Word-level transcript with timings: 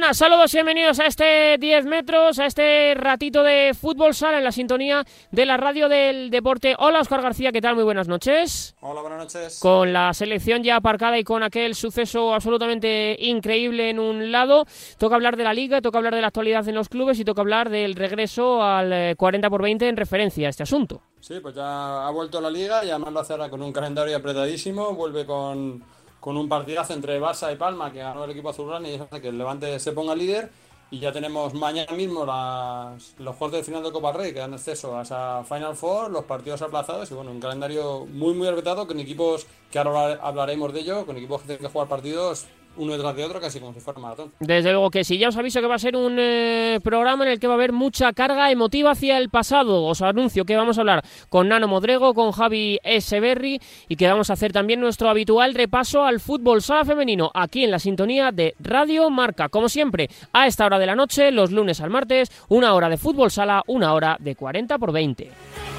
buenas, 0.00 0.16
saludos 0.16 0.54
y 0.54 0.58
bienvenidos 0.58 1.00
a 1.00 1.06
este 1.06 1.58
10 1.58 1.86
metros, 1.86 2.38
a 2.38 2.46
este 2.46 2.94
ratito 2.94 3.42
de 3.42 3.74
fútbol 3.74 4.14
sala 4.14 4.38
en 4.38 4.44
la 4.44 4.52
sintonía 4.52 5.04
de 5.32 5.44
la 5.44 5.56
radio 5.56 5.88
del 5.88 6.30
deporte. 6.30 6.76
Hola 6.78 7.00
Oscar 7.00 7.20
García, 7.20 7.50
¿qué 7.50 7.60
tal? 7.60 7.74
Muy 7.74 7.82
buenas 7.82 8.06
noches. 8.06 8.76
Hola, 8.80 9.00
buenas 9.00 9.18
noches. 9.18 9.58
Con 9.60 9.92
la 9.92 10.14
selección 10.14 10.62
ya 10.62 10.76
aparcada 10.76 11.18
y 11.18 11.24
con 11.24 11.42
aquel 11.42 11.74
suceso 11.74 12.32
absolutamente 12.32 13.16
increíble 13.18 13.90
en 13.90 13.98
un 13.98 14.30
lado, 14.30 14.66
toca 14.98 15.16
hablar 15.16 15.36
de 15.36 15.42
la 15.42 15.52
liga, 15.52 15.80
toca 15.80 15.98
hablar 15.98 16.14
de 16.14 16.20
la 16.20 16.28
actualidad 16.28 16.68
en 16.68 16.76
los 16.76 16.88
clubes 16.88 17.18
y 17.18 17.24
toca 17.24 17.40
hablar 17.40 17.68
del 17.68 17.96
regreso 17.96 18.62
al 18.62 19.16
40 19.16 19.46
eh, 19.48 19.50
por 19.50 19.62
20 19.62 19.88
en 19.88 19.96
referencia 19.96 20.46
a 20.46 20.50
este 20.50 20.62
asunto. 20.62 21.02
Sí, 21.18 21.40
pues 21.42 21.56
ya 21.56 22.06
ha 22.06 22.10
vuelto 22.12 22.40
la 22.40 22.50
liga 22.50 22.84
y 22.84 22.90
además 22.90 23.12
lo 23.12 23.18
hace 23.18 23.32
ahora 23.32 23.50
con 23.50 23.62
un 23.62 23.72
calendario 23.72 24.16
apretadísimo, 24.16 24.94
vuelve 24.94 25.26
con 25.26 25.82
con 26.28 26.36
un 26.36 26.46
partidazo 26.46 26.92
entre 26.92 27.18
Barça 27.18 27.50
y 27.50 27.56
Palma 27.56 27.90
que 27.90 28.00
ganó 28.00 28.24
el 28.24 28.32
equipo 28.32 28.50
azulgrana 28.50 28.86
y 28.86 28.96
eso 28.96 29.08
hace 29.10 29.22
que 29.22 29.28
el 29.28 29.38
Levante 29.38 29.78
se 29.80 29.92
ponga 29.92 30.14
líder. 30.14 30.50
Y 30.90 30.98
ya 30.98 31.10
tenemos 31.10 31.54
mañana 31.54 31.90
mismo 31.94 32.26
las, 32.26 33.14
los 33.18 33.34
juegos 33.34 33.56
de 33.56 33.64
final 33.64 33.82
de 33.82 33.90
Copa 33.90 34.12
Rey 34.12 34.34
que 34.34 34.40
dan 34.40 34.52
acceso 34.52 34.98
a 34.98 35.02
esa 35.04 35.42
Final 35.44 35.74
Four, 35.74 36.10
los 36.10 36.24
partidos 36.24 36.60
aplazados 36.60 37.10
y 37.10 37.14
bueno, 37.14 37.30
un 37.30 37.40
calendario 37.40 38.04
muy 38.04 38.34
muy 38.34 38.46
apretado 38.46 38.86
con 38.86 39.00
equipos 39.00 39.46
que 39.70 39.78
ahora 39.78 40.18
hablaremos 40.20 40.70
de 40.74 40.80
ello, 40.80 41.06
con 41.06 41.16
equipos 41.16 41.40
que 41.40 41.46
tienen 41.46 41.64
que 41.64 41.72
jugar 41.72 41.88
partidos 41.88 42.44
uno 42.78 42.92
detrás 42.92 43.14
de 43.16 43.24
otro, 43.24 43.40
casi 43.40 43.60
como 43.60 43.74
si 43.74 43.80
fuera. 43.80 43.98
Desde 44.40 44.70
luego 44.70 44.90
que 44.90 45.04
sí, 45.04 45.18
ya 45.18 45.28
os 45.28 45.36
aviso 45.36 45.60
que 45.60 45.66
va 45.66 45.74
a 45.74 45.78
ser 45.78 45.96
un 45.96 46.16
eh, 46.18 46.78
programa 46.82 47.24
en 47.24 47.32
el 47.32 47.40
que 47.40 47.46
va 47.46 47.54
a 47.54 47.56
haber 47.56 47.72
mucha 47.72 48.12
carga 48.12 48.50
emotiva 48.50 48.92
hacia 48.92 49.18
el 49.18 49.30
pasado. 49.30 49.84
Os 49.84 50.02
anuncio 50.02 50.44
que 50.44 50.56
vamos 50.56 50.78
a 50.78 50.82
hablar 50.82 51.04
con 51.28 51.48
Nano 51.48 51.68
Modrego, 51.68 52.14
con 52.14 52.32
Javi 52.32 52.78
Eseberri 52.82 53.60
y 53.88 53.96
que 53.96 54.08
vamos 54.08 54.30
a 54.30 54.34
hacer 54.34 54.52
también 54.52 54.80
nuestro 54.80 55.08
habitual 55.08 55.54
repaso 55.54 56.04
al 56.04 56.20
fútbol 56.20 56.62
sala 56.62 56.84
femenino 56.84 57.30
aquí 57.34 57.64
en 57.64 57.70
la 57.70 57.78
sintonía 57.78 58.30
de 58.32 58.54
Radio 58.60 59.10
Marca. 59.10 59.48
Como 59.48 59.68
siempre, 59.68 60.08
a 60.32 60.46
esta 60.46 60.66
hora 60.66 60.78
de 60.78 60.86
la 60.86 60.94
noche, 60.94 61.30
los 61.30 61.50
lunes 61.50 61.80
al 61.80 61.90
martes, 61.90 62.30
una 62.48 62.74
hora 62.74 62.88
de 62.88 62.96
fútbol 62.96 63.30
sala, 63.30 63.62
una 63.66 63.94
hora 63.94 64.16
de 64.20 64.36
40 64.36 64.78
por 64.78 64.92
20. 64.92 65.77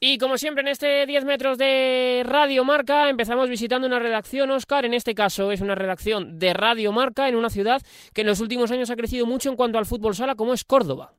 Y 0.00 0.18
como 0.18 0.38
siempre 0.38 0.62
en 0.62 0.68
este 0.68 1.06
10 1.06 1.24
metros 1.24 1.58
de 1.58 2.22
Radio 2.24 2.64
Marca 2.64 3.10
empezamos 3.10 3.48
visitando 3.48 3.88
una 3.88 3.98
redacción, 3.98 4.50
Oscar, 4.52 4.84
en 4.84 4.94
este 4.94 5.12
caso 5.14 5.50
es 5.50 5.60
una 5.60 5.74
redacción 5.74 6.38
de 6.38 6.52
Radio 6.52 6.92
Marca 6.92 7.28
en 7.28 7.34
una 7.34 7.50
ciudad 7.50 7.82
que 8.12 8.20
en 8.20 8.28
los 8.28 8.38
últimos 8.38 8.70
años 8.70 8.90
ha 8.90 8.96
crecido 8.96 9.26
mucho 9.26 9.50
en 9.50 9.56
cuanto 9.56 9.76
al 9.76 9.86
fútbol 9.86 10.14
sala 10.14 10.36
como 10.36 10.54
es 10.54 10.62
Córdoba. 10.62 11.14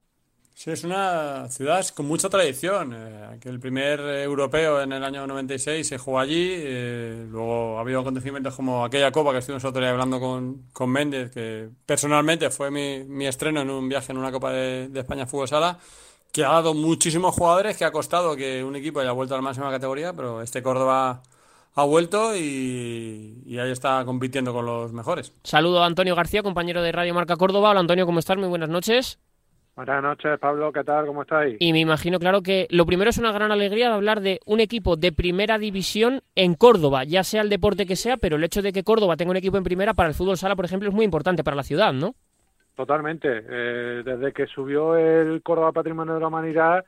Sí, 0.54 0.72
es 0.72 0.84
una 0.84 1.48
ciudad 1.50 1.88
con 1.90 2.06
mucha 2.06 2.28
tradición. 2.28 2.94
Eh, 2.94 3.38
que 3.40 3.48
el 3.48 3.62
primer 3.62 4.02
europeo 4.02 4.82
en 4.82 4.92
el 4.92 5.04
año 5.06 5.26
96 5.26 5.88
se 5.88 5.98
jugó 5.98 6.20
allí. 6.20 6.50
Eh, 6.52 7.28
luego 7.30 7.78
ha 7.78 7.82
habido 7.82 8.02
acontecimientos 8.02 8.56
como 8.56 8.84
aquella 8.84 9.10
copa 9.10 9.32
que 9.32 9.38
estuvimos 9.38 9.64
otro 9.64 9.82
día 9.82 9.92
hablando 9.92 10.20
con, 10.20 10.64
con 10.74 10.90
Méndez, 10.90 11.32
que 11.32 11.70
personalmente 11.86 12.50
fue 12.50 12.72
mi, 12.72 13.06
mi, 13.06 13.26
estreno 13.26 13.62
en 13.62 13.70
un 13.70 13.88
viaje 13.88 14.12
en 14.12 14.18
una 14.18 14.34
Copa 14.34 14.52
de, 14.52 14.90
de 14.90 15.00
España 15.00 15.26
Fútbol 15.26 15.48
Sala 15.48 15.80
que 16.32 16.44
ha 16.44 16.50
dado 16.50 16.74
muchísimos 16.74 17.36
jugadores, 17.36 17.78
que 17.78 17.86
ha 17.86 17.92
costado 17.92 18.36
que 18.36 18.64
un 18.64 18.76
equipo 18.76 19.00
haya 19.00 19.12
vuelto 19.12 19.34
a 19.34 19.38
la 19.38 19.42
máxima 19.42 19.72
categoría, 19.72 20.14
pero 20.14 20.42
este 20.42 20.62
Córdoba 20.62 21.22
ha 21.76 21.84
vuelto 21.84 22.36
y, 22.36 23.58
ahí 23.60 23.72
está 23.72 24.04
compitiendo 24.06 24.54
con 24.54 24.66
los 24.66 24.94
mejores. 24.94 25.34
Saludo 25.44 25.84
a 25.84 25.86
Antonio 25.86 26.16
García, 26.16 26.44
compañero 26.44 26.82
de 26.82 26.92
Radio 26.92 27.14
Marca 27.14 27.36
Córdoba. 27.36 27.72
Hola 27.72 27.80
Antonio, 27.80 28.06
¿cómo 28.06 28.20
estás? 28.20 28.38
Muy 28.38 28.48
buenas 28.48 28.70
noches. 28.70 29.20
Buenas 29.76 30.04
noches, 30.04 30.38
Pablo, 30.42 30.74
¿qué 30.74 30.84
tal? 30.84 31.06
¿Cómo 31.06 31.22
estáis? 31.22 31.56
Y 31.60 31.72
me 31.72 31.80
imagino, 31.80 32.20
claro, 32.20 32.42
que 32.42 32.68
lo 32.70 32.86
primero 32.86 33.10
es 33.10 33.18
una 33.18 33.32
gran 33.32 33.54
alegría 33.54 33.88
de 33.88 33.96
hablar 33.96 34.20
de 34.20 34.42
un 34.46 34.60
equipo 34.60 34.98
de 34.98 35.14
primera 35.14 35.58
división 35.58 36.22
en 36.36 36.56
Córdoba, 36.56 37.06
ya 37.06 37.24
sea 37.24 37.42
el 37.44 37.50
deporte 37.50 37.86
que 37.86 37.96
sea, 37.96 38.18
pero 38.18 38.36
el 38.36 38.44
hecho 38.44 38.62
de 38.62 38.74
que 38.74 38.84
Córdoba 38.84 39.16
tenga 39.16 39.32
un 39.32 39.38
equipo 39.38 39.56
en 39.56 39.64
primera 39.64 39.94
para 39.94 40.10
el 40.10 40.16
fútbol 40.16 40.38
sala, 40.38 40.58
por 40.58 40.66
ejemplo, 40.66 40.90
es 40.90 40.96
muy 40.96 41.06
importante 41.06 41.46
para 41.46 41.56
la 41.56 41.64
ciudad, 41.64 41.94
¿no? 41.94 42.16
Totalmente. 42.80 43.44
Eh, 43.46 44.04
desde 44.06 44.32
que 44.32 44.48
subió 44.48 44.96
el 44.96 45.42
Córdoba 45.44 45.74
Patrimonio 45.74 46.14
de 46.14 46.22
la 46.22 46.28
Humanidad 46.28 46.86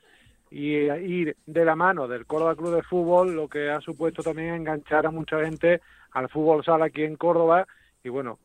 y 0.49 0.89
ir 0.89 1.35
de 1.45 1.65
la 1.65 1.75
mano 1.75 2.07
del 2.07 2.25
Córdoba 2.25 2.55
Club 2.55 2.75
de 2.75 2.81
Fútbol, 2.81 3.35
lo 3.35 3.49
que 3.49 3.69
ha 3.69 3.81
supuesto 3.81 4.23
también 4.23 4.53
enganchar 4.53 5.05
a 5.05 5.11
mucha 5.11 5.43
gente 5.43 5.81
al 6.13 6.29
fútbol 6.29 6.63
sala 6.63 6.85
aquí 6.85 7.03
en 7.03 7.17
Córdoba. 7.17 7.67
Y 8.05 8.07
bueno, 8.07 8.39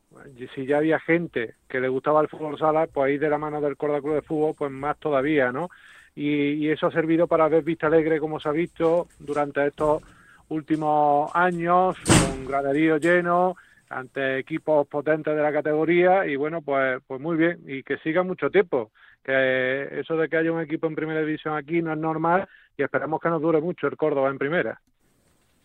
si 0.53 0.65
ya 0.65 0.79
había 0.79 0.99
gente 0.99 1.55
que 1.69 1.79
le 1.79 1.87
gustaba 1.87 2.19
el 2.19 2.27
fútbol 2.27 2.59
sala, 2.59 2.85
pues 2.85 3.13
ir 3.13 3.21
de 3.21 3.29
la 3.29 3.37
mano 3.37 3.61
del 3.61 3.77
Córdoba 3.77 4.01
Club 4.01 4.15
de 4.15 4.21
Fútbol, 4.23 4.53
pues 4.53 4.69
más 4.69 4.97
todavía, 4.97 5.53
¿no? 5.53 5.69
Y, 6.15 6.51
y 6.51 6.69
eso 6.69 6.87
ha 6.87 6.91
servido 6.91 7.27
para 7.27 7.47
ver 7.47 7.63
Vista 7.63 7.87
Alegre 7.87 8.19
como 8.19 8.41
se 8.41 8.49
ha 8.49 8.51
visto 8.51 9.07
durante 9.19 9.65
estos 9.65 10.03
últimos 10.49 11.31
años, 11.33 11.95
con 12.03 12.45
graderío 12.45 12.97
lleno, 12.97 13.55
ante 13.89 14.39
equipos 14.39 14.87
potentes 14.87 15.35
de 15.35 15.41
la 15.41 15.53
categoría 15.53 16.25
y 16.25 16.35
bueno, 16.35 16.61
pues, 16.61 17.01
pues 17.07 17.21
muy 17.21 17.37
bien 17.37 17.61
y 17.67 17.83
que 17.83 17.97
siga 17.99 18.23
mucho 18.23 18.49
tiempo. 18.49 18.91
Que 19.23 19.99
eso 19.99 20.15
de 20.17 20.29
que 20.29 20.37
haya 20.37 20.51
un 20.51 20.61
equipo 20.61 20.87
en 20.87 20.95
primera 20.95 21.21
división 21.21 21.55
aquí 21.55 21.81
no 21.81 21.93
es 21.93 21.99
normal 21.99 22.47
y 22.77 22.83
esperamos 22.83 23.19
que 23.21 23.29
nos 23.29 23.41
dure 23.41 23.61
mucho 23.61 23.87
el 23.87 23.97
Córdoba 23.97 24.29
en 24.29 24.37
primera. 24.37 24.81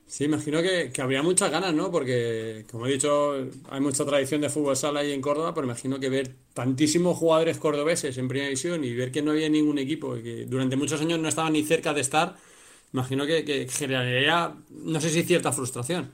Sí, 0.07 0.25
imagino 0.25 0.61
que, 0.61 0.93
que 0.93 1.01
habría 1.01 1.23
muchas 1.23 1.51
ganas, 1.51 1.73
¿no? 1.73 1.91
Porque, 1.91 2.67
como 2.71 2.87
he 2.87 2.93
dicho, 2.93 3.35
hay 3.71 3.81
mucha 3.81 4.05
tradición 4.05 4.43
de 4.43 4.51
fútbol 4.51 4.77
sala 4.77 5.01
ahí 5.01 5.13
en 5.13 5.23
Córdoba, 5.23 5.55
pero 5.55 5.67
imagino 5.67 5.99
que 5.99 6.11
ver 6.11 6.37
tantísimos 6.53 7.17
jugadores 7.17 7.57
cordobeses 7.59 8.19
en 8.19 8.29
primera 8.29 8.49
división 8.49 8.85
y 8.85 8.95
ver 8.95 9.11
que 9.11 9.23
no 9.23 9.31
había 9.31 9.49
ningún 9.49 9.79
equipo 9.79 10.17
y 10.19 10.23
que 10.23 10.45
durante 10.47 10.77
muchos 10.77 11.01
años 11.01 11.19
no 11.19 11.29
estaban 11.29 11.55
ni 11.55 11.63
cerca 11.65 11.95
de 11.95 12.03
estar, 12.03 12.37
imagino 12.93 13.25
que, 13.27 13.45
que 13.45 13.67
generaría, 13.69 14.55
no 14.71 15.01
sé 15.01 15.09
si 15.09 15.23
cierta 15.23 15.51
frustración. 15.53 16.13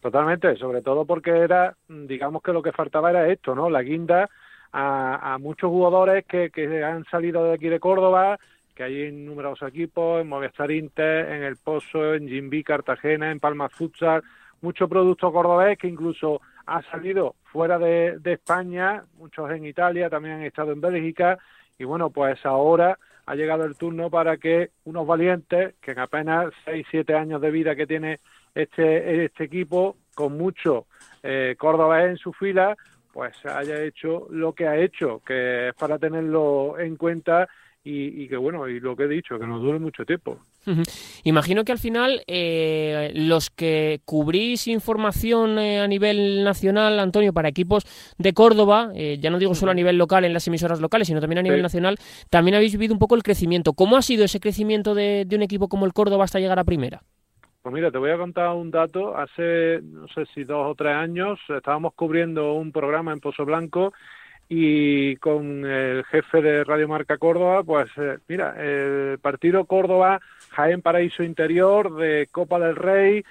Totalmente, 0.00 0.56
sobre 0.56 0.80
todo 0.80 1.04
porque 1.04 1.30
era, 1.30 1.74
digamos 1.88 2.42
que 2.42 2.52
lo 2.52 2.62
que 2.62 2.72
faltaba 2.72 3.10
era 3.10 3.26
esto, 3.28 3.54
¿no? 3.54 3.68
La 3.68 3.82
guinda 3.82 4.30
a, 4.70 5.34
a 5.34 5.38
muchos 5.38 5.70
jugadores 5.70 6.24
que, 6.24 6.50
que 6.50 6.84
han 6.84 7.04
salido 7.06 7.44
de 7.44 7.54
aquí 7.54 7.68
de 7.68 7.80
Córdoba, 7.80 8.38
que 8.76 8.84
hay 8.84 9.02
en 9.02 9.26
numerosos 9.26 9.68
equipos, 9.68 10.20
en 10.20 10.28
Movistar 10.28 10.70
Inter, 10.70 11.32
en 11.32 11.42
El 11.42 11.56
Pozo, 11.56 12.14
en 12.14 12.28
Jimby 12.28 12.62
Cartagena, 12.62 13.32
en 13.32 13.40
Palma 13.40 13.68
Futsal, 13.68 14.22
mucho 14.60 14.88
producto 14.88 15.32
cordobés 15.32 15.76
que 15.78 15.88
incluso 15.88 16.40
ha 16.66 16.80
salido 16.82 17.34
fuera 17.44 17.78
de 17.78 18.20
España, 18.24 19.02
muchos 19.16 19.50
en 19.50 19.64
Italia, 19.64 20.08
también 20.08 20.36
han 20.36 20.42
estado 20.42 20.70
en 20.70 20.80
Bélgica, 20.80 21.38
y 21.76 21.84
bueno, 21.84 22.10
pues 22.10 22.44
ahora 22.46 22.98
ha 23.28 23.34
llegado 23.34 23.64
el 23.64 23.76
turno 23.76 24.08
para 24.08 24.38
que 24.38 24.70
unos 24.84 25.06
valientes, 25.06 25.74
que 25.82 25.90
en 25.90 25.98
apenas 25.98 26.46
6, 26.64 26.86
7 26.90 27.14
años 27.14 27.42
de 27.42 27.50
vida 27.50 27.76
que 27.76 27.86
tiene 27.86 28.20
este, 28.54 29.26
este 29.26 29.44
equipo, 29.44 29.96
con 30.14 30.38
mucho 30.38 30.86
eh, 31.22 31.54
Córdoba 31.58 32.04
en 32.04 32.16
su 32.16 32.32
fila, 32.32 32.74
pues 33.12 33.36
haya 33.44 33.82
hecho 33.82 34.28
lo 34.30 34.54
que 34.54 34.66
ha 34.66 34.78
hecho, 34.78 35.20
que 35.26 35.68
es 35.68 35.74
para 35.74 35.98
tenerlo 35.98 36.78
en 36.78 36.96
cuenta 36.96 37.46
y, 37.84 38.28
que 38.28 38.36
bueno, 38.38 38.66
y 38.66 38.80
lo 38.80 38.96
que 38.96 39.04
he 39.04 39.08
dicho, 39.08 39.38
que 39.38 39.46
nos 39.46 39.60
dure 39.60 39.78
mucho 39.78 40.06
tiempo. 40.06 40.40
Imagino 41.24 41.64
que 41.64 41.72
al 41.72 41.78
final 41.78 42.22
eh, 42.26 43.12
los 43.14 43.50
que 43.50 44.00
cubrís 44.04 44.66
información 44.68 45.58
eh, 45.58 45.80
a 45.80 45.86
nivel 45.86 46.44
nacional, 46.44 46.98
Antonio, 47.00 47.32
para 47.32 47.48
equipos 47.48 47.84
de 48.18 48.32
Córdoba, 48.32 48.90
eh, 48.94 49.18
ya 49.20 49.30
no 49.30 49.38
digo 49.38 49.54
solo 49.54 49.72
a 49.72 49.74
nivel 49.74 49.96
local 49.96 50.24
en 50.24 50.32
las 50.32 50.46
emisoras 50.46 50.80
locales, 50.80 51.08
sino 51.08 51.20
también 51.20 51.38
a 51.38 51.42
nivel 51.42 51.62
nacional, 51.62 51.96
también 52.30 52.54
habéis 52.54 52.72
vivido 52.72 52.92
un 52.92 52.98
poco 52.98 53.14
el 53.14 53.22
crecimiento. 53.22 53.72
¿Cómo 53.72 53.96
ha 53.96 54.02
sido 54.02 54.24
ese 54.24 54.40
crecimiento 54.40 54.94
de 54.94 55.26
un 55.32 55.42
equipo 55.42 55.68
como 55.68 55.86
el 55.86 55.92
Córdoba 55.92 56.24
hasta 56.24 56.40
llegar 56.40 56.58
a 56.58 56.64
primera? 56.64 57.02
Pues 57.62 57.74
mira, 57.74 57.90
te 57.90 57.98
voy 57.98 58.10
a 58.10 58.16
contar 58.16 58.54
un 58.54 58.70
dato. 58.70 59.16
Hace, 59.16 59.80
no 59.82 60.08
sé 60.08 60.24
si 60.32 60.44
dos 60.44 60.70
o 60.70 60.74
tres 60.74 60.94
años, 60.94 61.38
estábamos 61.48 61.92
cubriendo 61.94 62.54
un 62.54 62.72
programa 62.72 63.12
en 63.12 63.20
Pozo 63.20 63.44
Blanco 63.44 63.92
y 64.48 65.16
con 65.16 65.66
el 65.66 66.04
jefe 66.04 66.40
de 66.40 66.64
Radio 66.64 66.88
Marca 66.88 67.18
Córdoba, 67.18 67.62
pues 67.62 67.90
eh, 67.98 68.18
mira, 68.28 68.54
el 68.58 69.18
partido 69.18 69.66
Córdoba, 69.66 70.20
Jaén 70.50 70.80
Paraíso 70.80 71.22
Interior 71.22 71.94
de 71.96 72.28
Copa 72.30 72.58
del 72.58 72.76
Rey, 72.76 73.24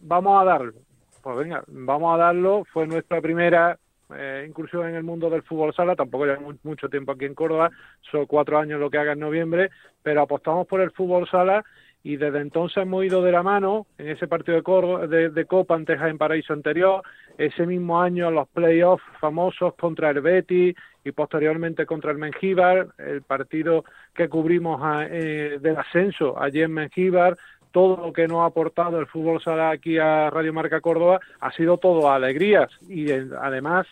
vamos 0.00 0.40
a 0.40 0.44
darlo. 0.44 0.74
Pues 1.22 1.36
venga, 1.38 1.64
vamos 1.68 2.14
a 2.14 2.18
darlo. 2.18 2.64
Fue 2.72 2.86
nuestra 2.86 3.20
primera 3.20 3.78
eh, 4.14 4.44
incursión 4.46 4.88
en 4.88 4.94
el 4.94 5.02
mundo 5.02 5.30
del 5.30 5.42
fútbol 5.42 5.74
sala, 5.74 5.96
tampoco 5.96 6.26
lleva 6.26 6.40
mucho 6.62 6.88
tiempo 6.88 7.12
aquí 7.12 7.24
en 7.24 7.34
Córdoba, 7.34 7.70
son 8.10 8.26
cuatro 8.26 8.58
años 8.58 8.80
lo 8.80 8.90
que 8.90 8.98
haga 8.98 9.12
en 9.12 9.20
noviembre, 9.20 9.70
pero 10.02 10.22
apostamos 10.22 10.66
por 10.66 10.80
el 10.80 10.90
fútbol 10.90 11.28
sala 11.28 11.64
y 12.02 12.16
desde 12.16 12.40
entonces 12.40 12.78
hemos 12.78 13.04
ido 13.04 13.22
de 13.22 13.32
la 13.32 13.42
mano 13.42 13.86
en 13.98 14.08
ese 14.08 14.28
partido 14.28 14.60
de, 15.08 15.30
de, 15.30 15.44
Copa 15.46 15.74
ante 15.74 15.94
en 15.94 16.18
Paraíso 16.18 16.52
anterior, 16.52 17.02
ese 17.36 17.66
mismo 17.66 18.00
año 18.00 18.30
los 18.30 18.48
playoffs 18.48 19.04
famosos 19.20 19.74
contra 19.74 20.10
el 20.10 20.20
Betis 20.20 20.74
y 21.04 21.12
posteriormente 21.12 21.86
contra 21.86 22.12
el 22.12 22.18
Mengíbar, 22.18 22.88
el 22.98 23.22
partido 23.22 23.84
que 24.14 24.28
cubrimos 24.28 24.80
eh, 25.10 25.58
del 25.60 25.76
ascenso 25.76 26.40
allí 26.40 26.62
en 26.62 26.72
Mengíbar, 26.72 27.36
todo 27.72 28.06
lo 28.06 28.12
que 28.12 28.26
nos 28.26 28.40
ha 28.40 28.46
aportado 28.46 28.98
el 28.98 29.06
fútbol 29.06 29.42
sala 29.42 29.70
aquí 29.70 29.98
a 29.98 30.30
Radio 30.30 30.52
Marca 30.52 30.80
Córdoba 30.80 31.20
ha 31.40 31.52
sido 31.52 31.76
todo 31.78 32.10
alegrías 32.10 32.70
y 32.88 33.10
además 33.10 33.86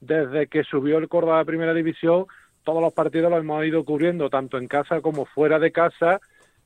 desde 0.00 0.48
que 0.48 0.64
subió 0.64 0.98
el 0.98 1.08
Córdoba 1.08 1.40
a 1.40 1.44
Primera 1.44 1.74
División 1.74 2.26
todos 2.64 2.82
los 2.82 2.92
partidos 2.92 3.30
los 3.30 3.40
hemos 3.40 3.64
ido 3.64 3.84
cubriendo 3.84 4.30
tanto 4.30 4.58
en 4.58 4.68
casa 4.68 5.00
como 5.00 5.24
fuera 5.24 5.58
de 5.58 5.72
casa 5.72 6.20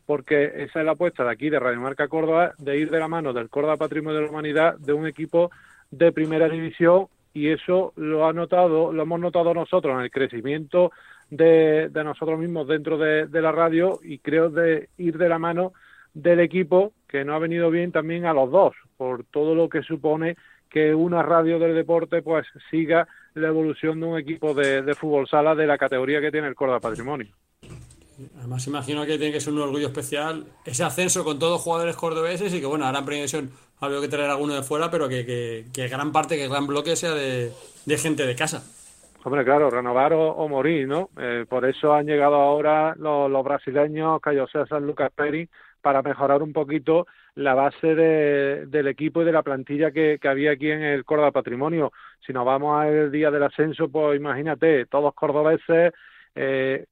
porque 0.07 0.65
esa 0.65 0.81
es 0.81 0.87
la 0.87 0.93
apuesta 0.93 1.25
de 1.25 1.31
aquí 1.31 1.51
de 1.51 1.59
Radio 1.59 1.81
Marca 1.81 2.09
Córdoba 2.09 2.55
de 2.59 2.79
ir 2.79 2.91
de 2.91 3.01
la 3.01 3.09
mano 3.09 3.33
del 3.33 3.51
Córdoba 3.51 3.77
Patrimonio 3.77 4.21
de 4.21 4.25
la 4.25 4.31
Humanidad 4.31 4.79
de 4.79 4.93
un 4.93 5.07
equipo 5.07 5.51
de 5.91 6.13
Primera 6.13 6.49
División 6.49 7.09
y 7.35 7.49
eso 7.49 7.93
lo 7.97 8.27
ha 8.27 8.33
notado 8.33 8.93
lo 8.93 9.03
hemos 9.03 9.21
notado 9.21 9.53
nosotros 9.53 9.95
en 9.97 10.03
el 10.03 10.11
crecimiento 10.11 10.93
de, 11.31 11.91
nosotros 11.93 12.39
mismos 12.39 12.69
dentro 12.69 12.99
de, 12.99 13.29
la 13.29 13.53
radio 13.53 13.99
y 14.03 14.19
creo 14.19 14.49
de 14.49 14.89
ir 14.97 15.19
de 15.19 15.29
la 15.29 15.39
mano 15.39 15.73
del 16.15 16.41
equipo 16.41 16.93
que 17.09 17.25
no 17.25 17.35
ha 17.35 17.39
venido 17.39 17.71
bien 17.71 17.93
también 17.93 18.27
a 18.27 18.33
los 18.33 18.51
dos 18.51 18.75
por 18.97 19.25
todo 19.25 19.55
lo 19.55 19.69
que 19.69 19.83
supone 19.83 20.37
que 20.71 20.95
una 20.95 21.23
radio 21.23 21.59
del 21.59 21.75
deporte 21.75 22.23
pues 22.23 22.47
siga 22.71 23.09
la 23.35 23.49
evolución 23.49 24.01
de 24.01 24.07
un 24.07 24.19
equipo 24.19 24.55
de, 24.55 24.95
fútbol 24.95 25.29
sala 25.29 25.55
de 25.55 25.67
la 25.67 25.79
categoría 25.79 26.21
que 26.21 26.31
tiene 26.31 26.49
el 26.49 26.55
Córdoba 26.55 26.81
Patrimonio. 26.81 27.29
Además 28.39 28.67
imagino 28.67 29.05
que 29.05 29.19
tiene 29.19 29.33
que 29.33 29.41
ser 29.41 29.53
un 29.53 29.61
orgullo 29.61 29.89
especial 29.89 30.47
ese 30.65 30.85
ascenso 30.85 31.25
con 31.25 31.39
todos 31.39 31.61
jugadores 31.61 31.97
cordobeses 31.97 32.53
y 32.55 32.61
que 32.61 32.67
bueno, 32.67 32.87
ahora 32.87 33.01
en 33.01 33.05
previsión 33.05 33.51
había 33.81 34.01
que 34.01 34.09
traer 34.09 34.31
alguno 34.31 34.55
de 34.55 34.63
fuera, 34.63 34.91
pero 34.91 35.09
que, 35.09 35.67
que, 35.73 35.89
gran 35.89 36.13
parte, 36.13 36.37
que 36.37 36.49
gran 36.49 36.67
bloque 36.67 36.97
sea 36.97 37.13
de 37.13 37.53
gente 37.99 38.27
de 38.27 38.35
casa. 38.35 38.65
Hombre, 39.27 39.43
claro, 39.45 39.71
renovar 39.71 40.13
o, 40.13 40.49
morir, 40.49 40.87
¿no? 40.87 41.11
Eh, 41.19 41.47
por 41.49 41.65
eso 41.65 41.93
han 41.93 42.07
llegado 42.07 42.37
ahora 42.37 42.95
los, 42.97 43.43
brasileños, 43.43 44.21
Cayo 44.21 44.47
César, 44.47 44.81
Lucas 44.81 45.11
Peri, 45.13 45.49
para 45.81 46.01
mejorar 46.01 46.45
un 46.45 46.53
poquito 46.53 47.09
la 47.35 47.55
base 47.55 47.97
del 47.97 48.87
equipo 48.87 49.23
y 49.23 49.25
de 49.25 49.33
la 49.33 49.43
plantilla 49.43 49.91
que, 49.91 50.21
había 50.23 50.53
aquí 50.53 50.71
en 50.71 50.81
el 50.81 51.05
Córdoba 51.05 51.33
Patrimonio. 51.33 51.93
Si 52.25 52.33
nos 52.33 52.47
vamos 52.47 52.81
al 52.81 53.11
día 53.11 53.33
del 53.33 53.43
ascenso, 53.43 53.89
pues 53.89 54.17
imagínate, 54.17 54.87
todos 54.87 55.13
cordobeses, 55.13 55.93
eh, 56.37 56.87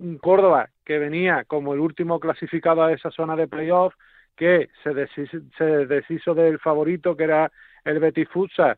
un 0.00 0.18
Córdoba 0.18 0.70
que 0.84 0.98
venía 0.98 1.44
como 1.44 1.74
el 1.74 1.80
último 1.80 2.18
clasificado 2.18 2.82
a 2.82 2.92
esa 2.92 3.10
zona 3.10 3.36
de 3.36 3.48
playoff, 3.48 3.94
que 4.36 4.70
se 4.82 5.06
se 5.56 5.86
deshizo 5.86 6.34
del 6.34 6.58
favorito 6.58 7.16
que 7.16 7.24
era 7.24 7.52
el 7.84 7.98
Betis 7.98 8.28
Futsal, 8.28 8.76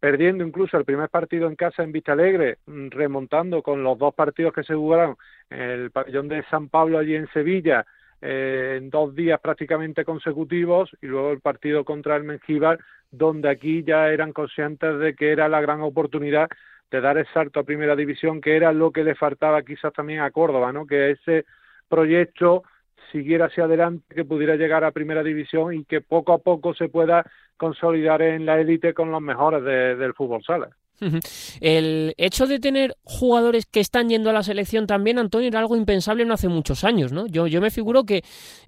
perdiendo 0.00 0.44
incluso 0.44 0.76
el 0.76 0.84
primer 0.84 1.08
partido 1.08 1.46
en 1.48 1.56
casa 1.56 1.82
en 1.82 1.92
Vista 1.92 2.12
Alegre, 2.12 2.58
mm, 2.66 2.88
remontando 2.90 3.62
con 3.62 3.82
los 3.82 3.98
dos 3.98 4.14
partidos 4.14 4.52
que 4.52 4.62
se 4.62 4.74
jugaron 4.74 5.16
en 5.48 5.60
el 5.60 5.90
pabellón 5.90 6.28
de 6.28 6.44
San 6.50 6.68
Pablo 6.68 6.98
allí 6.98 7.14
en 7.14 7.26
Sevilla, 7.28 7.86
eh, 8.20 8.76
en 8.78 8.90
dos 8.90 9.14
días 9.14 9.40
prácticamente 9.40 10.04
consecutivos, 10.04 10.90
y 11.00 11.06
luego 11.06 11.32
el 11.32 11.40
partido 11.40 11.84
contra 11.84 12.16
el 12.16 12.24
Mengíbar, 12.24 12.78
donde 13.10 13.48
aquí 13.48 13.82
ya 13.82 14.10
eran 14.10 14.32
conscientes 14.32 14.98
de 14.98 15.14
que 15.14 15.32
era 15.32 15.48
la 15.48 15.60
gran 15.60 15.80
oportunidad 15.80 16.48
de 16.90 17.00
dar 17.00 17.18
el 17.18 17.26
salto 17.32 17.60
a 17.60 17.64
primera 17.64 17.96
división, 17.96 18.40
que 18.40 18.56
era 18.56 18.72
lo 18.72 18.92
que 18.92 19.04
le 19.04 19.14
faltaba 19.14 19.62
quizás 19.62 19.92
también 19.92 20.20
a 20.20 20.30
Córdoba, 20.30 20.72
¿no? 20.72 20.86
que 20.86 21.12
ese 21.12 21.44
proyecto 21.88 22.62
siguiera 23.12 23.46
hacia 23.46 23.64
adelante, 23.64 24.14
que 24.14 24.24
pudiera 24.24 24.56
llegar 24.56 24.84
a 24.84 24.92
primera 24.92 25.22
división 25.22 25.74
y 25.74 25.84
que 25.84 26.00
poco 26.00 26.32
a 26.32 26.38
poco 26.38 26.74
se 26.74 26.88
pueda 26.88 27.24
consolidar 27.56 28.22
en 28.22 28.46
la 28.46 28.60
élite 28.60 28.94
con 28.94 29.10
los 29.10 29.20
mejores 29.20 29.62
del 29.62 30.14
fútbol 30.14 30.42
sala. 30.42 30.70
El 31.60 32.14
hecho 32.16 32.46
de 32.46 32.58
tener 32.58 32.94
jugadores 33.02 33.66
que 33.66 33.80
están 33.80 34.08
yendo 34.08 34.30
a 34.30 34.32
la 34.32 34.42
selección 34.42 34.86
también, 34.86 35.18
Antonio, 35.18 35.48
era 35.48 35.58
algo 35.58 35.76
impensable 35.76 36.24
no 36.24 36.34
hace 36.34 36.48
muchos 36.48 36.84
años, 36.84 37.12
¿no? 37.12 37.26
Yo, 37.26 37.46
yo 37.46 37.60
me 37.60 37.70
figuro 37.70 38.04
que 38.04 38.22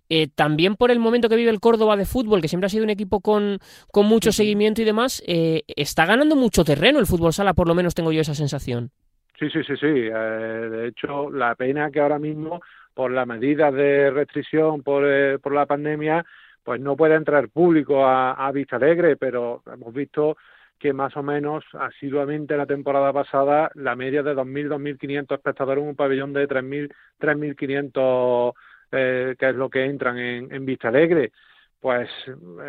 eh, 0.09 0.29
también 0.35 0.77
por 0.77 0.91
el 0.91 0.99
momento 0.99 1.29
que 1.29 1.37
vive 1.37 1.51
el 1.51 1.61
Córdoba 1.61 1.97
de 1.97 2.05
fútbol, 2.05 2.41
que 2.41 2.49
siempre 2.49 2.67
ha 2.67 2.71
sido 2.71 2.85
un 2.85 2.91
equipo 2.91 3.21
con, 3.21 3.59
con 3.93 4.07
mucho 4.07 4.33
seguimiento 4.33 4.83
y 4.83 4.85
demás, 4.85 5.23
eh, 5.27 5.63
está 5.69 6.07
ganando 6.07 6.37
mucho 6.37 6.65
terreno 6.65 6.99
el 6.99 7.07
fútbol 7.07 7.33
sala, 7.33 7.55
por 7.55 7.69
lo 7.69 7.75
menos 7.75 7.95
tengo 7.95 8.13
yo 8.13 8.21
esa 8.21 8.35
sensación. 8.35 8.91
Sí, 9.39 9.51
sí, 9.51 9.63
sí, 9.67 9.77
sí. 9.77 9.87
Eh, 9.87 10.11
de 10.11 10.89
hecho, 10.89 11.31
la 11.31 11.55
pena 11.55 11.91
que 11.91 12.01
ahora 12.01 12.19
mismo 12.19 12.61
por 12.95 13.11
las 13.11 13.27
medidas 13.27 13.75
de 13.75 14.11
restricción 14.11 14.83
por, 14.83 15.05
eh, 15.07 15.39
por 15.39 15.53
la 15.53 15.67
pandemia, 15.67 16.25
pues 16.65 16.81
no 16.81 16.97
puede 16.97 17.15
entrar 17.15 17.51
público 17.51 18.07
a, 18.07 18.33
a 18.33 18.51
Vista 18.53 18.77
Alegre, 18.77 19.17
pero 19.17 19.63
hemos 19.71 19.93
visto 19.93 20.39
que 20.79 20.93
más 20.93 21.17
o 21.17 21.23
menos 21.23 21.65
asiduamente 21.73 22.57
la 22.57 22.67
temporada 22.67 23.13
pasada 23.13 23.71
la 23.75 23.97
media 23.97 24.23
de 24.23 24.35
2.000, 24.35 24.69
2.500 24.69 25.35
espectadores 25.35 25.83
en 25.83 25.89
un 25.89 25.97
pabellón 25.97 26.33
de 26.33 26.49
3.000, 26.49 26.93
3.500 27.21 28.55
eh, 28.93 29.35
que 29.39 29.49
es 29.49 29.55
lo 29.55 29.69
que 29.69 29.85
entran 29.85 30.19
en, 30.19 30.53
en 30.53 30.65
Vista 30.65 30.89
Alegre. 30.89 31.33
Pues 31.81 32.09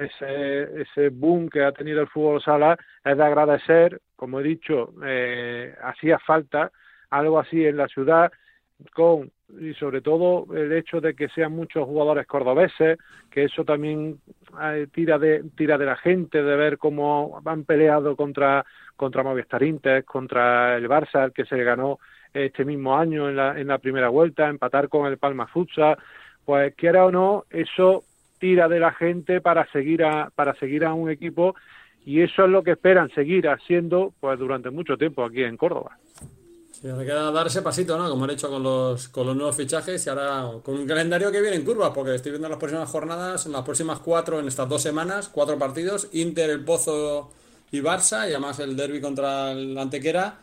ese, 0.02 0.82
ese 0.82 1.10
boom 1.10 1.50
que 1.50 1.64
ha 1.64 1.72
tenido 1.72 2.02
el 2.02 2.08
fútbol 2.08 2.42
sala 2.42 2.78
es 3.04 3.18
de 3.18 3.24
agradecer, 3.24 4.02
como 4.16 4.40
he 4.40 4.44
dicho, 4.44 4.94
eh, 5.04 5.74
hacía 5.82 6.20
falta 6.20 6.72
algo 7.10 7.40
así 7.40 7.66
en 7.66 7.78
la 7.78 7.88
ciudad 7.88 8.32
con 8.94 9.32
y 9.60 9.74
sobre 9.76 10.02
todo 10.02 10.46
el 10.54 10.74
hecho 10.74 11.00
de 11.00 11.16
que 11.16 11.30
sean 11.30 11.54
muchos 11.54 11.86
jugadores 11.86 12.28
cordobeses, 12.28 12.98
que 13.32 13.46
eso 13.46 13.64
también 13.64 14.20
tira 14.92 15.18
de 15.18 15.44
tira 15.56 15.78
de 15.78 15.86
la 15.86 15.96
gente 15.96 16.42
de 16.44 16.56
ver 16.56 16.78
cómo 16.78 17.42
han 17.46 17.64
peleado 17.64 18.16
contra 18.16 18.66
contra 18.96 19.24
Movistar 19.24 19.64
Inter, 19.64 20.04
contra 20.04 20.76
el 20.76 20.88
Barça, 20.90 21.32
que 21.32 21.46
se 21.46 21.64
ganó 21.64 22.00
este 22.34 22.66
mismo 22.66 22.98
año 22.98 23.30
en 23.30 23.36
la, 23.36 23.60
en 23.60 23.68
la 23.68 23.78
primera 23.78 24.10
vuelta, 24.10 24.50
empatar 24.50 24.90
con 24.90 25.06
el 25.08 25.18
Palma 25.18 25.48
Futsal, 25.48 25.98
pues 26.46 26.74
quiera 26.76 27.06
o 27.06 27.12
no, 27.12 27.46
eso 27.50 28.04
tira 28.40 28.68
de 28.68 28.80
la 28.80 28.92
gente 28.92 29.42
para 29.42 29.66
seguir 29.72 30.04
a 30.04 30.30
para 30.36 30.54
seguir 30.56 30.86
a 30.86 30.94
un 30.94 31.10
equipo 31.10 31.56
y 32.06 32.22
eso 32.22 32.46
es 32.46 32.50
lo 32.50 32.64
que 32.64 32.72
esperan 32.72 33.10
seguir 33.10 33.50
haciendo 33.50 34.14
pues 34.20 34.38
durante 34.40 34.70
mucho 34.70 34.98
tiempo 34.98 35.24
aquí 35.24 35.44
en 35.44 35.58
Córdoba. 35.58 35.98
Sí, 36.80 36.88
ahora 36.88 37.06
queda 37.06 37.32
dar 37.32 37.48
ese 37.48 37.64
pasito, 37.64 37.98
¿no? 37.98 38.08
Como 38.08 38.26
han 38.26 38.30
hecho 38.30 38.50
con 38.52 38.62
los, 38.62 39.08
con 39.08 39.26
los 39.26 39.36
nuevos 39.36 39.56
fichajes 39.56 40.06
y 40.06 40.10
ahora 40.12 40.48
con 40.62 40.76
un 40.76 40.86
calendario 40.86 41.32
que 41.32 41.42
viene 41.42 41.56
en 41.56 41.66
curva, 41.66 41.92
porque 41.92 42.14
estoy 42.14 42.34
viendo 42.34 42.48
las 42.48 42.60
próximas 42.60 42.88
jornadas, 42.88 43.48
en 43.48 43.54
las 43.54 43.64
próximas 43.64 43.98
cuatro, 44.00 44.40
en 44.40 44.48
estas 44.48 44.70
dos 44.70 44.84
semanas, 44.84 45.28
cuatro 45.28 45.58
partidos, 45.58 46.08
Inter, 46.12 46.52
el 46.52 46.64
Pozo 46.64 47.32
y 47.72 47.80
Barça, 47.80 48.28
y 48.28 48.34
además 48.34 48.60
el 48.60 48.76
derby 48.76 49.02
contra 49.02 49.54
el 49.54 49.76
Antequera. 49.76 50.36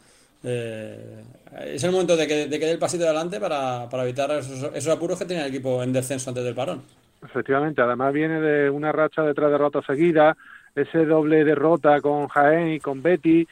Eh, 0.42 1.22
es 1.66 1.84
el 1.84 1.92
momento 1.92 2.16
de 2.16 2.26
que, 2.26 2.48
de 2.48 2.58
que 2.58 2.66
dé 2.66 2.72
el 2.72 2.78
pasito 2.80 3.04
adelante 3.04 3.38
para, 3.38 3.88
para 3.88 4.02
evitar 4.02 4.32
esos, 4.32 4.74
esos, 4.74 4.92
apuros 4.92 5.16
que 5.16 5.26
tenía 5.26 5.44
el 5.44 5.50
equipo 5.50 5.84
en 5.84 5.92
descenso 5.92 6.30
antes 6.30 6.42
del 6.42 6.56
parón. 6.56 6.82
Efectivamente, 7.24 7.80
además 7.80 8.12
viene 8.12 8.40
de 8.40 8.70
una 8.70 8.90
racha 8.90 9.22
de 9.22 9.34
tres 9.34 9.50
derrotas 9.50 9.86
seguidas, 9.86 10.36
ese 10.74 11.04
doble 11.04 11.44
derrota 11.44 12.00
con 12.00 12.26
Jaén 12.26 12.72
y 12.72 12.80
con 12.80 13.02
Betty 13.02 13.46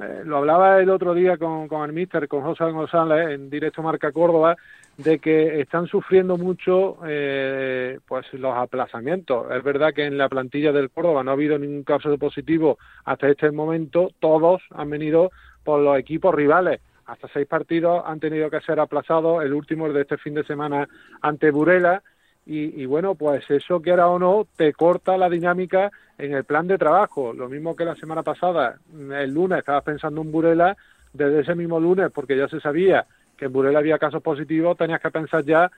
eh, 0.00 0.22
lo 0.24 0.36
hablaba 0.36 0.80
el 0.80 0.90
otro 0.90 1.14
día 1.14 1.36
con, 1.36 1.66
con 1.66 1.88
el 1.88 1.92
míster, 1.92 2.28
con 2.28 2.42
José 2.42 2.64
González, 2.70 3.30
en 3.30 3.50
directo 3.50 3.82
Marca 3.82 4.12
Córdoba, 4.12 4.56
de 4.96 5.18
que 5.18 5.60
están 5.60 5.86
sufriendo 5.86 6.36
mucho 6.36 6.98
eh, 7.06 7.98
pues 8.06 8.32
los 8.34 8.54
aplazamientos. 8.56 9.50
Es 9.50 9.62
verdad 9.62 9.92
que 9.94 10.04
en 10.04 10.18
la 10.18 10.28
plantilla 10.28 10.72
del 10.72 10.90
Córdoba 10.90 11.24
no 11.24 11.30
ha 11.30 11.34
habido 11.34 11.58
ningún 11.58 11.84
caso 11.84 12.10
de 12.10 12.18
positivo 12.18 12.78
hasta 13.04 13.28
este 13.28 13.50
momento, 13.50 14.10
todos 14.20 14.62
han 14.70 14.90
venido 14.90 15.30
por 15.64 15.80
los 15.80 15.98
equipos 15.98 16.34
rivales. 16.34 16.80
Hasta 17.06 17.28
seis 17.28 17.46
partidos 17.46 18.02
han 18.06 18.20
tenido 18.20 18.50
que 18.50 18.60
ser 18.60 18.78
aplazados, 18.78 19.42
el 19.42 19.52
último 19.52 19.88
es 19.88 19.94
de 19.94 20.02
este 20.02 20.18
fin 20.18 20.34
de 20.34 20.44
semana 20.44 20.88
ante 21.22 21.50
Burela, 21.50 22.02
y, 22.46 22.84
bueno, 22.86 23.14
pues 23.14 23.48
eso 23.50 23.80
que 23.80 23.90
era 23.90 24.08
o 24.08 24.18
no 24.18 24.46
te 24.56 24.72
corta 24.72 25.16
la 25.16 25.28
dinámica 25.28 25.92
en 26.18 26.34
el 26.34 26.44
plan 26.44 26.66
de 26.66 26.78
trabajo. 26.78 27.32
Lo 27.32 27.48
mismo 27.48 27.76
que 27.76 27.84
la 27.84 27.94
semana 27.94 28.24
pasada, 28.24 28.78
el 28.92 29.32
lunes 29.32 29.60
estabas 29.60 29.84
pensando 29.84 30.20
en 30.20 30.32
Burela, 30.32 30.76
desde 31.12 31.40
ese 31.40 31.54
mismo 31.54 31.78
lunes, 31.78 32.10
porque 32.12 32.36
ya 32.36 32.48
se 32.48 32.60
sabía 32.60 33.06
que 33.36 33.46
en 33.46 33.52
Burela 33.52 33.78
había 33.78 33.98
casos 33.98 34.22
positivos, 34.22 34.76
tenías 34.76 35.00
que 35.00 35.10
pensar 35.10 35.44
ya 35.44 35.70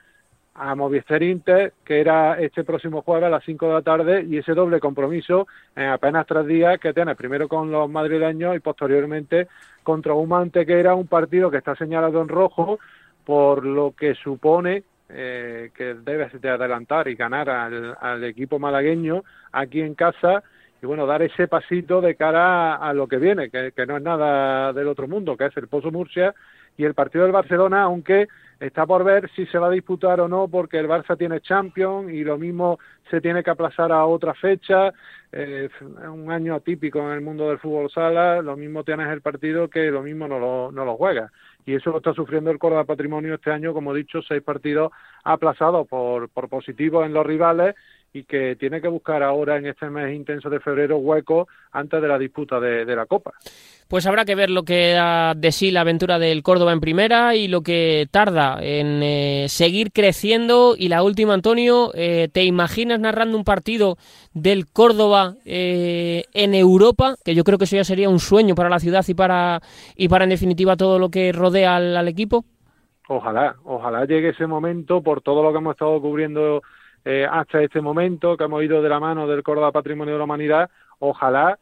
a 0.55 0.75
Movistar 0.75 1.23
Inter, 1.23 1.73
que 1.83 1.99
era 1.99 2.39
este 2.39 2.63
próximo 2.63 3.01
jueves 3.01 3.25
a 3.25 3.29
las 3.29 3.43
5 3.43 3.67
de 3.67 3.73
la 3.73 3.81
tarde, 3.81 4.25
y 4.27 4.37
ese 4.37 4.53
doble 4.53 4.79
compromiso 4.79 5.47
en 5.75 5.89
apenas 5.89 6.27
tres 6.27 6.45
días 6.45 6.79
que 6.79 6.93
tienes, 6.93 7.15
primero 7.15 7.47
con 7.47 7.71
los 7.71 7.89
madrileños 7.89 8.55
y 8.55 8.59
posteriormente 8.59 9.47
contra 9.81 10.13
un 10.13 10.51
que 10.51 10.79
era 10.79 10.93
un 10.93 11.07
partido 11.07 11.49
que 11.49 11.57
está 11.57 11.75
señalado 11.75 12.21
en 12.21 12.27
rojo, 12.27 12.79
por 13.25 13.65
lo 13.65 13.93
que 13.97 14.15
supone 14.15 14.83
eh, 15.13 15.71
que 15.75 15.93
debes 15.93 16.39
de 16.41 16.49
adelantar 16.49 17.07
y 17.07 17.15
ganar 17.15 17.49
al, 17.49 18.23
equipo 18.23 18.59
malagueño 18.59 19.23
aquí 19.51 19.81
en 19.81 19.95
casa 19.95 20.43
y 20.81 20.85
bueno, 20.85 21.05
dar 21.05 21.21
ese 21.21 21.47
pasito 21.47 22.01
de 22.01 22.15
cara 22.15 22.75
a, 22.75 22.93
lo 22.93 23.07
que 23.07 23.17
viene, 23.17 23.49
que, 23.49 23.85
no 23.87 23.97
es 23.97 24.03
nada 24.03 24.73
del 24.73 24.87
otro 24.87 25.07
mundo, 25.07 25.37
que 25.37 25.45
es 25.45 25.55
el 25.55 25.69
Pozo 25.69 25.91
Murcia 25.91 26.33
y 26.77 26.85
el 26.85 26.93
partido 26.93 27.23
del 27.23 27.33
Barcelona, 27.33 27.83
aunque 27.83 28.27
está 28.59 28.85
por 28.85 29.03
ver 29.03 29.29
si 29.35 29.45
se 29.47 29.57
va 29.57 29.67
a 29.67 29.71
disputar 29.71 30.21
o 30.21 30.27
no, 30.27 30.47
porque 30.47 30.79
el 30.79 30.87
Barça 30.87 31.17
tiene 31.17 31.41
Champions 31.41 32.11
y 32.11 32.23
lo 32.23 32.37
mismo 32.37 32.79
se 33.09 33.19
tiene 33.19 33.43
que 33.43 33.49
aplazar 33.49 33.91
a 33.91 34.05
otra 34.05 34.33
fecha, 34.33 34.93
eh, 35.31 35.69
un 35.81 36.31
año 36.31 36.55
atípico 36.55 36.99
en 36.99 37.11
el 37.11 37.21
mundo 37.21 37.49
del 37.49 37.59
fútbol 37.59 37.89
sala, 37.89 38.41
lo 38.41 38.55
mismo 38.55 38.83
tienes 38.83 39.09
el 39.09 39.21
partido 39.21 39.69
que 39.69 39.91
lo 39.91 40.01
mismo 40.01 40.27
no 40.27 40.39
lo, 40.39 40.71
no 40.71 40.85
lo 40.85 40.95
juega 40.95 41.31
y 41.65 41.75
eso 41.75 41.91
lo 41.91 41.97
está 41.97 42.13
sufriendo 42.13 42.51
el 42.51 42.59
Córdoba 42.59 42.83
Patrimonio 42.83 43.35
este 43.35 43.51
año, 43.51 43.73
como 43.73 43.93
he 43.93 43.99
dicho, 43.99 44.21
seis 44.21 44.41
partidos 44.41 44.91
aplazados 45.23 45.87
por, 45.87 46.29
por 46.29 46.49
positivos 46.49 47.05
en 47.05 47.13
los 47.13 47.25
rivales 47.25 47.75
y 48.13 48.23
que 48.25 48.55
tiene 48.55 48.79
que 48.79 48.87
buscar 48.87 49.23
ahora 49.23 49.57
en 49.57 49.65
este 49.65 49.89
mes 49.89 50.15
intenso 50.15 50.49
de 50.49 50.59
febrero 50.59 50.97
hueco 50.97 51.47
antes 51.71 51.99
de 51.99 52.07
la 52.07 52.19
disputa 52.19 52.59
de, 52.59 52.85
la 52.95 53.07
Copa. 53.07 53.31
Pues 53.87 54.05
habrá 54.05 54.23
que 54.23 54.35
ver 54.35 54.51
lo 54.51 54.63
que 54.63 54.91
da 54.91 55.33
de 55.33 55.51
sí 55.51 55.71
la 55.71 55.81
aventura 55.81 56.19
del 56.19 56.43
Córdoba 56.43 56.73
en 56.73 56.79
primera 56.79 57.35
y 57.35 57.47
lo 57.47 57.61
que 57.61 58.07
tarda 58.11 58.59
en 58.61 59.01
eh, 59.01 59.45
seguir 59.49 59.91
creciendo. 59.91 60.75
Y 60.77 60.89
la 60.89 61.01
última, 61.01 61.33
Antonio, 61.33 61.91
eh, 61.95 62.29
¿te 62.31 62.43
imaginas 62.43 62.99
narrando 62.99 63.35
un 63.35 63.43
partido 63.43 63.97
del 64.33 64.67
Córdoba 64.67 65.33
eh, 65.45 66.25
en 66.33 66.53
Europa? 66.53 67.15
Que 67.25 67.33
yo 67.33 67.43
creo 67.43 67.57
que 67.57 67.65
eso 67.65 67.75
ya 67.75 67.83
sería 67.83 68.09
un 68.09 68.19
sueño 68.19 68.53
para 68.53 68.69
la 68.69 68.79
ciudad 68.79 69.03
y 69.07 69.15
para, 69.15 69.59
y 69.95 70.07
para 70.07 70.25
en 70.25 70.29
definitiva, 70.29 70.77
todo 70.77 70.99
lo 70.99 71.09
que 71.09 71.31
rodea 71.31 71.77
al 71.77 72.07
equipo. 72.07 72.45
Ojalá, 73.09 73.55
ojalá 73.65 74.05
llegue 74.05 74.29
ese 74.29 74.47
momento 74.47 75.01
por 75.01 75.21
todo 75.21 75.43
lo 75.43 75.51
que 75.51 75.57
hemos 75.57 75.73
estado 75.73 75.99
cubriendo 75.99 76.61
eh, 77.05 77.27
hasta 77.29 77.61
este 77.61 77.81
momento, 77.81 78.37
que 78.37 78.45
hemos 78.45 78.63
ido 78.63 78.81
de 78.81 78.89
la 78.89 78.99
mano 78.99 79.27
del 79.27 79.43
Córdoba 79.43 79.71
Patrimonio 79.71 80.13
de 80.13 80.17
la 80.17 80.23
Humanidad. 80.23 80.69
Ojalá, 80.99 81.57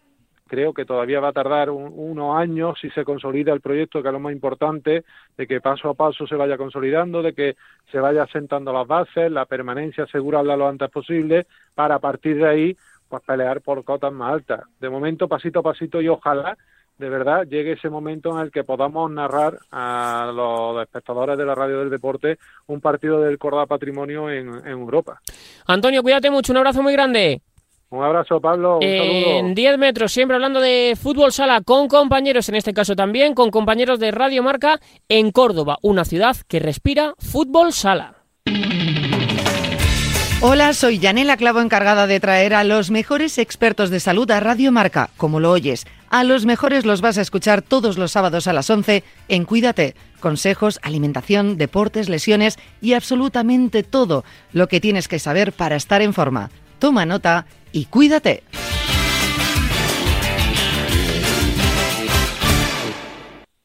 creo 0.47 0.73
que 0.73 0.85
todavía 0.85 1.19
va 1.19 1.29
a 1.29 1.33
tardar 1.33 1.69
unos 1.69 2.35
años 2.35 2.77
si 2.79 2.89
se 2.91 3.03
consolida 3.03 3.53
el 3.53 3.61
proyecto, 3.61 4.01
que 4.01 4.09
es 4.09 4.13
lo 4.13 4.19
más 4.19 4.33
importante, 4.33 5.03
de 5.37 5.47
que 5.47 5.61
paso 5.61 5.89
a 5.89 5.93
paso 5.93 6.27
se 6.27 6.35
vaya 6.35 6.57
consolidando, 6.57 7.21
de 7.21 7.33
que 7.33 7.55
se 7.91 7.99
vaya 7.99 8.23
asentando 8.23 8.73
las 8.73 8.85
bases, 8.85 9.31
la 9.31 9.45
permanencia 9.45 10.03
asegurarla 10.03 10.57
lo 10.57 10.67
antes 10.67 10.89
posible, 10.89 11.47
para 11.73 11.95
a 11.95 11.99
partir 11.99 12.37
de 12.37 12.47
ahí 12.47 12.77
pues 13.07 13.23
pelear 13.23 13.61
por 13.61 13.83
cotas 13.83 14.13
más 14.13 14.33
altas. 14.33 14.61
De 14.79 14.89
momento, 14.89 15.27
pasito 15.27 15.59
a 15.59 15.63
pasito 15.63 16.01
y 16.01 16.07
ojalá 16.07 16.57
de 17.01 17.09
verdad 17.09 17.47
llegue 17.47 17.73
ese 17.73 17.89
momento 17.89 18.31
en 18.37 18.45
el 18.45 18.51
que 18.51 18.63
podamos 18.63 19.09
narrar 19.11 19.57
a 19.71 20.31
los 20.33 20.81
espectadores 20.83 21.35
de 21.35 21.45
la 21.45 21.55
radio 21.55 21.79
del 21.79 21.89
deporte 21.89 22.37
un 22.67 22.79
partido 22.79 23.19
del 23.19 23.39
Córdoba 23.39 23.65
Patrimonio 23.65 24.29
en, 24.29 24.51
Europa. 24.67 25.19
Antonio, 25.65 26.03
cuídate 26.03 26.29
mucho, 26.29 26.53
un 26.53 26.57
abrazo 26.57 26.83
muy 26.83 26.93
grande. 26.93 27.41
Un 27.89 28.03
abrazo, 28.03 28.39
Pablo. 28.39 28.77
Un 28.77 28.83
en 28.83 29.55
10 29.55 29.77
metros, 29.77 30.13
siempre 30.13 30.35
hablando 30.35 30.61
de 30.61 30.95
fútbol 30.95 31.31
sala, 31.31 31.61
con 31.61 31.87
compañeros, 31.87 32.47
en 32.47 32.55
este 32.55 32.73
caso 32.73 32.95
también, 32.95 33.33
con 33.33 33.49
compañeros 33.49 33.99
de 33.99 34.11
Radio 34.11 34.43
Marca 34.43 34.79
en 35.09 35.31
Córdoba, 35.31 35.77
una 35.81 36.05
ciudad 36.05 36.37
que 36.47 36.59
respira 36.59 37.15
fútbol 37.17 37.73
sala. 37.73 38.15
Hola, 40.43 40.73
soy 40.73 40.97
Yanela 40.97 41.37
Clavo, 41.37 41.61
encargada 41.61 42.07
de 42.07 42.19
traer 42.19 42.55
a 42.55 42.63
los 42.63 42.89
mejores 42.89 43.37
expertos 43.37 43.91
de 43.91 43.99
salud 43.99 44.29
a 44.31 44.39
Radio 44.39 44.71
Marca, 44.71 45.11
como 45.15 45.39
lo 45.39 45.51
oyes. 45.51 45.85
A 46.09 46.23
los 46.23 46.47
mejores 46.47 46.83
los 46.83 46.99
vas 46.99 47.19
a 47.19 47.21
escuchar 47.21 47.61
todos 47.61 47.99
los 47.99 48.13
sábados 48.13 48.47
a 48.47 48.53
las 48.53 48.67
11 48.67 49.03
en 49.27 49.45
Cuídate. 49.45 49.93
Consejos, 50.19 50.79
alimentación, 50.81 51.59
deportes, 51.59 52.09
lesiones 52.09 52.57
y 52.81 52.93
absolutamente 52.93 53.83
todo 53.83 54.25
lo 54.51 54.67
que 54.67 54.81
tienes 54.81 55.07
que 55.07 55.19
saber 55.19 55.53
para 55.53 55.75
estar 55.75 56.01
en 56.01 56.11
forma. 56.11 56.49
Toma 56.79 57.05
nota 57.05 57.45
y 57.71 57.85
cuídate. 57.85 58.41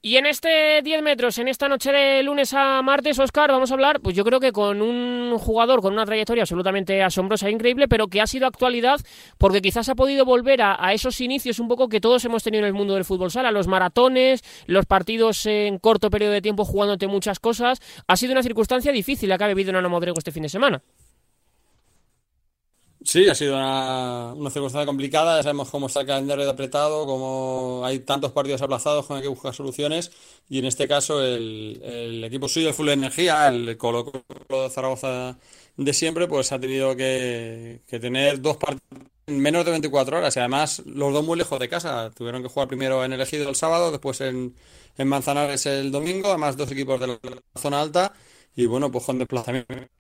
Y 0.07 0.19
en 0.19 0.27
este 0.27 0.83
10 0.85 1.03
metros, 1.03 1.37
en 1.39 1.49
esta 1.49 1.69
noche 1.69 1.91
de 1.91 2.23
lunes 2.23 2.55
a 2.55 2.81
martes, 2.81 3.19
Oscar, 3.19 3.51
vamos 3.51 3.73
a 3.73 3.75
hablar, 3.75 4.01
pues 4.01 4.15
yo 4.15 4.25
creo 4.25 4.39
que 4.39 4.53
con 4.53 4.81
un 4.81 5.37
jugador 5.37 5.83
con 5.83 5.93
una 5.93 6.07
trayectoria 6.07 6.45
absolutamente 6.45 7.03
asombrosa 7.03 7.49
e 7.49 7.51
increíble, 7.51 7.89
pero 7.89 8.07
que 8.07 8.21
ha 8.21 8.29
sido 8.29 8.47
actualidad 8.47 9.01
porque 9.37 9.61
quizás 9.61 9.89
ha 9.89 9.97
podido 9.97 10.25
volver 10.25 10.63
a, 10.63 10.93
esos 10.93 11.21
inicios 11.21 11.59
un 11.59 11.67
poco 11.67 11.89
que 11.89 12.01
todos 12.01 12.25
hemos 12.25 12.45
tenido 12.45 12.61
en 12.61 12.69
el 12.69 12.73
mundo 12.73 12.95
del 12.95 13.05
fútbol 13.05 13.33
sala, 13.33 13.51
los 13.51 13.67
maratones, 13.67 14.45
los 14.67 14.87
partidos 14.87 15.45
en 15.47 15.81
corto 15.81 16.09
periodo 16.09 16.35
de 16.35 16.41
tiempo 16.41 16.65
jugándote 16.65 17.09
muchas 17.09 17.41
cosas. 17.41 17.81
Ha 18.07 18.17
sido 18.17 18.31
una 18.31 18.45
circunstancia 18.45 18.93
difícil 18.93 19.29
la 19.29 19.39
que 19.39 19.43
ha 19.43 19.49
vivido 19.49 19.73
Nano 19.73 19.91
Modrego 19.91 20.19
este 20.19 20.31
fin 20.31 20.45
de 20.45 20.49
semana. 20.49 20.83
Sí, 23.07 23.29
ha 23.29 23.37
sido 23.37 23.55
una, 23.57 24.51
circunstancia 24.51 24.85
complicada. 24.85 25.37
Ya 25.37 25.45
sabemos 25.45 25.71
cómo 25.71 25.87
está 25.87 26.01
el 26.01 26.07
calendario 26.09 26.45
de 26.45 26.51
apretado, 26.51 27.07
cómo 27.07 27.83
hay 27.85 28.01
tantos 28.01 28.33
partidos 28.33 28.63
aplazados 28.63 29.07
con 29.07 29.17
hay 29.17 29.23
que 29.23 29.29
buscar 29.29 29.55
soluciones. 29.55 30.11
Y 30.49 30.59
en 30.59 30.65
este 30.65 30.89
caso, 30.89 31.23
el, 31.23 32.23
equipo 32.25 32.49
suyo, 32.49 32.69
el 32.69 32.75
Full 32.75 32.89
Energía, 32.89 33.47
el 33.47 33.77
Colo 33.77 34.05
Colo 34.07 34.63
de 34.65 34.71
Zaragoza 34.71 35.39
de 35.77 35.93
siempre, 35.93 36.27
pues 36.27 36.51
ha 36.51 36.59
tenido 36.59 36.97
que, 36.97 37.81
tener 37.89 38.41
dos 38.41 38.57
partidos 38.57 38.83
en 39.27 39.41
menos 39.41 39.65
de 39.65 39.71
24 39.71 40.19
horas. 40.19 40.35
Y 40.35 40.41
además, 40.41 40.83
los 40.85 41.13
dos 41.13 41.25
muy 41.25 41.39
lejos 41.39 41.61
de 41.61 41.69
casa. 41.69 42.11
Tuvieron 42.11 42.43
que 42.43 42.49
jugar 42.49 42.67
primero 42.69 43.05
en 43.05 43.13
el 43.13 43.21
Ejido 43.21 43.49
el 43.49 43.55
sábado, 43.55 43.93
después 43.93 44.21
en 44.21 44.53
Manzanares 44.99 45.65
el 45.67 45.93
domingo. 45.93 46.31
Además, 46.31 46.57
dos 46.57 46.73
equipos 46.73 46.99
de 47.01 47.07
la 47.07 47.19
zona 47.57 47.81
alta. 47.81 48.13
Y 48.57 48.67
bueno, 48.67 48.91
pues 48.91 49.05
con 49.05 49.19
desplazamiento 49.19 49.96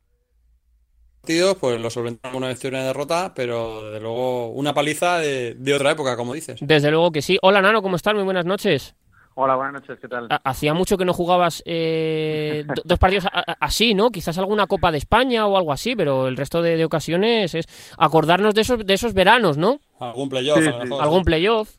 pues 1.60 1.80
lo 1.80 1.90
solventamos 1.90 2.36
una 2.36 2.48
victoria 2.48 2.78
y 2.78 2.80
una 2.80 2.86
derrota, 2.88 3.32
pero 3.34 3.82
desde 3.86 4.00
luego 4.00 4.48
una 4.50 4.72
paliza 4.72 5.18
de, 5.18 5.74
otra 5.74 5.90
época, 5.90 6.16
como 6.16 6.34
dices. 6.34 6.60
Desde 6.60 6.90
luego 6.90 7.10
que 7.10 7.22
sí. 7.22 7.38
Hola 7.42 7.60
Nano, 7.60 7.82
¿cómo 7.82 7.96
estás? 7.96 8.14
Muy 8.14 8.24
buenas 8.24 8.44
noches. 8.44 8.94
Hola, 9.34 9.54
buenas 9.56 9.74
noches, 9.74 9.98
¿qué 10.00 10.08
tal? 10.08 10.28
Hacía 10.44 10.72
mucho 10.72 10.96
que 10.96 11.04
no 11.04 11.12
jugabas 11.12 11.62
eh, 11.66 12.64
dos 12.84 12.98
partidos 12.98 13.26
así, 13.60 13.92
¿no? 13.92 14.10
Quizás 14.10 14.38
alguna 14.38 14.66
Copa 14.66 14.90
de 14.90 14.98
España 14.98 15.46
o 15.46 15.58
algo 15.58 15.72
así, 15.72 15.94
pero 15.94 16.26
el 16.28 16.38
resto 16.38 16.62
de, 16.62 16.82
ocasiones 16.84 17.54
es 17.54 17.66
acordarnos 17.98 18.54
de 18.54 18.62
esos, 18.62 18.86
de 18.86 18.94
esos 18.94 19.12
veranos, 19.12 19.58
¿no? 19.58 19.80
Algún 20.00 20.30
playoff. 20.30 20.66
Algún 21.00 21.24
playoff. 21.24 21.76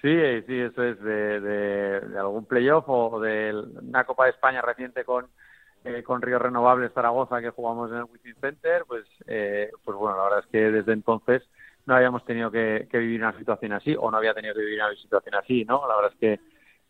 Sí, 0.00 0.14
sí, 0.46 0.58
eso 0.58 0.82
es 0.84 1.02
de, 1.02 2.00
algún 2.18 2.44
playoff 2.44 2.84
o 2.86 3.20
de 3.20 3.52
una 3.82 4.04
Copa 4.04 4.24
de 4.24 4.30
España 4.30 4.60
reciente 4.62 5.04
con, 5.04 5.26
eh, 5.84 6.02
con 6.02 6.22
Río 6.22 6.38
Renovables 6.38 6.92
Zaragoza 6.92 7.40
que 7.40 7.50
jugamos 7.50 7.90
en 7.90 7.98
el 7.98 8.04
Wizzing 8.04 8.36
Center, 8.40 8.84
pues, 8.86 9.04
eh, 9.26 9.70
pues 9.84 9.96
bueno, 9.96 10.16
la 10.16 10.24
verdad 10.24 10.38
es 10.40 10.46
que 10.46 10.70
desde 10.70 10.92
entonces 10.92 11.42
no 11.86 11.94
habíamos 11.96 12.24
tenido 12.24 12.50
que, 12.50 12.86
vivir 12.92 13.20
una 13.20 13.36
situación 13.36 13.72
así 13.72 13.96
o 13.98 14.10
no 14.10 14.16
había 14.16 14.34
tenido 14.34 14.54
que 14.54 14.60
vivir 14.60 14.80
una 14.80 14.94
situación 14.94 15.34
así, 15.34 15.64
¿no? 15.64 15.86
La 15.88 15.96
verdad 15.96 16.12
es 16.12 16.18
que 16.18 16.40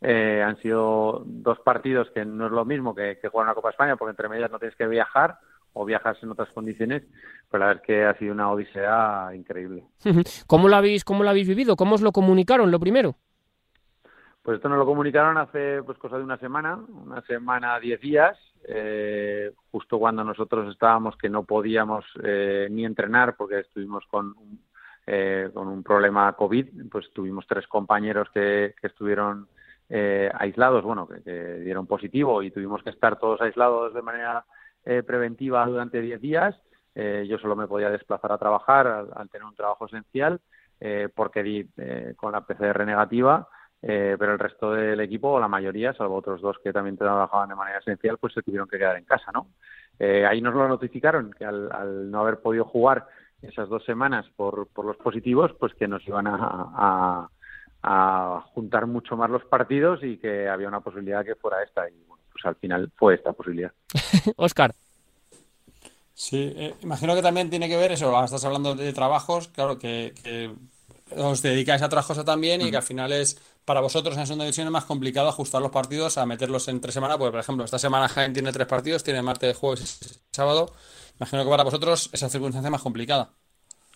eh, 0.03 0.43
han 0.43 0.57
sido 0.61 1.23
dos 1.25 1.59
partidos 1.61 2.11
que 2.11 2.25
no 2.25 2.47
es 2.47 2.53
lo 2.53 2.65
mismo 2.65 2.95
que, 2.95 3.19
que 3.19 3.29
jugar 3.29 3.47
una 3.47 3.55
Copa 3.55 3.71
España 3.71 3.97
porque 3.97 4.11
entre 4.11 4.29
medias 4.29 4.51
no 4.51 4.59
tienes 4.59 4.77
que 4.77 4.87
viajar 4.87 5.39
o 5.75 5.85
viajas 5.85 6.23
en 6.23 6.31
otras 6.31 6.51
condiciones, 6.51 7.03
pero 7.51 7.61
la 7.61 7.67
verdad 7.67 7.83
es 7.83 7.87
que 7.87 8.05
ha 8.05 8.19
sido 8.19 8.33
una 8.33 8.51
odisea 8.51 9.31
increíble. 9.35 9.85
¿Cómo 10.47 10.69
lo 10.69 10.77
habéis, 10.77 11.05
cómo 11.05 11.25
lo 11.25 11.31
habéis 11.31 11.49
vivido? 11.49 11.77
¿Cómo 11.77 11.95
os 11.95 12.03
lo 12.03 12.13
comunicaron 12.13 12.71
lo 12.71 12.81
primero? 12.81 13.17
Pues 14.43 14.57
esto 14.57 14.69
nos 14.69 14.79
lo 14.79 14.87
comunicaron 14.87 15.39
hace 15.39 15.83
pues 15.85 15.99
cosa 15.99 16.19
de 16.19 16.25
una 16.25 16.37
semana, 16.37 16.77
una 16.77 17.23
semana, 17.23 17.79
diez 17.79 18.01
días, 18.01 18.37
eh, 18.69 19.53
justo 19.71 19.99
cuando 19.99 20.25
nosotros 20.25 20.73
estábamos 20.73 21.17
que 21.17 21.29
no 21.29 21.45
podíamos 21.45 22.05
eh, 22.23 22.69
ni 22.71 22.85
entrenar 22.85 23.37
porque 23.37 23.61
estuvimos 23.61 24.05
con 24.07 24.35
eh, 25.05 25.51
con 25.53 25.67
un 25.67 25.83
problema 25.83 26.33
COVID, 26.35 26.89
pues 26.89 27.11
tuvimos 27.13 27.45
tres 27.49 27.67
compañeros 27.67 28.29
que, 28.33 28.77
que 28.81 28.87
estuvieron 28.87 29.49
eh, 29.89 30.31
aislados, 30.33 30.85
bueno, 30.85 31.09
que, 31.09 31.59
dieron 31.59 31.89
positivo 31.89 32.41
y 32.41 32.53
tuvimos 32.53 32.85
que 32.85 32.91
estar 32.91 33.19
todos 33.19 33.41
aislados 33.41 33.93
de 33.95 34.03
manera 34.03 34.45
eh, 34.85 35.03
preventiva 35.03 35.67
durante 35.67 36.01
diez 36.01 36.21
días. 36.21 36.55
yo 36.95 37.39
solo 37.39 37.57
me 37.57 37.67
podía 37.67 37.91
desplazar 37.91 38.31
a 38.31 38.39
trabajar 38.39 38.87
al, 38.87 39.29
tener 39.29 39.45
un 39.45 39.57
trabajo 39.57 39.87
esencial 39.87 40.41
porque 41.15 41.43
di 41.43 41.67
con 42.17 42.33
la 42.33 42.43
PCR 42.43 42.85
negativa 42.85 43.49
eh, 43.83 44.15
pero 44.17 44.35
el 44.35 44.39
resto 44.39 44.73
del 44.73 45.01
equipo, 45.01 45.41
la 45.41 45.49
mayoría, 45.49 45.93
salvo 45.93 46.17
otros 46.17 46.41
dos 46.41 46.57
que 46.63 46.73
también 46.73 46.97
trabajaban 46.97 47.49
de 47.49 47.57
manera 47.57 47.81
esencial, 47.81 48.17
pues 48.17 48.33
se 48.33 48.43
tuvieron 48.43 48.69
que 48.69 48.79
quedar 48.79 48.97
en 48.97 49.05
casa, 49.05 49.33
¿no? 49.33 49.49
Eh, 49.99 50.25
ahí 50.25 50.41
nos 50.41 50.55
lo 50.55 50.69
notificaron, 50.69 51.33
que 51.33 51.45
al, 51.45 52.11
no 52.11 52.21
haber 52.21 52.41
podido 52.41 52.65
jugar 52.65 53.07
esas 53.43 53.69
dos 53.69 53.85
semanas 53.85 54.27
por, 54.37 54.69
por 54.69 54.85
los 54.85 54.97
positivos, 54.97 55.51
pues 55.59 55.75
que 55.75 55.89
nos 55.89 56.07
iban 56.07 56.27
a, 56.29 57.29
juntar 58.55 58.87
mucho 58.87 59.17
más 59.17 59.29
los 59.29 59.45
partidos 59.47 60.05
y 60.05 60.17
que 60.17 60.49
había 60.49 60.69
una 60.69 60.81
posibilidad 60.81 61.25
que 61.25 61.35
fuera 61.35 61.63
esta. 61.65 61.89
Y 61.89 62.05
bueno, 62.07 62.23
pues 62.31 62.45
al 62.45 62.55
final 62.55 62.93
fue 62.97 63.15
esta 63.15 63.33
posibilidad. 63.33 63.73
Oscar. 64.37 64.73
Sí, 66.15 66.53
eh, 66.57 66.75
imagino 66.83 67.17
que 67.17 67.23
también 67.23 67.51
tiene 67.51 67.69
que 67.69 67.77
ver 67.77 67.91
eso. 67.91 68.07
Ahora 68.07 68.27
estás 68.27 68.45
hablando 68.45 68.77
de 68.77 68.93
trabajos, 68.93 69.49
claro, 69.49 69.79
que, 69.79 70.15
que 70.23 70.53
os 71.17 71.43
dedicáis 71.43 71.83
a 71.83 71.87
otras 71.87 72.07
cosas 72.07 72.25
también 72.25 72.61
y 72.61 72.71
que 72.71 72.77
al 72.77 72.83
final 72.83 73.13
es 73.13 73.37
para 73.65 73.81
vosotros 73.81 74.17
en 74.17 74.27
segunda 74.27 74.45
división 74.45 74.67
es 74.67 74.73
más 74.73 74.85
complicado 74.85 75.29
ajustar 75.29 75.63
los 75.63 75.71
partidos 75.71 76.19
a 76.19 76.27
meterlos 76.27 76.69
en 76.69 76.81
tres 76.81 76.95
semanas, 76.95 77.17
porque 77.17 77.33
por 77.33 77.41
ejemplo, 77.41 77.65
esta 77.65 77.79
semana 77.79 78.09
Jaén 78.09 78.33
tiene 78.33 78.53
tres 78.53 78.67
partidos, 78.67 79.05
tiene 79.05 79.23
martes, 79.23 79.57
jueves 79.57 80.01
y 80.03 80.35
sábado. 80.35 80.67
Imagino 81.19 81.45
que 81.45 81.51
para 81.51 81.65
vosotros 81.65 82.11
esa 82.13 82.29
circunstancia 82.29 82.69
es 82.69 82.73
más 82.73 82.83
complicada. 82.83 83.31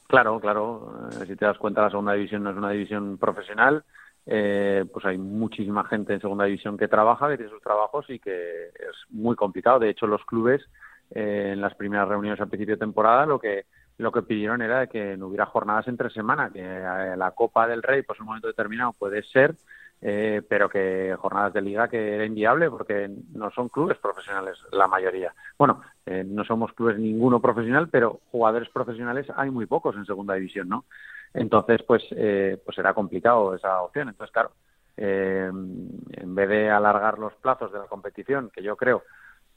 Claro, 0.06 0.38
claro. 0.38 1.08
Eh, 1.11 1.26
si 1.26 1.37
te 1.37 1.44
das 1.44 1.58
cuenta, 1.58 1.82
la 1.82 1.90
segunda 1.90 2.12
división 2.12 2.44
no 2.44 2.50
es 2.50 2.56
una 2.56 2.70
división 2.70 3.18
profesional. 3.18 3.85
Eh, 4.28 4.85
pues 4.92 5.04
hay 5.04 5.18
muchísima 5.18 5.85
gente 5.85 6.14
en 6.14 6.20
segunda 6.20 6.44
división 6.44 6.76
que 6.76 6.88
trabaja, 6.88 7.28
que 7.28 7.37
tiene 7.37 7.52
sus 7.52 7.62
trabajos 7.62 8.06
y 8.08 8.18
que 8.18 8.68
es 8.68 8.96
muy 9.11 9.37
complicado. 9.37 9.78
De 9.78 9.90
hecho, 9.90 10.06
los 10.06 10.25
clubes 10.25 10.62
eh, 11.11 11.50
en 11.52 11.61
las 11.61 11.75
primeras 11.75 12.08
reuniones 12.08 12.40
al 12.40 12.49
principio 12.49 12.75
de 12.75 12.80
temporada 12.80 13.26
lo 13.26 13.38
que 13.38 13.66
lo 13.99 14.12
que 14.12 14.23
pidieron 14.23 14.62
era 14.62 14.87
que 14.87 15.17
no 15.17 15.29
hubiera 15.29 15.47
jornadas 15.47 15.88
entre 15.88 16.11
semana, 16.11 16.50
que 16.50 16.61
eh, 16.61 17.17
la 17.17 17.31
Copa 17.33 17.67
del 17.67 17.83
Rey, 17.83 18.03
pues 18.03 18.19
en 18.19 18.23
un 18.23 18.26
momento 18.29 18.49
determinado 18.49 18.93
puede 18.93 19.23
ser, 19.23 19.55
eh, 20.03 20.43
pero 20.47 20.69
que 20.69 21.17
jornadas 21.19 21.55
de 21.55 21.62
liga 21.62 21.88
que 21.88 22.15
era 22.15 22.26
inviable 22.26 22.71
porque 22.71 23.11
no 23.33 23.50
son 23.50 23.71
clubes 23.71 23.97
profesionales 23.99 24.59
la 24.73 24.87
mayoría. 24.87 25.35
Bueno, 25.59 25.81
eh, 26.05 26.23
no 26.25 26.45
somos 26.45 26.73
clubes 26.75 26.99
ninguno 26.99 27.41
profesional, 27.41 27.88
pero 27.88 28.21
jugadores 28.31 28.69
profesionales 28.69 29.26
hay 29.35 29.50
muy 29.50 29.65
pocos 29.65 29.97
en 29.97 30.05
segunda 30.05 30.35
división, 30.35 30.69
¿no? 30.69 30.85
Entonces, 31.33 31.83
pues, 31.83 32.05
eh, 32.11 32.61
pues 32.65 32.76
era 32.79 32.93
complicado 32.93 33.55
esa 33.55 33.81
opción. 33.83 34.09
Entonces, 34.09 34.33
claro, 34.33 34.53
en 34.99 36.35
vez 36.35 36.49
de 36.49 36.71
alargar 36.71 37.19
los 37.19 37.35
plazos 37.35 37.71
de 37.71 37.79
la 37.79 37.87
competición, 37.87 38.50
que 38.50 38.62
yo 38.62 38.76
creo 38.76 39.03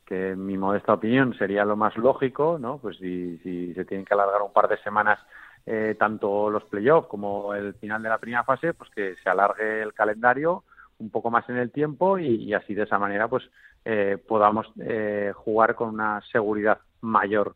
que 0.10 0.32
en 0.32 0.44
mi 0.44 0.58
modesta 0.58 0.94
opinión 0.94 1.36
sería 1.36 1.64
lo 1.64 1.78
más 1.78 1.96
lógico, 1.96 2.58
¿no? 2.60 2.80
Pues 2.80 2.98
si, 2.98 3.38
se 3.76 3.86
tienen 3.86 4.06
que 4.06 4.16
alargar 4.16 4.42
un 4.42 4.52
par 4.52 4.68
de 4.68 4.78
semanas 4.80 5.20
eh, 5.68 5.96
tanto 6.00 6.50
los 6.50 6.64
playoffs 6.64 7.08
como 7.08 7.54
el 7.54 7.76
final 7.76 8.02
de 8.02 8.10
la 8.10 8.18
primera 8.18 8.44
fase, 8.44 8.74
pues 8.74 8.90
que 8.90 9.16
se 9.24 9.30
alargue 9.30 9.84
el 9.84 9.94
calendario 9.94 10.64
un 10.98 11.12
poco 11.12 11.30
más 11.30 11.48
en 11.48 11.58
el 11.58 11.70
tiempo 11.70 12.18
y, 12.18 12.52
así 12.56 12.74
de 12.74 12.84
esa 12.84 12.98
manera 12.98 13.28
pues 13.28 13.44
eh, 13.86 14.18
podamos 14.28 14.66
eh, 14.80 15.32
jugar 15.36 15.76
con 15.76 15.90
una 15.90 16.22
seguridad 16.32 16.80
mayor 17.02 17.56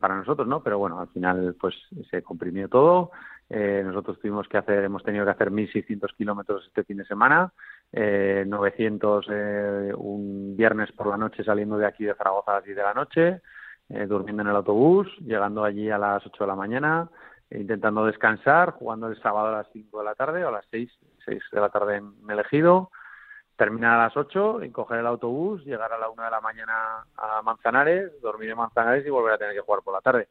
para 0.00 0.16
nosotros, 0.16 0.48
¿no? 0.48 0.64
Pero 0.64 0.80
bueno, 0.80 0.98
al 0.98 1.06
final 1.10 1.54
pues 1.60 1.76
se 2.10 2.22
comprimió 2.22 2.68
todo. 2.68 3.12
nosotros 3.48 4.18
tuvimos 4.18 4.48
que 4.48 4.58
hacer, 4.58 4.82
hemos 4.82 5.04
tenido 5.04 5.24
que 5.24 5.30
hacer 5.30 5.52
1.600 5.52 6.12
kilómetros 6.16 6.66
este 6.66 6.82
fin 6.82 6.96
de 6.96 7.04
semana, 7.04 7.52
900 7.92 9.26
un 9.96 10.54
viernes 10.56 10.92
por 10.92 11.08
la 11.08 11.16
noche 11.16 11.42
saliendo 11.42 11.76
de 11.76 11.86
aquí 11.86 12.04
de 12.04 12.14
Zaragoza 12.14 12.52
a 12.52 12.54
las 12.56 12.64
10 12.64 12.76
de 12.76 12.82
la 12.82 12.94
noche, 12.94 13.40
durmiendo 13.88 14.42
en 14.42 14.48
el 14.48 14.56
autobús, 14.56 15.08
llegando 15.18 15.64
allí 15.64 15.90
a 15.90 15.98
las 15.98 16.24
8 16.24 16.44
de 16.44 16.48
la 16.48 16.54
mañana, 16.54 17.08
intentando 17.50 18.06
descansar, 18.06 18.72
jugando 18.72 19.08
el 19.08 19.20
sábado 19.20 19.48
a 19.48 19.58
las 19.58 19.66
5 19.72 19.98
de 19.98 20.04
la 20.04 20.14
tarde 20.14 20.44
o 20.44 20.48
a 20.48 20.52
las 20.52 20.66
6, 20.70 20.90
6 21.24 21.42
de 21.50 21.60
la 21.60 21.68
tarde 21.68 21.96
en 21.96 22.12
elegido, 22.30 22.90
terminar 23.56 23.98
a 23.98 24.04
las 24.04 24.16
8 24.16 24.64
y 24.64 24.70
coger 24.70 25.00
el 25.00 25.06
autobús, 25.06 25.64
llegar 25.64 25.92
a 25.92 25.98
la 25.98 26.08
1 26.08 26.22
de 26.22 26.30
la 26.30 26.40
mañana 26.40 27.04
a 27.16 27.42
Manzanares, 27.42 28.20
dormir 28.22 28.50
en 28.50 28.56
Manzanares 28.56 29.04
y 29.06 29.10
volver 29.10 29.34
a 29.34 29.38
tener 29.38 29.54
que 29.54 29.60
jugar 29.60 29.82
por 29.82 29.94
la 29.94 30.00
tarde. 30.00 30.28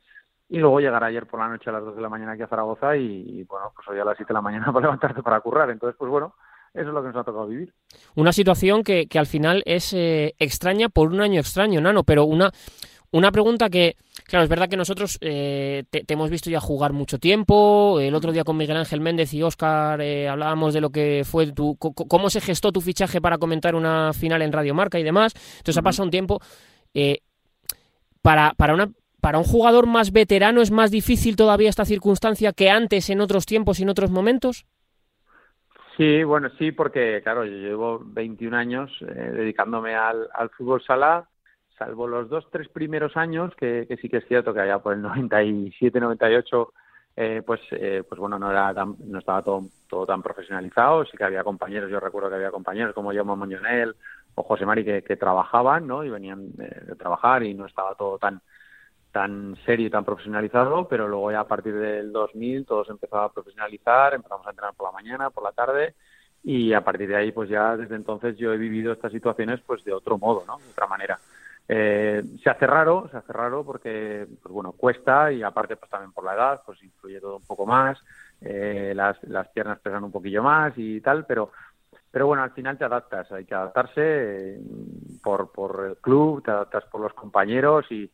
Y 0.47 0.57
luego 0.57 0.79
llegar 0.79 1.03
ayer 1.03 1.27
por 1.27 1.39
la 1.39 1.47
noche 1.47 1.69
a 1.69 1.73
las 1.73 1.83
2 1.83 1.95
de 1.95 2.01
la 2.01 2.09
mañana 2.09 2.31
aquí 2.31 2.41
a 2.41 2.47
Zaragoza 2.47 2.95
y, 2.95 3.43
bueno, 3.43 3.71
pues 3.75 3.87
hoy 3.87 3.99
a 3.99 4.05
las 4.05 4.17
7 4.17 4.29
de 4.29 4.33
la 4.33 4.41
mañana 4.41 4.65
para 4.73 4.85
levantarte 4.85 5.21
para 5.21 5.41
currar. 5.41 5.69
Entonces, 5.69 5.95
pues 5.95 6.09
bueno, 6.09 6.33
eso 6.73 6.87
es 6.87 6.93
lo 6.93 7.01
que 7.01 7.07
nos 7.07 7.17
ha 7.17 7.23
tocado 7.23 7.47
vivir. 7.47 7.73
Una 8.15 8.33
situación 8.33 8.83
que, 8.83 9.07
que 9.07 9.19
al 9.19 9.25
final 9.25 9.63
es 9.65 9.93
eh, 9.93 10.35
extraña 10.39 10.89
por 10.89 11.11
un 11.11 11.21
año 11.21 11.39
extraño, 11.39 11.81
Nano, 11.81 12.03
pero 12.03 12.25
una, 12.25 12.51
una 13.11 13.31
pregunta 13.31 13.69
que, 13.69 13.95
claro, 14.25 14.43
es 14.43 14.49
verdad 14.49 14.69
que 14.69 14.77
nosotros 14.77 15.17
eh, 15.21 15.83
te, 15.89 16.03
hemos 16.07 16.29
visto 16.29 16.49
ya 16.51 16.59
jugar 16.59 16.93
mucho 16.93 17.17
tiempo. 17.17 17.99
El 17.99 18.13
otro 18.13 18.31
día 18.31 18.43
con 18.43 18.55
Miguel 18.55 18.77
Ángel 18.77 19.01
Méndez 19.01 19.33
y 19.33 19.41
Óscar 19.41 20.01
eh, 20.01 20.29
hablábamos 20.29 20.75
de 20.75 20.81
lo 20.81 20.91
que 20.91 21.23
fue 21.25 21.51
tu, 21.51 21.75
cómo 21.77 22.29
se 22.29 22.39
gestó 22.39 22.71
tu 22.71 22.81
fichaje 22.81 23.19
para 23.19 23.39
comentar 23.39 23.73
una 23.73 24.13
final 24.13 24.43
en 24.43 24.51
Radio 24.51 24.75
Marca 24.75 24.99
y 24.99 25.03
demás. 25.03 25.33
Entonces 25.57 25.77
ha 25.77 25.81
pasado 25.81 26.05
un 26.05 26.11
tiempo. 26.11 26.39
Eh, 26.93 27.21
para, 28.21 28.53
para, 28.53 28.75
una, 28.75 28.91
para 29.21 29.39
un 29.39 29.43
jugador 29.43 29.87
más 29.87 30.11
veterano 30.11 30.61
es 30.61 30.69
más 30.69 30.91
difícil 30.91 31.35
todavía 31.35 31.69
esta 31.69 31.85
circunstancia 31.85 32.53
que 32.53 32.69
antes 32.69 33.09
en 33.09 33.21
otros 33.21 33.47
tiempos 33.47 33.79
y 33.79 33.83
en 33.83 33.89
otros 33.89 34.11
momentos. 34.11 34.65
Sí, 35.99 36.23
bueno, 36.23 36.49
sí, 36.57 36.71
porque 36.71 37.21
claro, 37.21 37.43
yo 37.43 37.51
llevo 37.51 38.01
21 38.03 38.55
años 38.55 38.89
dedicándome 39.01 39.95
al, 39.95 40.29
al 40.33 40.49
fútbol 40.49 40.81
sala 40.81 41.27
salvo 41.79 42.07
los 42.07 42.29
dos, 42.29 42.45
tres 42.51 42.67
primeros 42.67 43.15
años, 43.17 43.55
que, 43.55 43.87
sí 44.01 44.09
que 44.09 44.17
es 44.17 44.27
cierto 44.27 44.53
que 44.53 44.59
allá 44.59 44.79
por 44.79 44.93
el 44.93 45.01
97, 45.01 45.99
98, 45.99 46.73
eh, 47.15 47.41
pues, 47.45 47.61
eh, 47.71 48.03
pues 48.07 48.19
bueno, 48.19 48.37
no, 48.37 48.51
era 48.51 48.73
no 48.73 49.17
estaba 49.17 49.41
todo, 49.41 49.63
todo 49.87 50.05
tan 50.05 50.21
profesionalizado, 50.21 51.05
sí 51.05 51.17
que 51.17 51.23
había 51.23 51.43
compañeros, 51.43 51.89
yo 51.89 51.99
recuerdo 51.99 52.29
que 52.29 52.35
había 52.35 52.51
compañeros 52.51 52.93
como 52.93 53.13
yo, 53.13 53.23
Moñonel 53.23 53.95
o 54.35 54.43
José 54.43 54.65
Mari 54.65 54.83
que, 54.83 55.15
trabajaban, 55.15 55.87
¿no? 55.87 56.03
Y 56.03 56.09
venían 56.09 56.51
de, 56.55 56.95
trabajar 56.97 57.43
y 57.43 57.53
no 57.53 57.65
estaba 57.65 57.95
todo 57.95 58.19
tan 58.19 58.41
tan 59.11 59.55
serio 59.65 59.87
y 59.87 59.89
tan 59.89 60.05
profesionalizado, 60.05 60.87
pero 60.87 61.07
luego 61.07 61.31
ya 61.31 61.41
a 61.41 61.47
partir 61.47 61.73
del 61.75 62.11
2000 62.11 62.65
todo 62.65 62.85
se 62.85 62.91
empezó 62.91 63.17
a 63.17 63.31
profesionalizar, 63.31 64.13
empezamos 64.13 64.45
a 64.45 64.51
entrenar 64.51 64.73
por 64.75 64.87
la 64.87 64.93
mañana, 64.93 65.29
por 65.29 65.43
la 65.43 65.51
tarde, 65.51 65.95
y 66.43 66.73
a 66.73 66.81
partir 66.81 67.09
de 67.09 67.15
ahí, 67.15 67.31
pues 67.31 67.49
ya 67.49 67.75
desde 67.75 67.95
entonces 67.95 68.37
yo 68.37 68.53
he 68.53 68.57
vivido 68.57 68.93
estas 68.93 69.11
situaciones 69.11 69.59
pues 69.65 69.83
de 69.83 69.93
otro 69.93 70.17
modo, 70.17 70.43
¿no? 70.45 70.57
De 70.57 70.71
otra 70.71 70.87
manera. 70.87 71.19
Eh, 71.67 72.23
se 72.41 72.49
hace 72.49 72.65
raro, 72.65 73.07
se 73.11 73.17
hace 73.17 73.31
raro 73.31 73.63
porque, 73.63 74.25
pues 74.41 74.53
bueno, 74.53 74.71
cuesta 74.71 75.31
y 75.31 75.43
aparte 75.43 75.75
pues 75.75 75.89
también 75.91 76.11
por 76.13 76.23
la 76.23 76.33
edad, 76.33 76.61
pues 76.65 76.81
influye 76.83 77.19
todo 77.19 77.37
un 77.37 77.45
poco 77.45 77.65
más, 77.65 77.99
eh, 78.41 78.93
las, 78.95 79.21
las 79.23 79.47
piernas 79.49 79.79
pesan 79.79 80.03
un 80.03 80.11
poquillo 80.11 80.41
más 80.41 80.73
y 80.77 81.01
tal, 81.01 81.25
pero 81.25 81.51
pero 82.11 82.25
bueno, 82.25 82.41
al 82.41 82.51
final 82.51 82.75
te 82.75 82.85
adaptas, 82.85 83.31
hay 83.31 83.45
que 83.45 83.53
adaptarse 83.53 84.01
eh, 84.01 84.59
por, 85.21 85.51
por 85.51 85.85
el 85.87 85.97
club, 85.97 86.43
te 86.43 86.49
adaptas 86.49 86.85
por 86.85 87.01
los 87.01 87.13
compañeros 87.13 87.85
y, 87.91 88.09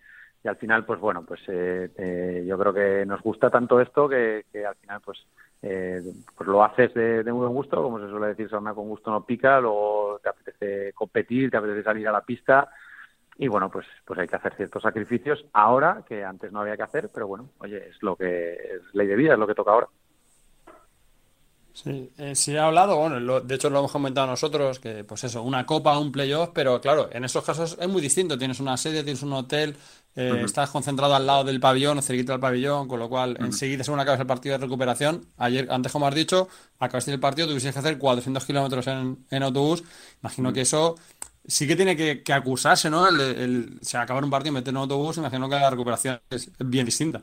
y 0.46 0.48
al 0.48 0.58
final, 0.58 0.86
pues 0.86 1.00
bueno, 1.00 1.26
pues 1.26 1.42
eh, 1.48 2.46
yo 2.48 2.56
creo 2.60 2.72
que 2.72 3.04
nos 3.04 3.20
gusta 3.24 3.50
tanto 3.50 3.82
esto 3.82 4.08
que, 4.08 4.46
que 4.52 4.64
al 4.64 4.76
final, 4.76 5.02
pues, 5.04 5.26
eh, 5.64 6.04
pues 6.38 6.48
lo 6.48 6.64
haces 6.64 6.94
de, 6.94 7.24
de, 7.24 7.34
muy 7.34 7.42
buen 7.42 7.56
gusto, 7.56 7.82
como 7.82 8.00
se 8.00 8.08
suele 8.08 8.28
decir, 8.28 8.48
sarna 8.48 8.76
con 8.76 8.88
gusto 8.88 9.10
no 9.10 9.26
pica, 9.26 9.60
luego 9.60 10.20
te 10.22 10.30
apetece 10.30 10.94
competir, 10.94 11.50
te 11.50 11.58
apetece 11.58 11.82
salir 11.82 12.08
a 12.08 12.12
la 12.12 12.22
pista 12.22 12.70
y 13.40 13.48
bueno, 13.48 13.72
pues, 13.72 13.88
pues 14.06 14.20
hay 14.20 14.28
que 14.28 14.36
hacer 14.36 14.54
ciertos 14.56 14.84
sacrificios 14.84 15.44
ahora 15.52 16.04
que 16.08 16.24
antes 16.24 16.52
no 16.52 16.60
había 16.60 16.78
que 16.78 16.84
hacer, 16.84 17.10
pero 17.12 17.26
bueno, 17.26 17.50
oye, 17.58 17.90
es 17.90 18.04
lo 18.04 18.16
que 18.16 18.54
es 18.54 18.94
ley 18.94 19.08
de 19.08 19.16
vida, 19.16 19.34
es 19.34 19.40
lo 19.40 19.48
que 19.48 19.56
toca 19.56 19.72
ahora. 19.72 19.88
Sí, 21.76 22.10
eh, 22.18 22.36
sí 22.36 22.54
he 22.54 22.60
hablado, 22.60 22.96
bueno, 22.96 23.42
de 23.42 23.56
hecho 23.56 23.70
lo 23.70 23.80
hemos 23.80 23.92
comentado 23.92 24.26
nosotros, 24.28 24.80
que 24.80 25.04
pues 25.04 25.26
eso, 25.26 25.44
una 25.44 25.66
copa, 25.66 26.00
un 26.00 26.10
playoff, 26.10 26.52
pero 26.54 26.80
claro, 26.80 27.10
en 27.12 27.26
esos 27.26 27.44
casos 27.44 27.78
es 27.78 27.88
muy 27.90 28.02
distinto, 28.02 28.38
tienes 28.38 28.62
una 28.62 28.78
sede, 28.78 29.04
tienes 29.04 29.22
un 29.24 29.34
hotel, 29.34 29.76
eh, 30.16 30.42
estás 30.46 30.70
concentrado 30.70 31.14
al 31.14 31.28
lado 31.28 31.44
del 31.44 31.60
pabellón 31.60 31.98
o 31.98 32.02
cerquita 32.02 32.32
del 32.32 32.40
pabellón, 32.40 32.88
con 32.88 32.98
lo 32.98 33.10
cual 33.10 33.36
enseguida 33.42 33.84
según 33.84 34.00
acabas 34.00 34.22
el 34.22 34.26
partido 34.26 34.58
de 34.58 34.64
recuperación, 34.64 35.28
ayer, 35.36 35.68
antes 35.70 35.92
como 35.92 36.08
has 36.08 36.16
dicho, 36.16 36.48
acabaste 36.80 37.12
el 37.12 37.20
partido, 37.20 37.50
tuviste 37.50 37.74
que 37.74 37.80
hacer 37.80 37.98
400 37.98 38.46
kilómetros 38.46 38.88
en, 38.88 39.26
en 39.30 39.44
autobús, 39.44 39.84
imagino 40.22 40.54
que 40.54 40.62
eso 40.62 40.96
sí 41.46 41.68
que 41.68 41.76
tiene 41.76 41.98
que, 41.98 42.34
acusarse, 42.34 42.90
¿no? 42.90 43.06
El, 43.06 43.20
el, 43.20 43.80
se 43.82 43.98
acabar 43.98 44.24
un 44.24 44.30
partido 44.30 44.54
y 44.54 44.56
meter 44.56 44.70
en 44.70 44.78
un 44.78 44.84
autobús, 44.84 45.18
imagino 45.18 45.50
que 45.50 45.56
la 45.56 45.70
recuperación 45.70 46.22
es 46.30 46.50
bien 46.58 46.86
distinta. 46.86 47.22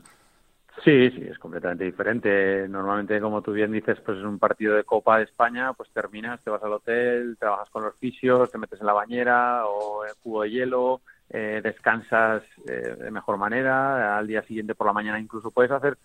Sí, 0.81 1.11
sí, 1.11 1.27
es 1.29 1.37
completamente 1.37 1.85
diferente. 1.85 2.67
Normalmente, 2.67 3.21
como 3.21 3.41
tú 3.41 3.53
bien 3.53 3.71
dices, 3.71 3.99
pues 4.01 4.17
es 4.17 4.23
un 4.23 4.39
partido 4.39 4.75
de 4.75 4.83
Copa 4.83 5.17
de 5.17 5.25
España, 5.25 5.73
pues 5.73 5.89
terminas, 5.91 6.43
te 6.43 6.49
vas 6.49 6.63
al 6.63 6.73
hotel, 6.73 7.37
trabajas 7.39 7.69
con 7.69 7.83
los 7.83 7.95
fisios, 7.97 8.51
te 8.51 8.57
metes 8.57 8.81
en 8.81 8.87
la 8.87 8.93
bañera 8.93 9.65
o 9.67 10.05
en 10.05 10.13
cubo 10.21 10.41
de 10.41 10.49
hielo, 10.49 11.01
eh, 11.29 11.61
descansas 11.63 12.43
eh, 12.67 12.95
de 12.99 13.11
mejor 13.11 13.37
manera, 13.37 14.17
al 14.17 14.27
día 14.27 14.41
siguiente 14.43 14.75
por 14.75 14.87
la 14.87 14.93
mañana 14.93 15.19
incluso 15.19 15.51
puedes 15.51 15.71
hacer 15.71 15.97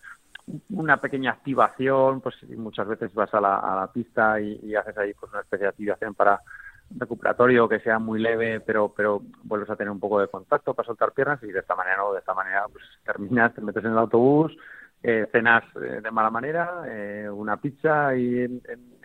una 0.71 0.99
pequeña 1.01 1.33
activación, 1.33 2.21
pues 2.21 2.37
muchas 2.51 2.87
veces 2.87 3.13
vas 3.15 3.33
a 3.35 3.41
la, 3.41 3.91
pista 3.93 4.41
y, 4.41 4.61
y, 4.63 4.75
haces 4.75 4.97
ahí 4.97 5.13
pues 5.15 5.33
una 5.33 5.43
especie 5.43 5.65
de 5.65 5.71
activación 5.71 6.15
para 6.15 6.41
recuperatorio 6.96 7.68
que 7.68 7.81
sea 7.81 7.98
muy 7.98 8.20
leve, 8.20 8.61
pero 8.61 8.92
pero 8.96 9.22
vuelves 9.42 9.70
a 9.70 9.77
tener 9.77 9.90
un 9.90 10.01
poco 10.01 10.20
de 10.20 10.29
contacto 10.29 10.74
para 10.74 10.87
soltar 10.87 11.12
piernas 11.12 11.42
y 11.42 11.53
de 11.53 11.61
esta 11.61 11.74
manera 11.74 11.98
no, 11.98 12.12
de 12.12 12.20
esta 12.20 12.35
manera 12.35 12.66
pues 12.72 12.85
terminas, 13.05 13.55
te 13.55 13.61
metes 13.61 13.85
en 13.85 13.92
el 13.92 13.98
autobús, 13.98 14.57
eh, 15.03 15.29
cenas 15.31 15.64
eh, 15.77 16.01
de 16.03 16.11
mala 16.11 16.31
manera, 16.31 16.83
eh, 16.87 17.29
una 17.31 17.59
pizza 17.59 18.16
y 18.16 18.40
en, 18.40 18.62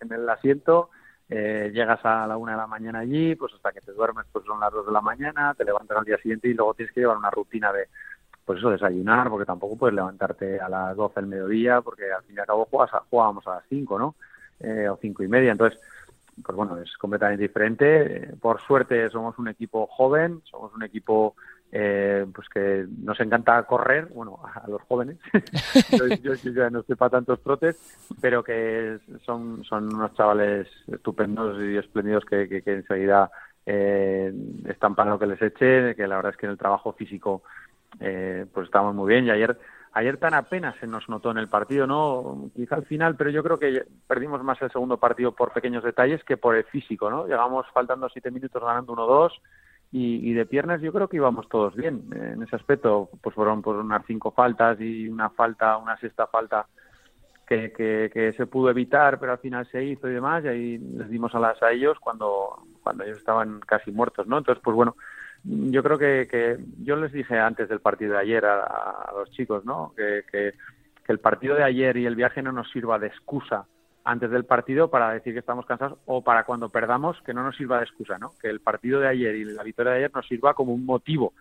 el 0.09 0.29
asiento, 0.29 0.89
llegas 1.29 1.99
a 2.03 2.27
la 2.27 2.37
una 2.37 2.51
de 2.51 2.57
la 2.59 2.67
mañana 2.67 2.99
allí, 2.99 3.35
pues 3.35 3.53
hasta 3.53 3.71
que 3.71 3.81
te 3.81 3.91
duermes 3.91 4.25
pues 4.31 4.45
son 4.45 4.59
las 4.59 4.71
dos 4.71 4.85
de 4.85 4.91
la 4.91 5.01
mañana, 5.01 5.55
te 5.57 5.65
levantas 5.65 5.97
al 5.97 6.05
día 6.05 6.17
siguiente 6.17 6.47
y 6.47 6.53
luego 6.53 6.75
tienes 6.75 6.93
que 6.93 7.01
llevar 7.01 7.17
una 7.17 7.31
rutina 7.31 7.73
de 7.73 7.87
pues 8.45 8.59
eso, 8.59 8.69
desayunar, 8.69 9.29
porque 9.29 9.45
tampoco 9.45 9.77
puedes 9.77 9.95
levantarte 9.95 10.59
a 10.59 10.69
las 10.69 10.95
doce 10.95 11.21
del 11.21 11.29
mediodía, 11.29 11.81
porque 11.81 12.11
al 12.11 12.23
fin 12.23 12.35
y 12.35 12.39
al 12.39 12.45
cabo 12.45 12.67
juegas 12.69 12.91
jugábamos 13.09 13.47
a 13.47 13.55
las 13.55 13.63
cinco, 13.67 13.97
¿no? 13.97 14.15
o 14.91 14.97
cinco 15.01 15.23
y 15.23 15.27
media, 15.27 15.51
entonces 15.51 15.79
pues 16.43 16.55
bueno, 16.55 16.77
es 16.77 16.95
completamente 16.97 17.43
diferente. 17.43 18.33
Por 18.41 18.61
suerte 18.61 19.09
somos 19.09 19.37
un 19.37 19.47
equipo 19.47 19.87
joven, 19.87 20.41
somos 20.45 20.73
un 20.73 20.83
equipo 20.83 21.35
eh, 21.75 22.27
pues 22.33 22.47
que 22.49 22.85
nos 22.99 23.19
encanta 23.19 23.63
correr, 23.63 24.05
bueno, 24.13 24.39
a 24.43 24.67
los 24.67 24.81
jóvenes, 24.83 25.17
yo, 26.21 26.33
ya 26.35 26.69
no 26.69 26.81
estoy 26.81 26.95
para 26.95 27.09
tantos 27.09 27.41
trotes, 27.41 27.75
pero 28.21 28.43
que 28.43 28.99
son, 29.25 29.63
son 29.63 29.91
unos 29.91 30.13
chavales 30.13 30.67
estupendos 30.85 31.59
y 31.63 31.75
espléndidos 31.75 32.25
que, 32.25 32.47
que, 32.47 32.71
enseguida 32.71 33.31
eh, 33.65 34.31
están 34.65 34.93
para 34.93 35.09
lo 35.09 35.17
que 35.17 35.25
les 35.25 35.41
eche, 35.41 35.95
que 35.95 36.05
la 36.05 36.17
verdad 36.17 36.33
es 36.33 36.37
que 36.37 36.45
en 36.45 36.51
el 36.51 36.59
trabajo 36.59 36.93
físico 36.93 37.41
eh, 37.99 38.45
pues 38.53 38.65
estamos 38.65 38.93
muy 38.93 39.11
bien 39.11 39.25
y 39.25 39.31
ayer 39.31 39.57
Ayer 39.93 40.17
tan 40.17 40.33
apenas 40.33 40.75
se 40.79 40.87
nos 40.87 41.07
notó 41.07 41.31
en 41.31 41.37
el 41.37 41.47
partido, 41.47 41.85
¿no? 41.85 42.49
Quizá 42.55 42.75
al 42.75 42.85
final, 42.85 43.15
pero 43.15 43.29
yo 43.29 43.43
creo 43.43 43.59
que 43.59 43.85
perdimos 44.07 44.43
más 44.43 44.61
el 44.61 44.71
segundo 44.71 44.97
partido 44.97 45.33
por 45.33 45.53
pequeños 45.53 45.83
detalles 45.83 46.23
que 46.23 46.35
por 46.37 46.55
el 46.55 46.63
físico, 46.63 47.09
¿no? 47.11 47.27
Llegamos 47.27 47.65
faltando 47.73 48.09
siete 48.09 48.31
minutos 48.31 48.61
ganando 48.61 48.93
1-2 48.93 49.31
y, 49.91 50.31
y, 50.31 50.33
de 50.33 50.47
piernas 50.47 50.81
yo 50.81 50.91
creo 50.91 51.07
que 51.07 51.17
íbamos 51.17 51.47
todos 51.47 51.75
bien 51.75 52.05
en 52.11 52.41
ese 52.41 52.55
aspecto. 52.55 53.09
Pues 53.21 53.35
fueron 53.35 53.61
por 53.61 53.75
unas 53.75 54.03
cinco 54.07 54.31
faltas 54.31 54.81
y 54.81 55.07
una 55.07 55.29
falta, 55.29 55.77
una 55.77 55.95
sexta 55.97 56.25
falta 56.25 56.65
que, 57.45 58.09
que, 58.11 58.33
se 58.35 58.45
pudo 58.47 58.69
evitar, 58.69 59.19
pero 59.19 59.33
al 59.33 59.37
final 59.39 59.67
se 59.69 59.83
hizo 59.83 60.09
y 60.09 60.13
demás, 60.13 60.43
y 60.43 60.47
ahí 60.47 60.77
les 60.77 61.09
dimos 61.09 61.33
alas 61.35 61.61
a 61.61 61.71
ellos 61.71 61.97
cuando, 61.99 62.63
cuando 62.81 63.03
ellos 63.03 63.17
estaban 63.17 63.59
casi 63.59 63.91
muertos, 63.91 64.27
¿no? 64.27 64.37
Entonces, 64.37 64.61
pues 64.63 64.75
bueno, 64.75 64.95
yo 65.43 65.83
creo 65.83 65.97
que, 65.97 66.27
que 66.29 66.57
yo 66.83 66.95
les 66.95 67.11
dije 67.11 67.37
antes 67.37 67.67
del 67.69 67.79
partido 67.79 68.13
de 68.13 68.19
ayer 68.19 68.45
a, 68.45 69.11
los 69.15 69.29
chicos, 69.31 69.65
¿no? 69.65 69.93
Que, 69.95 70.23
que, 70.31 70.53
el 71.07 71.19
partido 71.19 71.55
de 71.55 71.63
ayer 71.63 71.97
y 71.97 72.05
el 72.05 72.15
viaje 72.15 72.41
no 72.41 72.53
nos 72.53 72.71
sirva 72.71 72.97
de 72.97 73.07
excusa 73.07 73.65
antes 74.05 74.31
del 74.31 74.45
partido 74.45 74.89
para 74.89 75.11
decir 75.11 75.33
que 75.33 75.39
estamos 75.39 75.65
cansados 75.65 75.99
o 76.05 76.23
para 76.23 76.45
cuando 76.45 76.69
perdamos 76.69 77.21
que 77.25 77.33
no 77.33 77.43
nos 77.43 77.57
sirva 77.57 77.77
de 77.77 77.83
excusa, 77.83 78.17
¿no? 78.17 78.31
Que 78.41 78.47
el 78.49 78.61
partido 78.61 79.01
de 79.01 79.09
ayer 79.09 79.35
y 79.35 79.43
la 79.43 79.63
victoria 79.63 79.91
de 79.91 79.97
ayer 79.99 80.11
nos 80.13 80.25
sirva 80.27 80.53
como 80.53 80.73
un 80.73 80.85
motivo 80.85 81.33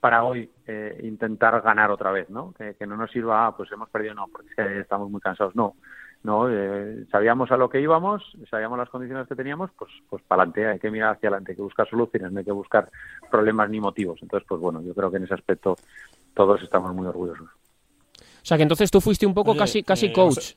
para 0.00 0.22
hoy 0.22 0.48
eh, 0.66 1.00
intentar 1.02 1.60
ganar 1.62 1.90
otra 1.90 2.12
vez, 2.12 2.30
¿no? 2.30 2.52
Que, 2.52 2.86
no 2.86 2.96
nos 2.96 3.10
sirva, 3.10 3.46
ah, 3.46 3.56
pues 3.56 3.70
hemos 3.72 3.88
perdido, 3.90 4.14
no, 4.14 4.26
porque 4.28 4.80
estamos 4.80 5.10
muy 5.10 5.20
cansados, 5.20 5.56
no. 5.56 5.74
No, 6.22 6.50
eh, 6.50 7.06
sabíamos 7.10 7.50
a 7.52 7.56
lo 7.56 7.68
que 7.70 7.80
íbamos, 7.80 8.36
sabíamos 8.50 8.78
las 8.78 8.88
condiciones 8.88 9.28
que 9.28 9.36
teníamos, 9.36 9.70
pues, 9.78 9.90
pues 10.10 10.22
para 10.24 10.42
adelante, 10.42 10.66
hay 10.66 10.78
que 10.78 10.90
mirar 10.90 11.14
hacia 11.14 11.28
adelante, 11.28 11.52
hay 11.52 11.56
que 11.56 11.62
buscar 11.62 11.88
soluciones, 11.88 12.32
no 12.32 12.40
hay 12.40 12.44
que 12.44 12.52
buscar 12.52 12.90
problemas 13.30 13.70
ni 13.70 13.80
motivos. 13.80 14.18
Entonces, 14.22 14.46
pues 14.48 14.60
bueno, 14.60 14.82
yo 14.82 14.94
creo 14.94 15.10
que 15.10 15.18
en 15.18 15.24
ese 15.24 15.34
aspecto 15.34 15.76
todos 16.34 16.62
estamos 16.62 16.92
muy 16.94 17.06
orgullosos. 17.06 17.48
O 17.48 18.44
sea, 18.48 18.56
que 18.56 18.64
entonces 18.64 18.90
tú 18.90 19.00
fuiste 19.00 19.26
un 19.26 19.34
poco 19.34 19.56
casi, 19.56 19.82
casi 19.82 20.06
eh, 20.06 20.12
coach. 20.12 20.54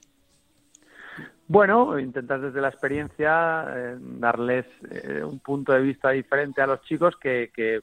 Bueno, 1.48 2.00
intentas 2.00 2.42
desde 2.42 2.62
la 2.62 2.70
experiencia 2.70 3.98
darles 4.00 4.66
un 5.24 5.40
punto 5.40 5.74
de 5.74 5.82
vista 5.82 6.12
diferente 6.12 6.62
a 6.62 6.68
los 6.68 6.82
chicos 6.84 7.18
que, 7.18 7.52
que 7.54 7.82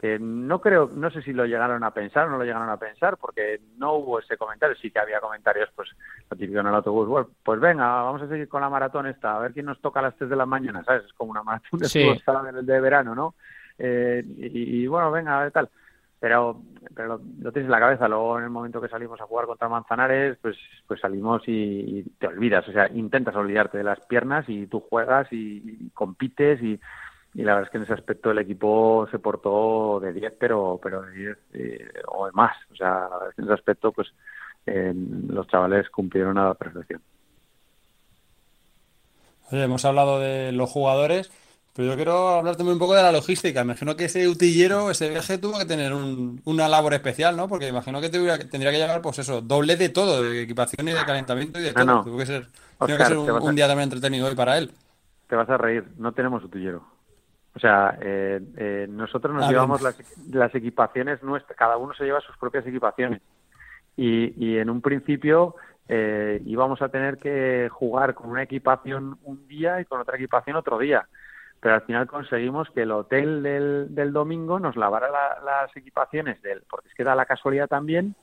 que 0.00 0.18
no 0.18 0.62
creo, 0.62 0.88
no 0.94 1.10
sé 1.10 1.20
si 1.20 1.34
lo 1.34 1.44
llegaron 1.44 1.84
a 1.84 1.90
pensar 1.90 2.26
o 2.26 2.30
no 2.30 2.38
lo 2.38 2.44
llegaron 2.44 2.70
a 2.70 2.78
pensar, 2.78 3.18
porque 3.18 3.60
no 3.76 3.96
hubo 3.96 4.18
ese 4.18 4.38
comentario, 4.38 4.74
sí 4.80 4.90
que 4.90 4.98
había 4.98 5.20
comentarios, 5.20 5.68
pues 5.76 5.90
lo 6.30 6.38
típico 6.38 6.58
en 6.58 6.68
el 6.68 6.74
autobús, 6.74 7.06
bueno, 7.06 7.28
pues 7.42 7.60
venga, 7.60 8.02
vamos 8.02 8.22
a 8.22 8.28
seguir 8.28 8.48
con 8.48 8.62
la 8.62 8.70
maratón 8.70 9.08
esta, 9.08 9.36
a 9.36 9.40
ver 9.40 9.52
quién 9.52 9.66
nos 9.66 9.78
toca 9.82 10.00
a 10.00 10.04
las 10.04 10.16
3 10.16 10.30
de 10.30 10.36
la 10.36 10.46
mañana, 10.46 10.82
¿sabes? 10.84 11.04
Es 11.04 11.12
como 11.12 11.32
una 11.32 11.42
maratón 11.42 11.80
de 11.80 11.88
sí. 11.90 12.18
de 12.62 12.80
verano, 12.80 13.14
¿no? 13.14 13.34
Eh, 13.78 14.24
y, 14.38 14.86
bueno, 14.86 15.10
venga, 15.10 15.50
tal. 15.50 15.68
Pero, 16.18 16.62
pero 16.94 17.20
lo, 17.40 17.52
tienes 17.52 17.66
en 17.66 17.70
la 17.70 17.80
cabeza, 17.80 18.08
luego 18.08 18.38
en 18.38 18.44
el 18.44 18.50
momento 18.50 18.80
que 18.80 18.88
salimos 18.88 19.20
a 19.20 19.26
jugar 19.26 19.44
contra 19.44 19.68
Manzanares, 19.68 20.38
pues, 20.40 20.56
pues 20.86 20.98
salimos 21.00 21.42
y, 21.46 22.04
te 22.18 22.26
olvidas, 22.26 22.66
o 22.68 22.72
sea, 22.72 22.88
intentas 22.88 23.36
olvidarte 23.36 23.76
de 23.76 23.84
las 23.84 24.00
piernas 24.06 24.46
y 24.48 24.66
tú 24.66 24.80
juegas 24.80 25.28
y 25.30 25.90
compites 25.92 26.62
y 26.62 26.80
y 27.34 27.42
la 27.42 27.54
verdad 27.54 27.68
es 27.68 27.70
que 27.70 27.76
en 27.78 27.84
ese 27.84 27.92
aspecto 27.92 28.30
el 28.30 28.38
equipo 28.38 29.06
se 29.10 29.18
portó 29.18 30.00
de 30.00 30.12
10, 30.12 30.34
pero, 30.38 30.80
pero 30.82 31.02
de 31.02 31.12
10 31.12 31.38
eh, 31.52 31.88
o 32.08 32.26
de 32.26 32.32
más. 32.32 32.56
O 32.72 32.74
sea, 32.74 33.08
en 33.36 33.44
ese 33.44 33.52
aspecto, 33.52 33.92
pues 33.92 34.08
eh, 34.66 34.92
los 35.28 35.46
chavales 35.46 35.88
cumplieron 35.90 36.36
a 36.38 36.48
la 36.48 36.54
perfección. 36.54 37.00
Oye, 39.52 39.62
hemos 39.62 39.84
hablado 39.84 40.18
de 40.18 40.52
los 40.52 40.70
jugadores, 40.70 41.30
pero 41.74 41.88
yo 41.88 41.96
quiero 41.96 42.28
hablar 42.28 42.56
también 42.56 42.74
un 42.74 42.80
poco 42.80 42.94
de 42.94 43.02
la 43.02 43.12
logística. 43.12 43.62
Imagino 43.62 43.96
que 43.96 44.06
ese 44.06 44.26
utillero, 44.28 44.90
ese 44.90 45.08
viaje 45.08 45.38
tuvo 45.38 45.58
que 45.58 45.64
tener 45.66 45.92
una 45.92 46.68
labor 46.68 46.94
especial, 46.94 47.36
¿no? 47.36 47.48
Porque 47.48 47.68
imagino 47.68 48.00
que 48.00 48.10
tendría 48.10 48.70
que 48.70 48.78
llevar, 48.78 49.02
pues 49.02 49.20
eso, 49.20 49.40
doble 49.40 49.76
de 49.76 49.88
todo, 49.88 50.22
de 50.22 50.42
equipación 50.42 50.88
y 50.88 50.92
de 50.92 51.04
calentamiento 51.04 51.60
y 51.60 51.62
de 51.62 51.72
todo. 51.72 52.02
Tuvo 52.02 52.18
que 52.18 52.26
ser, 52.26 52.48
que 52.86 53.04
ser 53.04 53.16
un, 53.16 53.54
día 53.54 53.68
también 53.68 53.84
entretenido 53.84 54.26
hoy 54.26 54.34
para 54.34 54.58
él. 54.58 54.72
Te 55.28 55.36
vas 55.36 55.48
a 55.48 55.56
reír, 55.56 55.84
no 55.96 56.12
tenemos 56.12 56.42
utillero. 56.42 56.99
O 57.54 57.58
sea, 57.58 57.98
eh, 58.00 58.40
eh, 58.56 58.86
nosotros 58.88 59.34
nos 59.34 59.48
llevamos 59.50 59.82
las, 59.82 59.98
las, 60.32 60.54
equipaciones 60.54 61.22
nuestras, 61.22 61.58
cada 61.58 61.76
uno 61.76 61.92
se 61.94 62.04
lleva 62.04 62.20
sus 62.20 62.36
propias 62.36 62.66
equipaciones. 62.66 63.20
Y, 63.96 64.32
y 64.36 64.58
en 64.58 64.70
un 64.70 64.80
principio 64.80 65.56
eh, 65.88 66.40
íbamos 66.46 66.80
a 66.82 66.88
tener 66.88 67.18
que 67.18 67.68
jugar 67.68 68.14
con 68.14 68.30
una 68.30 68.44
equipación 68.44 69.18
un 69.24 69.48
día 69.48 69.80
y 69.80 69.84
con 69.84 70.00
otra 70.00 70.16
equipación 70.16 70.54
otro 70.54 70.78
día. 70.78 71.08
Pero 71.58 71.74
al 71.74 71.82
final 71.82 72.06
conseguimos 72.06 72.70
que 72.70 72.82
el 72.82 72.92
hotel 72.92 73.42
del, 73.42 73.94
del 73.94 74.12
domingo 74.12 74.60
nos 74.60 74.76
lavara 74.76 75.08
las 75.44 75.76
equipaciones, 75.76 76.40
del, 76.42 76.62
porque 76.70 76.88
es 76.88 76.94
que 76.94 77.04
da 77.04 77.16
la 77.16 77.26
casualidad 77.26 77.66
también 77.66 78.14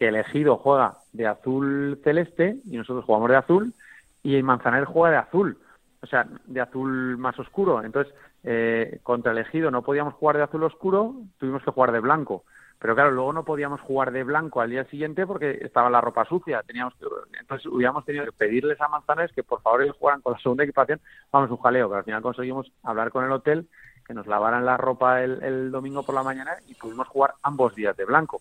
que 0.00 0.08
el 0.08 0.16
ejido 0.16 0.56
juega 0.56 0.96
de 1.12 1.26
azul 1.26 2.00
celeste 2.02 2.56
y 2.64 2.78
nosotros 2.78 3.04
jugamos 3.04 3.28
de 3.28 3.36
azul 3.36 3.74
y 4.22 4.34
el 4.36 4.42
Manzanares 4.42 4.88
juega 4.88 5.10
de 5.10 5.18
azul, 5.18 5.58
o 6.02 6.06
sea, 6.06 6.26
de 6.46 6.60
azul 6.62 7.18
más 7.18 7.38
oscuro. 7.38 7.84
Entonces, 7.84 8.14
eh, 8.44 9.00
contra 9.02 9.32
el 9.32 9.38
Ejido 9.38 9.70
no 9.70 9.82
podíamos 9.82 10.14
jugar 10.14 10.36
de 10.36 10.42
azul 10.42 10.64
oscuro, 10.64 11.14
tuvimos 11.38 11.62
que 11.62 11.70
jugar 11.70 11.92
de 11.92 12.00
blanco. 12.00 12.44
Pero 12.80 12.94
claro, 12.94 13.10
luego 13.10 13.34
no 13.34 13.44
podíamos 13.44 13.78
jugar 13.82 14.10
de 14.10 14.24
blanco 14.24 14.62
al 14.62 14.70
día 14.70 14.84
siguiente 14.84 15.26
porque 15.26 15.58
estaba 15.60 15.90
la 15.90 16.00
ropa 16.00 16.24
sucia. 16.24 16.62
Teníamos 16.62 16.94
que, 16.94 17.04
entonces 17.38 17.66
hubiéramos 17.66 18.06
tenido 18.06 18.24
que 18.24 18.32
pedirles 18.32 18.80
a 18.80 18.88
Manzanares 18.88 19.32
que 19.32 19.42
por 19.42 19.60
favor 19.60 19.82
ellos 19.82 19.96
jugaran 19.98 20.22
con 20.22 20.32
la 20.32 20.38
segunda 20.38 20.64
equipación. 20.64 20.98
Vamos, 21.30 21.50
un 21.50 21.58
jaleo, 21.58 21.88
pero 21.88 21.98
al 21.98 22.04
final 22.04 22.22
conseguimos 22.22 22.72
hablar 22.82 23.10
con 23.10 23.26
el 23.26 23.32
hotel 23.32 23.68
que 24.06 24.14
nos 24.14 24.26
lavaran 24.26 24.64
la 24.64 24.78
ropa 24.78 25.22
el, 25.22 25.70
domingo 25.70 26.02
por 26.02 26.14
la 26.14 26.22
mañana 26.22 26.52
y 26.68 26.74
pudimos 26.74 27.06
jugar 27.06 27.34
ambos 27.42 27.74
días 27.74 27.94
de 27.96 28.06
blanco. 28.06 28.40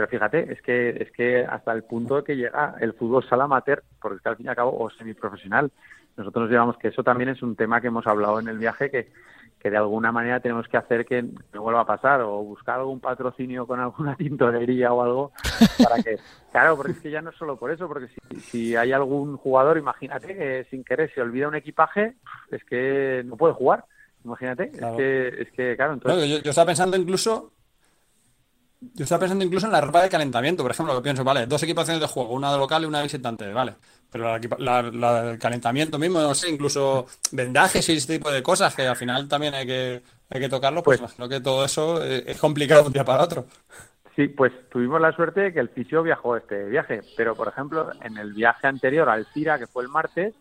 Pero 0.00 0.08
fíjate, 0.08 0.50
es 0.50 0.62
que 0.62 0.88
es 1.02 1.12
que 1.12 1.44
hasta 1.44 1.72
el 1.72 1.84
punto 1.84 2.16
de 2.16 2.24
que 2.24 2.34
llega 2.34 2.74
el 2.80 2.94
fútbol 2.94 3.22
sala 3.28 3.44
amateur, 3.44 3.82
porque 4.00 4.16
es 4.16 4.22
que 4.22 4.28
al 4.30 4.36
fin 4.36 4.46
y 4.46 4.48
al 4.48 4.56
cabo, 4.56 4.74
o 4.78 4.88
semiprofesional. 4.88 5.70
Nosotros 6.16 6.44
nos 6.44 6.50
llevamos 6.50 6.78
que 6.78 6.88
eso 6.88 7.04
también 7.04 7.28
es 7.28 7.42
un 7.42 7.54
tema 7.54 7.82
que 7.82 7.88
hemos 7.88 8.06
hablado 8.06 8.40
en 8.40 8.48
el 8.48 8.56
viaje, 8.56 8.90
que 8.90 9.12
que 9.58 9.68
de 9.68 9.76
alguna 9.76 10.10
manera 10.10 10.40
tenemos 10.40 10.66
que 10.68 10.78
hacer 10.78 11.04
que 11.04 11.22
no 11.52 11.60
vuelva 11.60 11.82
a 11.82 11.86
pasar 11.86 12.22
o 12.22 12.42
buscar 12.42 12.78
algún 12.78 12.98
patrocinio 12.98 13.66
con 13.66 13.78
alguna 13.78 14.16
tintorería 14.16 14.90
o 14.90 15.02
algo 15.02 15.32
para 15.84 16.02
que 16.02 16.16
claro 16.50 16.78
porque 16.78 16.92
es 16.92 16.98
que 17.00 17.10
ya 17.10 17.20
no 17.20 17.28
es 17.28 17.36
solo 17.36 17.58
por 17.58 17.70
eso 17.70 17.86
porque 17.86 18.08
si, 18.08 18.40
si 18.40 18.76
hay 18.76 18.92
algún 18.92 19.36
jugador 19.36 19.76
imagínate 19.76 20.34
que 20.34 20.66
sin 20.70 20.82
querer 20.82 21.12
se 21.12 21.20
olvida 21.20 21.46
un 21.46 21.56
equipaje 21.56 22.14
es 22.50 22.64
que 22.64 23.22
no 23.26 23.36
puede 23.36 23.52
jugar 23.52 23.84
imagínate 24.24 24.70
es 24.72 24.96
que 24.96 25.28
es 25.42 25.52
que 25.52 25.76
claro 25.76 25.92
entonces 25.92 26.26
yo, 26.26 26.38
yo, 26.38 26.48
estaba 26.48 26.68
pensando 26.68 26.96
incluso 26.96 27.52
yo 28.80 29.04
estaba 29.04 29.20
pensando 29.20 29.44
incluso 29.44 29.66
en 29.66 29.72
la 29.72 29.80
ropa 29.80 30.02
de 30.02 30.08
calentamiento, 30.08 30.62
por 30.62 30.72
ejemplo, 30.72 30.94
que 30.96 31.02
pienso, 31.02 31.22
vale, 31.22 31.46
dos 31.46 31.62
equipaciones 31.62 32.00
de 32.00 32.06
juego, 32.06 32.32
una 32.32 32.50
de 32.50 32.58
local 32.58 32.82
y 32.82 32.86
una 32.86 32.98
de 32.98 33.04
visitante, 33.04 33.52
vale. 33.52 33.74
Pero 34.10 34.38
la, 34.58 34.80
el 34.80 35.38
calentamiento 35.38 35.98
mismo, 35.98 36.20
no 36.20 36.34
sé, 36.34 36.50
incluso 36.50 37.06
vendajes 37.32 37.88
y 37.88 37.92
ese 37.92 38.14
tipo 38.14 38.30
de 38.30 38.42
cosas 38.42 38.74
que 38.74 38.86
al 38.86 38.96
final 38.96 39.28
también 39.28 39.54
hay 39.54 39.66
que, 39.66 40.02
hay 40.30 40.40
que 40.40 40.48
tocarlo, 40.48 40.82
pues, 40.82 40.98
pues 40.98 41.12
imagino 41.12 41.28
que 41.28 41.40
todo 41.40 41.64
eso 41.64 42.02
es 42.02 42.38
complicado 42.40 42.82
de 42.82 42.86
un 42.88 42.92
día 42.92 43.04
para 43.04 43.22
otro. 43.22 43.46
Sí, 44.16 44.28
pues 44.28 44.52
tuvimos 44.70 45.00
la 45.00 45.12
suerte 45.12 45.40
de 45.40 45.52
que 45.52 45.60
el 45.60 45.68
fisio 45.68 46.02
viajó 46.02 46.36
este 46.36 46.64
viaje, 46.64 47.00
pero 47.16 47.36
por 47.36 47.48
ejemplo, 47.48 47.90
en 48.02 48.16
el 48.16 48.32
viaje 48.32 48.66
anterior 48.66 49.08
al 49.08 49.26
CIRA, 49.26 49.58
que 49.58 49.66
fue 49.66 49.84
el 49.84 49.88
martes, 49.88 50.34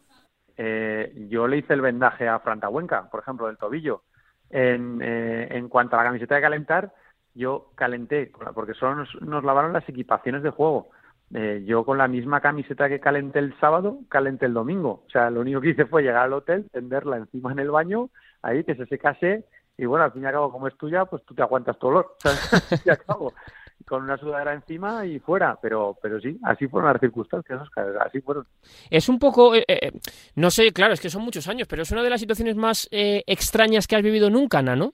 eh, 0.58 1.14
yo 1.30 1.48
le 1.48 1.58
hice 1.58 1.74
el 1.74 1.82
vendaje 1.82 2.28
a 2.28 2.40
Frantahuenca, 2.40 3.10
por 3.10 3.22
ejemplo, 3.22 3.48
del 3.48 3.58
tobillo. 3.58 4.04
En, 4.50 5.00
eh, 5.02 5.48
en 5.52 5.70
cuanto 5.70 5.96
a 5.96 6.00
la 6.00 6.06
camiseta 6.06 6.36
de 6.36 6.42
calentar, 6.42 6.92
yo 7.36 7.72
calenté, 7.76 8.32
porque 8.54 8.74
solo 8.74 9.06
nos, 9.22 9.44
lavaron 9.44 9.74
las 9.74 9.88
equipaciones 9.88 10.44
de 10.44 10.50
juego. 10.50 10.90
Eh, 11.34 11.64
yo 11.66 11.86
con 11.86 12.00
la 12.00 12.08
misma 12.08 12.42
camiseta 12.42 12.90
que 12.90 13.00
calenté 13.00 13.40
el 13.40 13.58
sábado, 13.60 14.00
calenté 14.10 14.48
el 14.48 14.54
domingo. 14.54 15.04
O 15.08 15.10
sea, 15.12 15.30
lo 15.30 15.42
único 15.42 15.62
que 15.62 15.70
hice 15.70 15.86
fue 15.86 16.02
llegar 16.02 16.24
al 16.24 16.34
hotel, 16.34 16.68
tenderla 16.72 17.18
encima 17.18 17.52
en 17.52 17.60
el 17.60 17.70
baño, 17.70 18.10
ahí 18.42 18.64
que 18.64 18.76
se 18.76 18.88
secase, 18.88 19.46
y 19.78 19.86
bueno, 19.86 20.06
al 20.06 20.12
fin 20.12 20.24
y 20.24 20.26
al 20.26 20.34
cabo, 20.34 20.52
como 20.52 20.68
es 20.68 20.78
tuya, 20.78 21.06
pues 21.06 21.24
tú 21.26 21.34
te 21.34 21.42
aguantas 21.42 21.78
tu 21.78 21.88
olor. 21.88 22.16
Con 23.86 24.04
una 24.04 24.18
sudadera 24.18 24.54
encima 24.54 25.06
y 25.06 25.20
fuera, 25.20 25.58
pero 25.62 25.98
pero 26.02 26.20
sí, 26.20 26.38
así 26.44 26.68
fueron 26.68 26.92
las 26.92 27.00
circunstancias, 27.00 27.62
así 28.02 28.20
fueron. 28.20 28.46
Es 28.90 29.08
un 29.08 29.18
poco, 29.18 29.56
eh, 29.56 29.64
eh, 29.68 29.92
no 30.36 30.52
sé, 30.52 30.74
claro, 30.74 30.94
es 30.94 31.00
que 31.00 31.10
son 31.10 31.24
muchos 31.24 31.48
años, 31.48 31.68
pero 31.68 31.84
es 31.84 31.92
una 31.92 32.04
de 32.04 32.10
las 32.10 32.20
situaciones 32.20 32.58
más 32.58 32.90
extrañas 32.92 33.88
que 33.88 33.96
has 33.96 34.04
vivido 34.04 34.30
nunca, 34.30 34.62
¿no? 34.62 34.94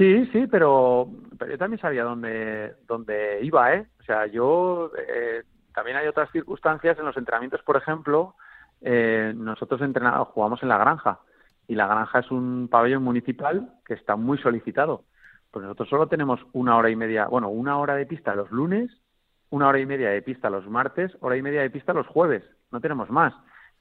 Sí, 0.00 0.24
sí, 0.32 0.46
pero, 0.46 1.10
pero 1.38 1.50
yo 1.50 1.58
también 1.58 1.78
sabía 1.78 2.04
dónde, 2.04 2.74
dónde 2.88 3.40
iba, 3.42 3.74
¿eh? 3.74 3.86
O 4.00 4.02
sea, 4.02 4.24
yo 4.24 4.90
eh, 4.96 5.42
también 5.74 5.98
hay 5.98 6.06
otras 6.06 6.30
circunstancias 6.32 6.98
en 6.98 7.04
los 7.04 7.18
entrenamientos, 7.18 7.60
por 7.62 7.76
ejemplo, 7.76 8.34
eh, 8.80 9.34
nosotros 9.36 9.82
entrenamos, 9.82 10.28
jugamos 10.28 10.62
en 10.62 10.70
la 10.70 10.78
granja 10.78 11.20
y 11.68 11.74
la 11.74 11.86
granja 11.86 12.20
es 12.20 12.30
un 12.30 12.68
pabellón 12.70 13.02
municipal 13.02 13.74
que 13.84 13.92
está 13.92 14.16
muy 14.16 14.38
solicitado. 14.38 15.04
Pues 15.50 15.64
nosotros 15.64 15.90
solo 15.90 16.06
tenemos 16.06 16.40
una 16.54 16.78
hora 16.78 16.88
y 16.88 16.96
media, 16.96 17.26
bueno, 17.26 17.50
una 17.50 17.76
hora 17.76 17.94
de 17.94 18.06
pista 18.06 18.34
los 18.34 18.50
lunes, 18.50 18.90
una 19.50 19.68
hora 19.68 19.80
y 19.80 19.84
media 19.84 20.08
de 20.08 20.22
pista 20.22 20.48
los 20.48 20.66
martes, 20.66 21.14
hora 21.20 21.36
y 21.36 21.42
media 21.42 21.60
de 21.60 21.68
pista 21.68 21.92
los 21.92 22.06
jueves, 22.06 22.42
no 22.72 22.80
tenemos 22.80 23.10
más. 23.10 23.34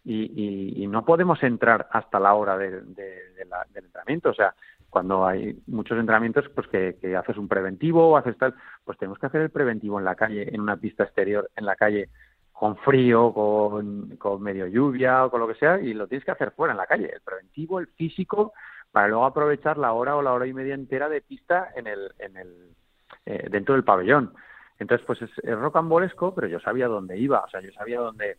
Y, 0.03 0.84
y, 0.84 0.88
no 0.88 1.05
podemos 1.05 1.43
entrar 1.43 1.88
hasta 1.91 2.19
la 2.19 2.34
hora 2.34 2.58
de, 2.58 2.71
del 2.82 3.86
entrenamiento. 3.86 4.29
O 4.29 4.34
sea, 4.34 4.55
cuando 4.89 5.25
hay 5.25 5.58
muchos 5.67 5.97
entrenamientos, 5.97 6.49
pues 6.49 6.67
que, 6.67 7.15
haces 7.15 7.38
un 7.38 7.47
preventivo 7.47 8.10
o 8.10 8.17
haces 8.17 8.38
tal, 8.38 8.56
pues 8.84 8.97
tenemos 8.97 9.19
que 9.19 9.28
hacer 9.28 9.41
el 9.41 9.49
preventivo 9.49 9.99
en 9.99 10.06
la 10.06 10.15
calle, 10.15 10.54
en 10.54 10.62
una 10.62 10.78
pista 10.78 11.04
exterior, 11.04 11.49
en 11.56 11.65
la 11.65 11.75
calle, 11.75 12.10
con 12.52 12.75
frío, 12.78 13.32
con, 13.34 14.17
con 14.17 14.41
medio 14.41 14.67
lluvia 14.67 15.25
o 15.25 15.32
con 15.32 15.39
lo 15.39 15.47
que 15.47 15.56
sea, 15.56 15.80
y 15.80 15.93
lo 15.93 16.08
tienes 16.08 16.25
que 16.25 16.32
hacer 16.32 16.52
fuera, 16.52 16.73
en 16.73 16.78
la 16.78 16.88
calle, 16.88 17.12
el 17.13 17.21
preventivo, 17.21 17.80
el 17.80 17.88
físico, 17.88 18.54
para 18.91 19.08
luego 19.08 19.25
aprovechar 19.25 19.78
la 19.78 19.93
hora 19.93 20.15
o 20.15 20.21
la 20.21 20.34
hora 20.34 20.47
y 20.47 20.54
media 20.54 20.73
entera 20.73 21.08
de 21.08 21.21
pista 21.21 21.69
en 21.75 21.88
el, 21.88 22.12
en 22.17 22.38
el, 22.38 22.75
eh, 23.25 23.47
dentro 23.49 23.75
del 23.75 23.84
pabellón. 23.84 24.34
Entonces, 24.80 25.06
pues 25.06 25.21
es, 25.21 25.32
es 25.43 25.58
rocambolesco, 25.58 26.34
pero 26.34 26.47
yo 26.47 26.60
sabía 26.60 26.88
dónde 26.88 27.17
iba, 27.17 27.41
o 27.41 27.49
sea, 27.49 27.62
yo 27.62 27.71
sabía 27.73 27.99
dónde, 27.99 28.38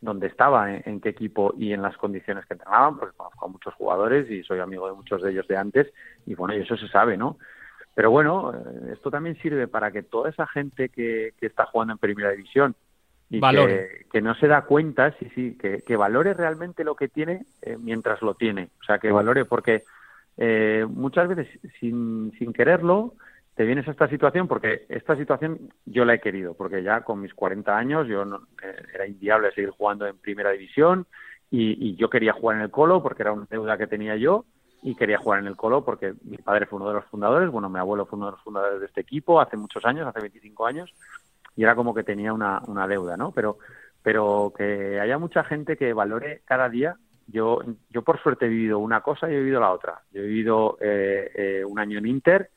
dónde 0.00 0.26
estaba, 0.28 0.74
en, 0.74 1.00
qué 1.00 1.10
equipo 1.10 1.54
y 1.58 1.72
en 1.72 1.82
las 1.82 1.96
condiciones 1.96 2.46
que 2.46 2.54
entrenaban, 2.54 2.98
porque 2.98 3.16
conozco 3.16 3.44
a 3.44 3.48
muchos 3.48 3.74
jugadores 3.74 4.30
y 4.30 4.42
soy 4.42 4.60
amigo 4.60 4.86
de 4.86 4.94
muchos 4.94 5.22
de 5.22 5.30
ellos 5.30 5.46
de 5.46 5.56
antes, 5.56 5.92
y 6.26 6.34
bueno, 6.34 6.54
y 6.54 6.60
eso 6.60 6.76
se 6.76 6.88
sabe, 6.88 7.16
¿no? 7.16 7.38
Pero 7.94 8.10
bueno, 8.10 8.52
eh, 8.54 8.92
esto 8.92 9.10
también 9.10 9.36
sirve 9.42 9.68
para 9.68 9.90
que 9.90 10.02
toda 10.02 10.30
esa 10.30 10.46
gente 10.46 10.88
que, 10.88 11.34
que 11.38 11.46
está 11.46 11.66
jugando 11.66 11.92
en 11.92 11.98
primera 11.98 12.30
división 12.30 12.74
y 13.28 13.40
que, 13.40 14.06
que, 14.10 14.22
no 14.22 14.34
se 14.34 14.48
da 14.48 14.62
cuenta, 14.62 15.12
sí, 15.18 15.30
sí, 15.34 15.56
que, 15.60 15.82
que 15.86 15.96
valore 15.96 16.34
realmente 16.34 16.82
lo 16.82 16.96
que 16.96 17.08
tiene 17.08 17.44
eh, 17.62 17.76
mientras 17.78 18.22
lo 18.22 18.34
tiene. 18.34 18.70
O 18.80 18.84
sea, 18.84 18.98
que 18.98 19.12
valore, 19.12 19.44
porque 19.44 19.84
eh, 20.36 20.84
muchas 20.88 21.28
veces 21.28 21.46
sin, 21.78 22.32
sin 22.38 22.52
quererlo 22.52 23.14
te 23.60 23.66
vienes 23.66 23.86
a 23.86 23.90
esta 23.90 24.08
situación, 24.08 24.48
porque 24.48 24.86
esta 24.88 25.14
situación 25.16 25.68
yo 25.84 26.06
la 26.06 26.14
he 26.14 26.18
querido, 26.18 26.54
porque 26.54 26.82
ya 26.82 27.02
con 27.02 27.20
mis 27.20 27.34
40 27.34 27.76
años 27.76 28.08
yo 28.08 28.24
no, 28.24 28.38
eh, 28.62 28.74
era 28.94 29.06
inviable 29.06 29.52
seguir 29.52 29.68
jugando 29.68 30.06
en 30.06 30.16
primera 30.16 30.50
división 30.52 31.06
y, 31.50 31.94
yo 31.96 32.08
quería 32.08 32.32
jugar 32.32 32.56
en 32.56 32.62
el 32.62 32.70
Colo 32.70 33.02
porque 33.02 33.22
era 33.22 33.32
una 33.32 33.46
deuda 33.50 33.76
que 33.76 33.86
tenía 33.86 34.16
yo 34.16 34.46
y 34.82 34.94
quería 34.94 35.18
jugar 35.18 35.40
en 35.40 35.46
el 35.46 35.56
Colo 35.56 35.84
porque 35.84 36.14
mi 36.24 36.38
padre 36.38 36.64
fue 36.64 36.78
uno 36.78 36.88
de 36.88 36.94
los 36.94 37.04
fundadores, 37.04 37.50
bueno, 37.50 37.68
mi 37.68 37.78
abuelo 37.78 38.06
fue 38.06 38.16
uno 38.16 38.28
de 38.28 38.32
los 38.32 38.40
fundadores 38.40 38.80
de 38.80 38.86
este 38.86 39.02
equipo 39.02 39.42
hace 39.42 39.58
muchos 39.58 39.84
años, 39.84 40.08
hace 40.08 40.20
25 40.20 40.66
años, 40.66 40.94
y 41.54 41.62
era 41.62 41.74
como 41.74 41.92
que 41.92 42.02
tenía 42.02 42.32
una, 42.32 42.62
una 42.66 42.88
deuda, 42.88 43.18
¿no? 43.18 43.30
Pero, 43.32 43.58
pero 44.02 44.54
que 44.56 44.98
haya 45.00 45.18
mucha 45.18 45.44
gente 45.44 45.76
que 45.76 45.92
valore 45.92 46.40
cada 46.46 46.70
día. 46.70 46.96
Yo, 47.26 47.60
yo 47.90 48.00
por 48.00 48.22
suerte 48.22 48.46
he 48.46 48.48
vivido 48.48 48.78
una 48.78 49.02
cosa 49.02 49.30
y 49.30 49.34
he 49.34 49.38
vivido 49.38 49.60
la 49.60 49.70
otra. 49.70 50.00
Yo 50.12 50.22
he 50.22 50.26
vivido 50.26 50.78
eh, 50.80 51.30
eh, 51.34 51.62
un 51.62 51.78
año 51.78 51.98
en 51.98 52.06
Inter, 52.06 52.50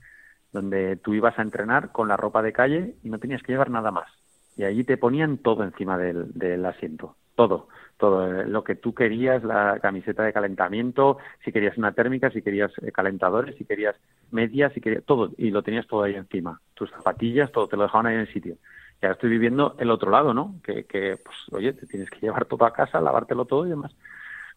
donde 0.53 0.95
tú 0.95 1.13
ibas 1.13 1.37
a 1.37 1.41
entrenar 1.41 1.91
con 1.91 2.07
la 2.07 2.15
ropa 2.15 2.41
de 2.41 2.53
calle 2.53 2.95
y 3.03 3.09
no 3.09 3.19
tenías 3.19 3.43
que 3.43 3.51
llevar 3.51 3.69
nada 3.69 3.91
más. 3.91 4.07
Y 4.55 4.63
allí 4.63 4.83
te 4.83 4.97
ponían 4.97 5.39
todo 5.39 5.63
encima 5.63 5.97
del, 5.97 6.31
del 6.33 6.65
asiento, 6.65 7.15
todo, 7.35 7.67
todo 7.97 8.31
eh, 8.31 8.47
lo 8.47 8.63
que 8.63 8.75
tú 8.75 8.93
querías, 8.93 9.43
la 9.43 9.79
camiseta 9.81 10.23
de 10.23 10.31
calentamiento, 10.31 11.17
si 11.43 11.51
querías 11.51 11.77
una 11.77 11.91
térmica, 11.91 12.29
si 12.29 12.41
querías 12.41 12.71
eh, 12.83 12.91
calentadores, 12.91 13.55
si 13.57 13.65
querías 13.65 13.95
medias, 14.31 14.71
si 14.73 14.79
querías 14.79 15.03
todo, 15.03 15.31
y 15.37 15.49
lo 15.49 15.63
tenías 15.63 15.87
todo 15.87 16.03
ahí 16.03 16.15
encima. 16.15 16.61
Tus 16.75 16.91
zapatillas, 16.91 17.51
todo, 17.51 17.67
te 17.67 17.75
lo 17.75 17.83
dejaban 17.83 18.05
ahí 18.05 18.15
en 18.15 18.21
el 18.21 18.33
sitio 18.33 18.57
ya 19.03 19.11
estoy 19.11 19.29
viviendo 19.29 19.75
el 19.79 19.91
otro 19.91 20.09
lado, 20.09 20.33
¿no? 20.33 20.55
Que, 20.63 20.85
que, 20.85 21.17
pues, 21.17 21.37
oye, 21.51 21.73
te 21.73 21.85
tienes 21.85 22.09
que 22.09 22.19
llevar 22.21 22.45
todo 22.45 22.65
a 22.65 22.73
casa, 22.73 23.01
lavártelo 23.01 23.45
todo 23.45 23.65
y 23.65 23.69
demás. 23.69 23.93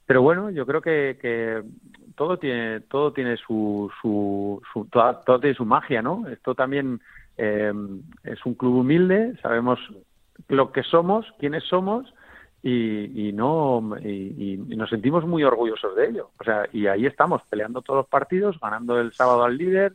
Pero 0.06 0.22
bueno, 0.22 0.50
yo 0.50 0.64
creo 0.66 0.80
que, 0.80 1.18
que 1.20 1.62
todo 2.14 2.38
tiene, 2.38 2.80
todo 2.80 3.12
tiene 3.12 3.36
su, 3.36 3.90
su, 4.00 4.62
su 4.72 4.84
todo, 4.86 5.40
tiene 5.40 5.56
su 5.56 5.64
magia, 5.64 6.00
¿no? 6.00 6.26
Esto 6.28 6.54
también 6.54 7.00
eh, 7.36 7.72
es 8.24 8.46
un 8.46 8.54
club 8.54 8.76
humilde, 8.76 9.34
sabemos 9.42 9.78
lo 10.48 10.72
que 10.72 10.82
somos, 10.82 11.26
quiénes 11.38 11.64
somos 11.64 12.12
y, 12.62 13.28
y 13.28 13.32
no 13.32 13.96
y, 14.02 14.56
nos 14.76 14.90
sentimos 14.90 15.24
muy 15.26 15.44
orgullosos 15.44 15.94
de 15.96 16.08
ello. 16.08 16.30
O 16.38 16.44
sea, 16.44 16.66
y 16.72 16.86
ahí 16.86 17.06
estamos 17.06 17.42
peleando 17.48 17.82
todos 17.82 17.98
los 17.98 18.08
partidos, 18.08 18.58
ganando 18.60 18.98
el 18.98 19.12
sábado 19.12 19.44
al 19.44 19.56
líder, 19.56 19.94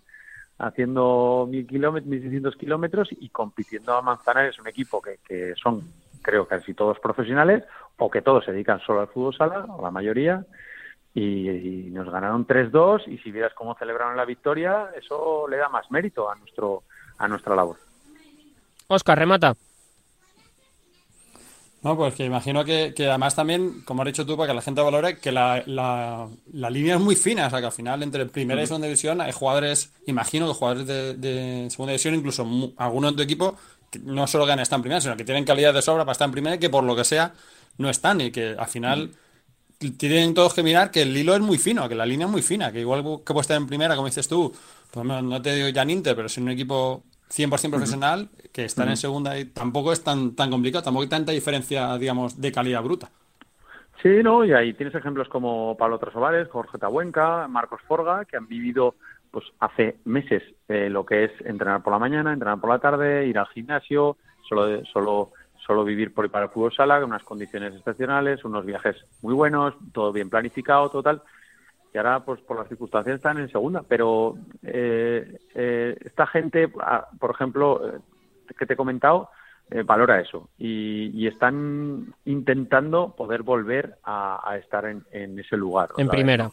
haciendo 0.57 1.47
mil 1.49 1.65
kilómetros, 1.65 2.09
mil 2.09 2.21
seiscientos 2.21 2.55
kilómetros 2.55 3.09
y 3.11 3.29
compitiendo 3.29 3.93
a 3.93 4.01
Manzanares, 4.01 4.59
un 4.59 4.67
equipo 4.67 5.01
que, 5.01 5.17
que 5.27 5.53
son, 5.55 5.81
creo, 6.21 6.47
casi 6.47 6.73
todos 6.73 6.99
profesionales 6.99 7.63
o 7.97 8.09
que 8.09 8.21
todos 8.21 8.45
se 8.45 8.51
dedican 8.51 8.79
solo 8.81 9.01
al 9.01 9.07
fútbol 9.07 9.35
sala, 9.35 9.65
o 9.69 9.81
la 9.81 9.91
mayoría, 9.91 10.45
y, 11.13 11.49
y 11.49 11.89
nos 11.91 12.09
ganaron 12.09 12.47
3-2 12.47 13.07
y 13.07 13.17
si 13.19 13.31
vieras 13.31 13.53
cómo 13.53 13.75
celebraron 13.75 14.15
la 14.15 14.25
victoria, 14.25 14.89
eso 14.97 15.47
le 15.47 15.57
da 15.57 15.69
más 15.69 15.89
mérito 15.91 16.29
a 16.29 16.35
nuestro 16.35 16.83
a 17.17 17.27
nuestra 17.27 17.55
labor. 17.55 17.77
Oscar, 18.87 19.19
remata. 19.19 19.55
No, 21.83 21.97
pues 21.97 22.13
que 22.13 22.25
imagino 22.25 22.63
que, 22.63 22.93
que, 22.95 23.07
además 23.07 23.35
también, 23.35 23.81
como 23.85 24.03
has 24.03 24.07
dicho 24.07 24.25
tú, 24.25 24.37
para 24.37 24.49
que 24.49 24.53
la 24.53 24.61
gente 24.61 24.81
valore, 24.81 25.17
que 25.17 25.31
la, 25.31 25.63
la, 25.65 26.27
la, 26.53 26.69
línea 26.69 26.95
es 26.95 27.01
muy 27.01 27.15
fina, 27.15 27.47
o 27.47 27.49
sea 27.49 27.59
que 27.59 27.65
al 27.65 27.71
final 27.71 28.03
entre 28.03 28.27
primera 28.27 28.61
y 28.61 28.67
segunda 28.67 28.85
división 28.85 29.19
hay 29.19 29.31
jugadores, 29.31 29.91
imagino 30.05 30.45
que 30.47 30.53
jugadores 30.53 30.85
de, 30.85 31.15
de 31.15 31.69
segunda 31.71 31.91
división, 31.91 32.13
incluso 32.13 32.45
algunos 32.77 33.11
de 33.11 33.17
tu 33.17 33.23
equipo, 33.23 33.57
no 33.99 34.27
solo 34.27 34.45
ganan 34.45 34.63
estar 34.63 34.77
en 34.77 34.83
primera, 34.83 35.01
sino 35.01 35.17
que 35.17 35.25
tienen 35.25 35.45
calidad 35.45 35.73
de 35.73 35.81
sobra 35.81 36.03
para 36.05 36.13
estar 36.13 36.27
en 36.27 36.31
primera 36.31 36.55
y 36.55 36.59
que 36.59 36.69
por 36.69 36.83
lo 36.83 36.95
que 36.95 37.03
sea 37.03 37.33
no 37.77 37.89
están 37.89 38.21
y 38.21 38.31
que 38.31 38.55
al 38.57 38.67
final 38.67 39.11
tienen 39.97 40.33
todos 40.33 40.53
que 40.53 40.63
mirar 40.63 40.91
que 40.91 41.01
el 41.01 41.15
hilo 41.15 41.33
es 41.33 41.41
muy 41.41 41.57
fino, 41.57 41.89
que 41.89 41.95
la 41.95 42.05
línea 42.05 42.27
es 42.27 42.31
muy 42.31 42.41
fina, 42.41 42.71
que 42.71 42.81
igual 42.81 43.03
que 43.25 43.33
puede 43.33 43.41
estar 43.41 43.57
en 43.57 43.67
primera, 43.67 43.95
como 43.95 44.07
dices 44.07 44.27
tú, 44.27 44.53
pues 44.91 45.05
no 45.05 45.41
te 45.41 45.55
digo 45.55 45.69
ya 45.69 45.81
en 45.81 45.89
Inter, 45.89 46.15
pero 46.15 46.29
si 46.29 46.39
un 46.39 46.49
equipo 46.49 47.03
100% 47.29 47.69
profesional, 47.69 48.29
que 48.51 48.65
estar 48.65 48.87
en 48.87 48.97
segunda 48.97 49.37
y 49.39 49.45
tampoco 49.45 49.91
es 49.91 50.03
tan, 50.03 50.35
tan 50.35 50.51
complicado, 50.51 50.83
tampoco 50.83 51.03
hay 51.03 51.09
tanta 51.09 51.31
diferencia, 51.31 51.97
digamos, 51.97 52.39
de 52.39 52.51
calidad 52.51 52.83
bruta. 52.83 53.09
Sí, 54.01 54.09
no, 54.23 54.43
y 54.43 54.51
ahí 54.51 54.73
tienes 54.73 54.95
ejemplos 54.95 55.29
como 55.29 55.77
Pablo 55.77 55.99
Trasovales, 55.99 56.49
Jorge 56.49 56.77
Tabuenca, 56.77 57.47
Marcos 57.47 57.81
Forga, 57.87 58.25
que 58.25 58.37
han 58.37 58.47
vivido 58.47 58.95
pues 59.29 59.45
hace 59.59 59.95
meses 60.05 60.43
eh, 60.71 60.89
lo 60.89 61.05
que 61.05 61.25
es 61.25 61.31
entrenar 61.45 61.83
por 61.83 61.91
la 61.91 61.99
mañana, 61.99 62.31
entrenar 62.31 62.59
por 62.59 62.69
la 62.69 62.79
tarde, 62.79 63.25
ir 63.25 63.37
al 63.37 63.47
gimnasio, 63.47 64.17
solo, 64.47 64.85
solo, 64.85 65.31
solo 65.65 65.83
vivir 65.83 66.13
por 66.13 66.25
y 66.25 66.29
para 66.29 66.45
el 66.45 66.51
fútbol 66.51 66.73
sala, 66.73 66.99
con 66.99 67.09
unas 67.09 67.23
condiciones 67.23 67.75
excepcionales, 67.75 68.45
unos 68.45 68.65
viajes 68.65 68.95
muy 69.21 69.33
buenos, 69.33 69.73
todo 69.91 70.11
bien 70.11 70.29
planificado, 70.29 70.89
total. 70.89 71.21
Y 71.93 71.97
ahora 71.97 72.21
pues 72.21 72.39
por 72.41 72.57
las 72.57 72.69
circunstancias 72.69 73.17
están 73.17 73.37
en 73.37 73.49
segunda. 73.49 73.83
Pero 73.87 74.37
eh, 74.63 75.39
eh, 75.53 75.97
esta 76.05 76.25
gente 76.25 76.71
ah, 76.79 77.07
por 77.19 77.31
ejemplo 77.31 77.81
eh, 77.85 77.99
que 78.57 78.65
te 78.65 78.73
he 78.73 78.77
comentado 78.77 79.29
eh, 79.69 79.83
valora 79.83 80.19
eso. 80.21 80.49
Y, 80.57 81.11
y, 81.13 81.27
están 81.27 82.13
intentando 82.25 83.13
poder 83.15 83.41
volver 83.43 83.95
a, 84.03 84.41
a 84.49 84.57
estar 84.57 84.85
en, 84.85 85.03
en, 85.11 85.39
ese 85.39 85.57
lugar. 85.57 85.89
En 85.97 86.07
primera. 86.07 86.49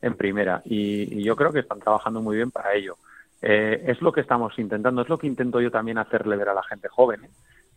en 0.00 0.14
primera. 0.14 0.62
Y, 0.64 1.20
y, 1.20 1.22
yo 1.22 1.36
creo 1.36 1.52
que 1.52 1.60
están 1.60 1.80
trabajando 1.80 2.20
muy 2.20 2.36
bien 2.36 2.50
para 2.50 2.74
ello 2.74 2.96
eh, 3.42 3.84
es 3.86 4.00
lo 4.00 4.12
que 4.12 4.22
estamos 4.22 4.58
intentando 4.58 5.02
es 5.02 5.08
lo 5.08 5.18
que 5.18 5.26
intento 5.26 5.60
yo 5.60 5.70
también 5.70 5.98
hacerle 5.98 6.36
ver 6.36 6.48
a 6.48 6.54
la 6.54 6.62
gente 6.62 6.88
joven 6.88 7.20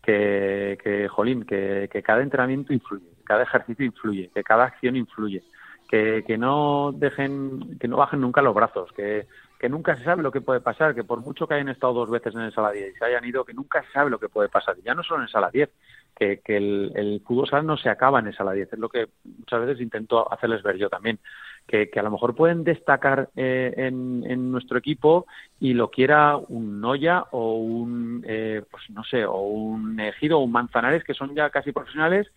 que, 0.01 0.77
que 0.83 1.07
jolín 1.07 1.43
que, 1.43 1.89
cada 2.03 2.21
entrenamiento 2.21 2.71
influye 2.71 3.05
cada 3.23 3.43
ejercicio 3.43 3.85
influye 3.85 4.29
que 4.33 4.43
cada 4.43 4.65
acción 4.65 4.95
influye 4.95 5.43
que, 5.87 6.23
que, 6.25 6.37
no 6.37 6.91
dejen, 6.93 7.77
que 7.79 7.87
no 7.87 7.97
bajen 7.97 8.21
nunca 8.21 8.41
los 8.41 8.55
brazos, 8.55 8.91
que, 8.93 9.27
que 9.59 9.69
nunca 9.69 9.95
se 9.95 10.03
sabe 10.03 10.23
lo 10.23 10.31
que 10.31 10.41
puede 10.41 10.61
pasar, 10.61 10.95
que 10.95 11.03
por 11.03 11.21
mucho 11.21 11.47
que 11.47 11.55
hayan 11.55 11.69
estado 11.69 11.93
dos 11.93 12.09
veces 12.09 12.33
en 12.35 12.41
el 12.41 12.53
sala 12.53 12.71
10 12.71 12.95
y 12.95 12.97
se 12.97 13.05
hayan 13.05 13.25
ido, 13.25 13.45
que 13.45 13.53
nunca 13.53 13.83
se 13.83 13.91
sabe 13.91 14.09
lo 14.09 14.19
que 14.19 14.29
puede 14.29 14.49
pasar, 14.49 14.75
ya 14.83 14.93
no 14.93 15.03
solo 15.03 15.23
en 15.23 15.29
sala 15.29 15.49
10, 15.51 15.69
que, 16.15 16.39
que 16.39 16.57
el, 16.57 16.91
el 16.95 17.21
fútbol 17.25 17.47
sala 17.47 17.63
no 17.63 17.77
se 17.77 17.89
acaba 17.89 18.19
en 18.19 18.27
el 18.27 18.35
sala 18.35 18.53
10, 18.53 18.73
es 18.73 18.79
lo 18.79 18.89
que 18.89 19.07
muchas 19.23 19.61
veces 19.61 19.81
intento 19.81 20.31
hacerles 20.31 20.63
ver 20.63 20.77
yo 20.77 20.89
también, 20.89 21.19
que, 21.67 21.89
que 21.89 21.99
a 21.99 22.03
lo 22.03 22.11
mejor 22.11 22.35
pueden 22.35 22.63
destacar 22.63 23.29
eh, 23.35 23.73
en, 23.77 24.51
nuestro 24.51 24.77
equipo 24.77 25.25
y 25.59 25.73
lo 25.73 25.89
quiera 25.89 26.37
un 26.37 26.79
Noya 26.79 27.25
o 27.31 27.55
un, 27.55 28.23
eh, 28.27 28.63
pues 28.69 28.83
no 28.89 29.03
sé, 29.03 29.25
o 29.25 29.39
un 29.41 29.99
Ejido 29.99 30.39
o 30.39 30.43
un 30.43 30.51
Manzanares, 30.51 31.03
que 31.03 31.13
son 31.13 31.35
ya 31.35 31.49
casi 31.49 31.71
profesionales, 31.71 32.27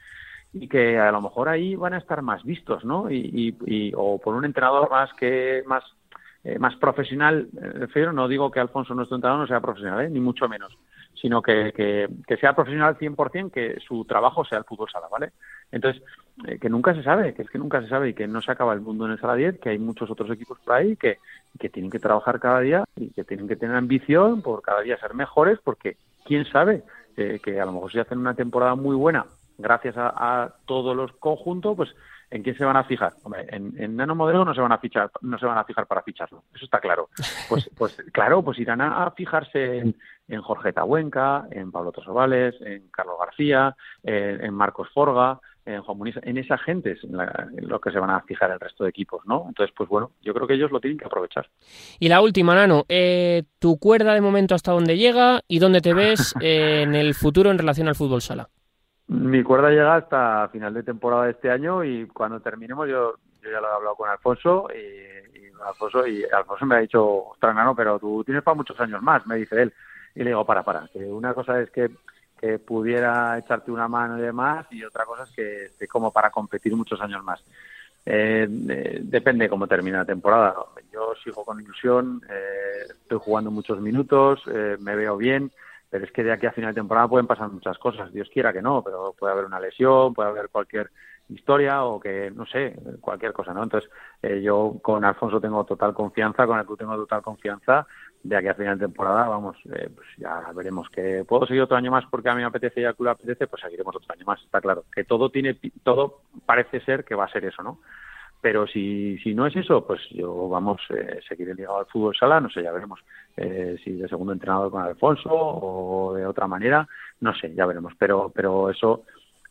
y 0.53 0.67
que 0.69 0.99
a 0.99 1.13
lo 1.13 1.21
mejor 1.21 1.49
ahí 1.49 1.75
van 1.77 1.95
a 1.95 1.99
estar 1.99 2.23
más 2.23 2.43
vistos, 2.43 2.85
¿no? 2.85 3.11
Y, 3.11 3.93
o 3.97 4.19
por 4.19 4.35
un 4.35 4.45
entrenador 4.45 4.91
más 4.91 5.13
que 5.15 5.63
más 5.67 5.85
eh, 6.45 6.59
más 6.59 6.77
profesional, 6.77 7.49
refiero, 7.53 8.13
no 8.13 8.29
digo 8.29 8.51
que 8.51 8.61
Alfonso 8.61 8.95
nuestro 8.95 9.17
entrenador 9.17 9.43
no 9.43 9.49
sea 9.49 9.61
profesional, 9.61 10.05
¿eh? 10.05 10.11
ni 10.11 10.21
mucho 10.21 10.49
menos, 10.49 10.79
sino 11.21 11.43
que, 11.43 11.73
que, 11.73 12.37
sea 12.37 12.55
profesional 12.55 12.97
100%, 12.97 13.51
que 13.51 13.79
su 13.87 14.05
trabajo 14.05 14.45
sea 14.45 14.59
el 14.59 14.65
fútbol 14.65 14.91
sala, 14.91 15.09
¿vale? 15.11 15.33
Entonces, 15.73 16.03
eh, 16.47 16.59
que 16.59 16.69
nunca 16.69 16.95
se 16.95 17.03
sabe, 17.03 17.35
que 17.35 17.43
es 17.43 17.51
que 17.51 17.59
nunca 17.59 17.81
se 17.83 17.89
sabe 17.89 18.11
y 18.11 18.15
que 18.15 18.27
no 18.27 18.41
se 18.41 18.53
acaba 18.53 18.73
el 18.73 18.81
mundo 18.81 19.07
en 19.07 19.13
el 19.13 19.21
sala 19.21 19.35
10, 19.35 19.59
que 19.59 19.71
hay 19.71 19.79
muchos 19.79 20.11
otros 20.11 20.31
equipos 20.31 20.59
por 20.65 20.75
ahí 20.75 20.97
que, 20.97 21.19
que 21.59 21.69
tienen 21.69 21.91
que 21.91 21.99
trabajar 21.99 22.39
cada 22.39 22.61
día 22.61 22.85
y 22.97 23.11
que 23.11 23.25
tienen 23.25 23.49
que 23.49 23.57
tener 23.57 23.77
ambición 23.77 24.43
por 24.43 24.63
cada 24.63 24.83
día 24.83 24.99
ser 24.99 25.15
mejores, 25.15 25.59
porque 25.63 25.97
quién 26.25 26.45
sabe 26.45 26.85
eh, 27.17 27.41
que 27.43 27.61
a 27.61 27.67
lo 27.67 27.73
mejor 27.73 27.91
si 27.91 27.99
hacen 27.99 28.19
una 28.19 28.35
temporada 28.35 28.75
muy 28.75 28.95
buena 28.95 29.27
gracias 29.59 29.97
a, 29.97 30.13
a 30.15 30.55
todos 30.67 30.97
los 30.97 31.13
conjuntos, 31.15 31.77
pues 31.77 31.91
¿en 32.31 32.43
quién 32.43 32.57
se 32.57 32.65
van 32.65 32.77
a 32.77 32.85
fijar? 32.85 33.15
Hombre, 33.23 33.47
en, 33.49 33.75
en 33.79 33.97
Nano 33.97 34.15
Modelo 34.15 34.45
no 34.45 34.55
se 34.55 34.61
van 34.61 34.73
a 34.73 34.79
fichar, 34.79 35.11
no 35.23 35.39
se 35.39 35.47
van 35.47 35.59
a 35.59 35.65
fijar 35.65 35.87
para 35.87 36.03
ficharlo, 36.03 36.45
eso 36.55 36.65
está 36.65 36.81
claro. 36.81 37.09
Pues, 37.49 37.71
pues 37.77 37.97
claro, 38.13 38.43
pues 38.43 38.59
irán 38.59 38.81
a, 38.81 39.05
a 39.05 39.11
fijarse 39.13 39.79
en, 39.79 39.97
en, 40.29 40.43
Jorge 40.43 40.73
Tabuenca, 40.73 41.47
en 41.51 41.71
Pablo 41.71 41.93
Tosovales, 41.93 42.55
en 42.61 42.89
Carlos 42.91 43.17
García, 43.19 43.77
en, 44.03 44.45
en 44.45 44.55
Marcos 44.55 44.89
Forga, 44.93 45.41
en 45.75 45.83
Juan 45.83 45.99
Muniz, 45.99 46.17
en 46.23 46.39
esa 46.39 46.57
gente 46.59 46.93
es 46.93 47.05
en, 47.05 47.17
la, 47.17 47.49
en, 47.57 47.69
lo 47.69 47.81
que 47.81 47.91
se 47.91 47.99
van 47.99 48.11
a 48.11 48.23
fijar 48.23 48.51
el 48.51 48.61
resto 48.61 48.85
de 48.85 48.91
equipos, 48.91 49.23
¿no? 49.27 49.45
Entonces, 49.49 49.75
pues 49.77 49.89
bueno, 49.89 50.13
yo 50.23 50.33
creo 50.33 50.47
que 50.47 50.55
ellos 50.55 50.71
lo 50.71 50.81
tienen 50.81 50.99
que 50.99 51.05
aprovechar. 51.05 51.49
Y 51.99 52.09
la 52.09 52.23
última, 52.23 52.55
Nano, 52.55 52.85
eh, 52.89 53.45
tu 53.59 53.79
cuerda 53.79 54.15
de 54.15 54.21
momento 54.21 54.55
hasta 54.55 54.73
dónde 54.73 54.97
llega 54.97 55.43
y 55.47 55.59
dónde 55.59 55.81
te 55.81 55.95
ves 55.95 56.35
eh, 56.41 56.83
en 56.83 56.95
el 56.95 57.15
futuro 57.15 57.51
en 57.51 57.59
relación 57.59 57.89
al 57.89 57.95
fútbol 57.95 58.23
sala. 58.23 58.49
Mi 59.09 59.43
cuerda 59.43 59.71
llega 59.71 59.97
hasta 59.97 60.49
final 60.49 60.75
de 60.75 60.83
temporada 60.83 61.25
de 61.25 61.31
este 61.33 61.51
año 61.51 61.83
y 61.83 62.07
cuando 62.09 62.41
terminemos 62.41 62.89
yo, 62.89 63.15
yo 63.43 63.51
ya 63.51 63.61
lo 63.61 63.69
he 63.69 63.73
hablado 63.73 63.97
con 63.97 64.09
Alfonso 64.09 64.69
y, 64.75 65.39
Alfonso 65.67 66.07
y 66.07 66.25
Alfonso 66.25 66.67
me 66.67 66.77
ha 66.77 66.81
dicho, 66.81 67.05
ostras, 67.31 67.55
Nano, 67.55 67.75
pero 67.75 67.99
tú 67.99 68.23
tienes 68.25 68.43
para 68.43 68.55
muchos 68.55 68.79
años 68.81 69.03
más, 69.03 69.27
me 69.27 69.37
dice 69.37 69.63
él. 69.63 69.73
y 70.15 70.21
le 70.21 70.31
digo, 70.31 70.45
para, 70.45 70.63
para, 70.63 70.89
una 70.95 71.35
cosa 71.35 71.61
es 71.61 71.71
que, 71.71 71.91
que 72.39 72.59
pudiera 72.59 73.39
echarte 73.39 73.71
una 73.71 73.89
mano 73.89 74.19
y 74.19 74.23
demás, 74.23 74.67
y 74.71 74.85
otra 74.85 75.05
cosa 75.05 75.25
es 75.25 75.31
que 75.31 75.65
esté 75.65 75.89
como 75.89 76.13
para 76.13 76.31
competir 76.31 76.77
muchos 76.77 77.01
años 77.01 77.25
más. 77.25 77.43
Eh, 78.11 78.49
eh, 78.69 79.01
depende 79.03 79.49
cómo 79.49 79.67
termine 79.67 79.99
la 79.99 80.05
temporada. 80.05 80.55
Yo 80.93 81.13
sigo 81.23 81.45
con 81.45 81.61
ilusión, 81.61 82.23
eh, 82.29 82.87
estoy 82.89 83.19
jugando 83.21 83.51
muchos 83.51 83.81
minutos, 83.81 84.43
me 84.47 84.97
veo 84.97 85.17
bien, 85.17 85.51
pero 85.91 86.05
es 86.05 86.13
que 86.13 86.23
de 86.23 86.33
aquí 86.33 86.47
a 86.47 86.53
final 86.53 86.75
de 86.75 86.81
temporada 86.81 87.09
pueden 87.09 87.27
pasar 87.27 87.51
muchas 87.51 87.79
cosas. 87.79 88.13
Dios 88.13 88.29
quiera 88.33 88.53
que 88.53 88.63
no, 88.63 88.83
pero 88.83 89.15
puede 89.19 89.33
haber 89.33 89.45
una 89.45 89.61
lesión, 89.61 90.15
puede 90.15 90.29
haber 90.29 90.49
cualquier 90.49 90.91
historia 91.29 91.85
o 91.85 92.01
que, 92.01 92.31
no 92.31 92.47
sé, 92.47 92.75
cualquier 93.01 93.33
cosa, 93.33 93.53
¿no? 93.53 93.63
Entonces, 93.63 93.91
yo 94.43 94.77
con 94.83 95.05
Alfonso 95.05 95.41
tengo 95.41 95.65
total 95.65 95.95
confianza, 95.95 96.47
con 96.47 96.59
el 96.59 96.67
club 96.67 96.79
tengo 96.79 96.97
total 96.97 97.23
confianza. 97.23 97.87
De 98.23 98.37
aquí 98.37 98.49
a 98.49 98.55
final 98.55 98.79
de 98.79 98.87
temporada, 98.87 99.29
vamos, 99.29 99.57
pues 99.65 100.09
ya 100.17 100.51
veremos 100.55 100.91
que 100.91 101.25
puedo 101.27 101.47
seguir 101.47 101.63
otro 101.63 101.77
año 101.77 101.91
más 101.91 102.05
porque 102.11 102.29
a 102.29 102.35
mí 102.35 102.41
me 102.41 102.47
apetece 102.47 102.81
y 102.81 102.85
al 102.85 102.97
club 102.97 103.11
apetece, 103.11 103.47
pues 103.47 103.63
seguiremos 103.63 103.95
otro 103.95 104.13
año 104.13 104.25
más, 104.27 104.43
está 104.43 104.61
claro. 104.61 104.85
Que 104.93 105.05
todo 105.05 105.31
tiene, 105.31 105.59
todo 105.85 106.23
parece 106.45 106.81
ser 106.81 107.05
que 107.05 107.15
va 107.15 107.27
a 107.27 107.33
ser 107.33 107.45
eso, 107.45 107.63
¿no? 107.63 107.79
Pero 108.41 108.67
si, 108.67 109.19
si 109.19 109.35
no 109.35 109.47
es 109.47 109.57
eso, 109.57 109.85
pues 109.85 110.01
yo 110.11 110.49
vamos, 110.49 110.81
eh, 110.91 111.21
seguiré 111.29 111.55
ligado 111.55 111.79
al 111.79 111.87
fútbol 111.87 112.17
sala, 112.17 112.41
no 112.41 112.49
sé, 112.49 112.63
ya 112.63 112.73
veremos 112.73 113.01
eh, 113.37 113.77
si 113.83 113.93
de 113.93 114.09
segundo 114.09 114.33
entrenador 114.33 114.71
con 114.71 114.83
Alfonso 114.83 115.31
o 115.33 116.15
de 116.15 116.27
otra 116.27 116.47
manera, 116.47 116.87
no 117.21 117.35
sé, 117.35 117.53
ya 117.55 117.67
veremos, 117.67 117.95
pero, 117.99 118.31
pero 118.35 118.71
eso 118.71 119.05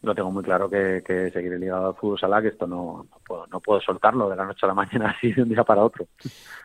lo 0.03 0.13
tengo 0.13 0.31
muy 0.31 0.43
claro 0.43 0.69
que, 0.69 1.01
que 1.05 1.31
seguiré 1.31 1.57
ligado 1.57 1.87
al 1.87 1.95
fútbol 1.95 2.19
sala, 2.19 2.41
que 2.41 2.49
esto 2.49 2.67
no, 2.67 3.07
no, 3.09 3.19
puedo, 3.25 3.47
no 3.47 3.59
puedo 3.59 3.81
soltarlo 3.81 4.29
de 4.29 4.35
la 4.35 4.45
noche 4.45 4.65
a 4.65 4.67
la 4.67 4.73
mañana 4.73 5.09
así 5.17 5.33
de 5.33 5.41
un 5.41 5.49
día 5.49 5.63
para 5.63 5.83
otro. 5.83 6.05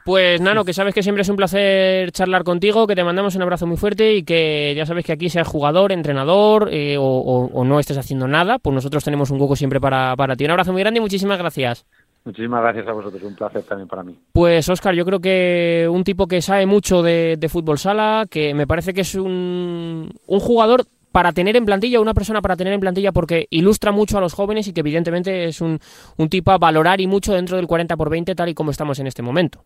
Pues 0.04 0.40
Nano, 0.40 0.64
que 0.64 0.74
sabes 0.74 0.94
que 0.94 1.02
siempre 1.02 1.22
es 1.22 1.28
un 1.28 1.36
placer 1.36 2.12
charlar 2.12 2.44
contigo, 2.44 2.86
que 2.86 2.94
te 2.94 3.04
mandamos 3.04 3.34
un 3.34 3.42
abrazo 3.42 3.66
muy 3.66 3.78
fuerte 3.78 4.14
y 4.14 4.22
que 4.22 4.74
ya 4.76 4.84
sabes 4.84 5.04
que 5.04 5.12
aquí 5.12 5.30
seas 5.30 5.48
jugador, 5.48 5.92
entrenador 5.92 6.68
eh, 6.72 6.96
o, 6.98 7.04
o, 7.04 7.64
no 7.64 7.80
estés 7.80 7.98
haciendo 7.98 8.28
nada, 8.28 8.58
pues 8.58 8.74
nosotros 8.74 9.02
tenemos 9.02 9.30
un 9.30 9.40
hueco 9.40 9.56
siempre 9.56 9.80
para, 9.80 10.14
para 10.16 10.36
ti. 10.36 10.44
Un 10.44 10.50
abrazo 10.50 10.72
muy 10.72 10.82
grande 10.82 10.98
y 10.98 11.00
muchísimas 11.00 11.38
gracias. 11.38 11.86
Muchísimas 12.24 12.62
gracias 12.62 12.86
a 12.86 12.92
vosotros, 12.92 13.22
un 13.24 13.34
placer 13.34 13.62
también 13.64 13.88
para 13.88 14.04
mí. 14.04 14.16
Pues 14.32 14.68
Óscar, 14.68 14.94
yo 14.94 15.04
creo 15.04 15.20
que 15.20 15.88
un 15.90 16.04
tipo 16.04 16.28
que 16.28 16.40
sabe 16.40 16.66
mucho 16.66 17.02
de, 17.02 17.36
de 17.36 17.48
fútbol 17.48 17.78
sala, 17.78 18.26
que 18.30 18.54
me 18.54 18.66
parece 18.66 18.94
que 18.94 19.00
es 19.00 19.16
un, 19.16 20.08
un, 20.26 20.40
jugador 20.40 20.84
para 21.10 21.32
tener 21.32 21.56
en 21.56 21.64
plantilla, 21.64 22.00
una 22.00 22.14
persona 22.14 22.40
para 22.40 22.56
tener 22.56 22.72
en 22.72 22.80
plantilla 22.80 23.10
porque 23.10 23.48
ilustra 23.50 23.90
mucho 23.90 24.18
a 24.18 24.20
los 24.20 24.34
jóvenes 24.34 24.68
y 24.68 24.72
que 24.72 24.80
evidentemente 24.80 25.46
es 25.46 25.60
un, 25.60 25.80
un 26.16 26.28
tipo 26.28 26.52
a 26.52 26.58
valorar 26.58 27.00
y 27.00 27.08
mucho 27.08 27.34
dentro 27.34 27.56
del 27.56 27.66
40 27.66 27.96
por 27.96 28.08
20 28.08 28.34
tal 28.36 28.48
y 28.48 28.54
como 28.54 28.70
estamos 28.70 29.00
en 29.00 29.08
este 29.08 29.22
momento. 29.22 29.64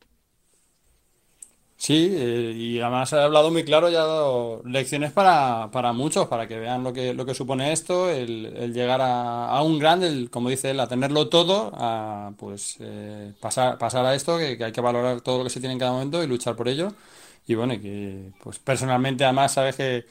Sí, 1.86 2.10
eh, 2.12 2.52
y 2.52 2.80
además 2.80 3.12
ha 3.12 3.22
hablado 3.22 3.52
muy 3.52 3.64
claro 3.64 3.88
y 3.88 3.94
ha 3.94 4.00
dado 4.00 4.60
lecciones 4.64 5.12
para, 5.12 5.70
para 5.70 5.92
muchos, 5.92 6.26
para 6.26 6.48
que 6.48 6.58
vean 6.58 6.82
lo 6.82 6.92
que, 6.92 7.14
lo 7.14 7.24
que 7.24 7.32
supone 7.32 7.70
esto, 7.72 8.10
el, 8.10 8.46
el 8.56 8.74
llegar 8.74 9.00
a, 9.00 9.62
un 9.62 9.78
grande, 9.78 10.08
el, 10.08 10.28
como 10.28 10.48
dice 10.48 10.70
él, 10.72 10.80
a 10.80 10.88
tenerlo 10.88 11.28
todo, 11.28 11.70
a 11.76 12.32
pues 12.38 12.78
eh, 12.80 13.32
pasar, 13.40 13.78
pasar 13.78 14.04
a 14.04 14.16
esto, 14.16 14.36
que, 14.36 14.58
hay 14.64 14.72
que 14.72 14.80
valorar 14.80 15.20
todo 15.20 15.38
lo 15.38 15.44
que 15.44 15.50
se 15.50 15.60
tiene 15.60 15.74
en 15.74 15.78
cada 15.78 15.92
momento 15.92 16.24
y 16.24 16.26
luchar 16.26 16.56
por 16.56 16.66
ello. 16.66 16.92
Y 17.46 17.54
bueno, 17.54 17.74
y 17.74 17.78
que 17.80 18.32
pues 18.42 18.58
personalmente 18.58 19.22
además 19.24 19.52
sabes 19.52 19.76
que, 19.76 20.06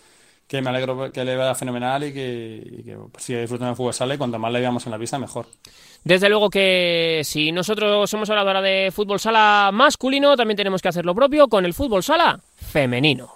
que 0.48 0.62
me 0.62 0.70
alegro 0.70 1.12
que 1.12 1.26
le 1.26 1.36
vaya 1.36 1.56
fenomenal 1.56 2.06
y 2.06 2.14
que, 2.14 2.64
y 2.80 2.84
que 2.84 2.98
siga 3.18 3.42
disfrutando 3.42 3.68
del 3.72 3.76
fútbol 3.76 3.94
sale 3.94 4.18
cuanto 4.18 4.40
más 4.40 4.52
le 4.54 4.62
veamos 4.62 4.86
en 4.86 4.92
la 4.94 5.00
pista 5.00 5.20
mejor. 5.20 5.48
Desde 6.06 6.30
luego 6.30 6.52
que 6.52 7.22
si 7.24 7.52
nosotros 7.52 8.14
hemos 8.14 8.30
hablado 8.30 8.50
ahora 8.50 8.62
de 8.62 8.92
fútbol 8.92 9.20
sala 9.20 9.72
masculino, 9.74 10.38
también 10.38 10.56
tenemos 10.56 10.80
que 10.80 10.90
hacer 10.90 11.04
lo 11.04 11.16
propio 11.16 11.48
con 11.48 11.66
el 11.66 11.74
fútbol 11.74 12.04
sala 12.04 12.40
femenino. 12.56 13.28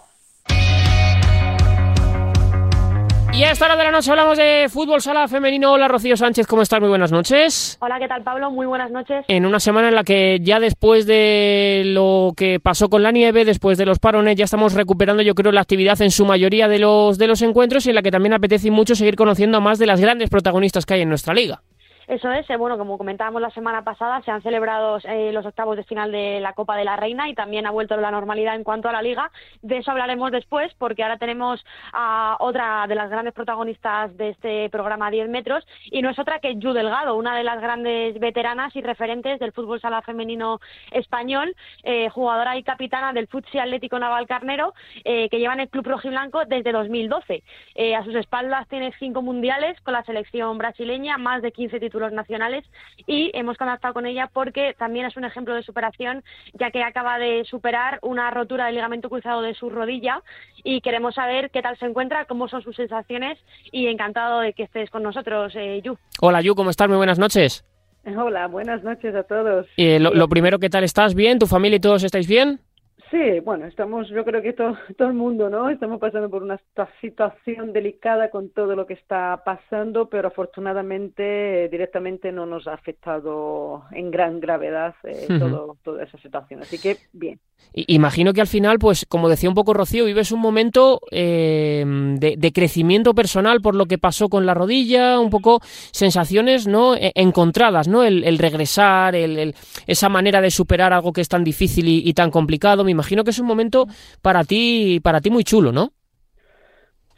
Y 3.33 3.43
a 3.43 3.51
esta 3.51 3.65
hora 3.65 3.75
de 3.75 3.85
la 3.85 3.91
noche 3.91 4.11
hablamos 4.11 4.37
de 4.37 4.67
fútbol 4.69 5.01
sala 5.01 5.27
femenino. 5.27 5.73
Hola 5.73 5.87
Rocío 5.87 6.15
Sánchez, 6.15 6.45
¿cómo 6.45 6.61
estás? 6.61 6.79
Muy 6.79 6.89
buenas 6.89 7.11
noches. 7.11 7.79
Hola, 7.81 7.97
¿qué 7.97 8.07
tal 8.07 8.21
Pablo? 8.21 8.51
Muy 8.51 8.67
buenas 8.67 8.91
noches. 8.91 9.25
En 9.27 9.47
una 9.47 9.59
semana 9.59 9.87
en 9.87 9.95
la 9.95 10.03
que 10.03 10.37
ya 10.43 10.59
después 10.59 11.07
de 11.07 11.81
lo 11.85 12.33
que 12.37 12.59
pasó 12.59 12.87
con 12.87 13.01
la 13.01 13.11
nieve, 13.11 13.45
después 13.45 13.79
de 13.79 13.87
los 13.87 13.97
parones, 13.97 14.35
ya 14.35 14.45
estamos 14.45 14.75
recuperando 14.75 15.23
yo 15.23 15.33
creo 15.33 15.51
la 15.51 15.61
actividad 15.61 15.99
en 16.03 16.11
su 16.11 16.23
mayoría 16.23 16.67
de 16.67 16.77
los, 16.77 17.17
de 17.17 17.25
los 17.25 17.41
encuentros 17.41 17.87
y 17.87 17.89
en 17.89 17.95
la 17.95 18.03
que 18.03 18.11
también 18.11 18.33
apetece 18.33 18.69
mucho 18.69 18.93
seguir 18.93 19.15
conociendo 19.15 19.57
a 19.57 19.61
más 19.61 19.79
de 19.79 19.87
las 19.87 19.99
grandes 19.99 20.29
protagonistas 20.29 20.85
que 20.85 20.93
hay 20.93 21.01
en 21.01 21.09
nuestra 21.09 21.33
liga. 21.33 21.63
Eso 22.09 22.31
es, 22.31 22.49
eh, 22.49 22.57
bueno, 22.57 22.79
como 22.79 22.97
comentábamos 22.97 23.39
la 23.39 23.51
semana 23.51 23.83
pasada, 23.83 24.19
se 24.23 24.31
han 24.31 24.41
celebrado 24.41 24.97
eh, 25.03 25.31
los 25.31 25.45
octavos 25.45 25.77
de 25.77 25.83
final 25.83 26.11
de 26.11 26.39
la 26.39 26.53
Copa 26.53 26.75
de 26.75 26.83
la 26.83 26.95
Reina 26.95 27.29
y 27.29 27.35
también 27.35 27.67
ha 27.67 27.71
vuelto 27.71 27.95
la 27.97 28.09
normalidad 28.09 28.55
en 28.55 28.63
cuanto 28.63 28.89
a 28.89 28.91
la 28.91 29.03
liga. 29.03 29.29
De 29.61 29.77
eso 29.77 29.91
hablaremos 29.91 30.31
después, 30.31 30.73
porque 30.79 31.03
ahora 31.03 31.19
tenemos 31.19 31.63
a 31.93 32.35
otra 32.39 32.87
de 32.87 32.95
las 32.95 33.11
grandes 33.11 33.35
protagonistas 33.35 34.17
de 34.17 34.29
este 34.29 34.71
programa 34.71 35.11
10 35.11 35.29
metros 35.29 35.63
y 35.85 36.01
no 36.01 36.09
es 36.09 36.17
otra 36.17 36.39
que 36.39 36.55
Yu 36.55 36.73
Delgado, 36.73 37.15
una 37.15 37.37
de 37.37 37.43
las 37.43 37.61
grandes 37.61 38.19
veteranas 38.19 38.75
y 38.75 38.81
referentes 38.81 39.39
del 39.39 39.51
fútbol 39.51 39.79
sala 39.79 40.01
femenino 40.01 40.59
español, 40.89 41.55
eh, 41.83 42.09
jugadora 42.09 42.57
y 42.57 42.63
capitana 42.63 43.13
del 43.13 43.27
Futsi 43.27 43.59
Atlético 43.59 43.99
Naval 43.99 44.25
Carnero, 44.25 44.73
que 45.03 45.29
lleva 45.29 45.53
en 45.53 45.59
el 45.59 45.69
club 45.69 45.85
rojiblanco 45.85 46.43
desde 46.45 46.71
2012. 46.71 47.43
Eh, 47.75 47.95
a 47.95 48.03
sus 48.03 48.15
espaldas 48.15 48.67
tiene 48.67 48.91
cinco 48.97 49.21
mundiales 49.21 49.79
con 49.81 49.93
la 49.93 50.03
selección 50.03 50.57
brasileña, 50.57 51.19
más 51.19 51.43
de 51.43 51.51
15 51.51 51.79
títulos 51.99 52.13
nacionales 52.13 52.63
y 53.07 53.29
hemos 53.33 53.57
contactado 53.57 53.93
con 53.93 54.05
ella 54.05 54.29
porque 54.31 54.73
también 54.77 55.05
es 55.05 55.17
un 55.17 55.25
ejemplo 55.25 55.53
de 55.53 55.63
superación 55.63 56.23
ya 56.53 56.71
que 56.71 56.81
acaba 56.81 57.19
de 57.19 57.43
superar 57.43 57.99
una 58.01 58.31
rotura 58.31 58.67
del 58.67 58.75
ligamento 58.75 59.09
cruzado 59.09 59.41
de 59.41 59.53
su 59.53 59.69
rodilla 59.69 60.21
y 60.63 60.79
queremos 60.81 61.15
saber 61.15 61.51
qué 61.51 61.61
tal 61.61 61.77
se 61.77 61.85
encuentra, 61.85 62.25
cómo 62.25 62.47
son 62.47 62.61
sus 62.61 62.75
sensaciones 62.75 63.37
y 63.71 63.87
encantado 63.87 64.39
de 64.39 64.53
que 64.53 64.63
estés 64.63 64.89
con 64.89 65.03
nosotros, 65.03 65.53
eh, 65.55 65.81
Yu. 65.83 65.97
Hola 66.21 66.41
Yu, 66.41 66.55
¿cómo 66.55 66.69
estás? 66.69 66.87
Muy 66.87 66.97
buenas 66.97 67.19
noches. 67.19 67.65
Hola, 68.05 68.47
buenas 68.47 68.81
noches 68.81 69.13
a 69.13 69.23
todos. 69.23 69.67
Eh, 69.75 69.99
lo, 69.99 70.13
lo 70.13 70.29
primero, 70.29 70.57
¿qué 70.59 70.69
tal 70.69 70.85
estás? 70.85 71.13
¿Bien? 71.15 71.37
¿Tu 71.37 71.47
familia 71.47 71.75
y 71.75 71.81
todos 71.81 72.03
estáis 72.03 72.27
bien? 72.27 72.61
Sí, 73.11 73.39
bueno, 73.39 73.65
estamos, 73.65 74.07
yo 74.09 74.23
creo 74.23 74.41
que 74.41 74.53
todo, 74.53 74.77
todo 74.97 75.07
el 75.07 75.15
mundo, 75.15 75.49
¿no? 75.49 75.69
Estamos 75.69 75.99
pasando 75.99 76.29
por 76.29 76.43
una 76.43 76.59
situación 77.01 77.73
delicada 77.73 78.29
con 78.29 78.49
todo 78.51 78.75
lo 78.75 78.85
que 78.85 78.93
está 78.93 79.41
pasando, 79.43 80.09
pero 80.09 80.27
afortunadamente 80.27 81.65
eh, 81.65 81.69
directamente 81.69 82.31
no 82.31 82.45
nos 82.45 82.67
ha 82.67 82.73
afectado 82.73 83.85
en 83.91 84.11
gran 84.11 84.39
gravedad 84.39 84.93
eh, 85.03 85.25
uh 85.27 85.33
-huh. 85.33 85.39
todo, 85.39 85.77
toda 85.83 86.03
esa 86.03 86.19
situación. 86.19 86.61
Así 86.61 86.79
que 86.79 86.97
bien. 87.11 87.39
Imagino 87.71 88.33
que 88.33 88.41
al 88.41 88.47
final, 88.47 88.79
pues, 88.79 89.05
como 89.07 89.29
decía 89.29 89.47
un 89.47 89.55
poco 89.55 89.73
Rocío, 89.73 90.05
vives 90.05 90.31
un 90.31 90.39
momento 90.39 91.01
eh, 91.11 91.83
de, 91.85 92.51
crecimiento 92.51 93.13
personal 93.13 93.61
por 93.61 93.75
lo 93.75 93.85
que 93.85 93.99
pasó 93.99 94.27
con 94.27 94.45
la 94.45 94.55
rodilla, 94.55 95.19
un 95.19 95.29
poco 95.29 95.59
sensaciones 95.91 96.67
no 96.67 96.95
e, 96.95 97.11
encontradas, 97.13 97.87
¿no? 97.87 98.03
El, 98.03 98.39
regresar, 98.39 99.15
el, 99.15 99.53
esa 99.85 100.09
manera 100.09 100.41
de 100.41 100.49
superar 100.49 100.93
algo 100.93 101.13
que 101.13 101.21
es 101.21 101.29
tan 101.29 101.43
difícil 101.43 101.87
y, 101.87 102.01
y, 102.03 102.13
tan 102.13 102.31
complicado. 102.31 102.83
Me 102.83 102.91
imagino 102.91 103.23
que 103.23 103.29
es 103.29 103.39
un 103.39 103.47
momento 103.47 103.85
para 104.21 104.43
ti, 104.43 104.99
para 105.03 105.21
ti 105.21 105.29
muy 105.29 105.43
chulo, 105.43 105.71
¿no? 105.71 105.93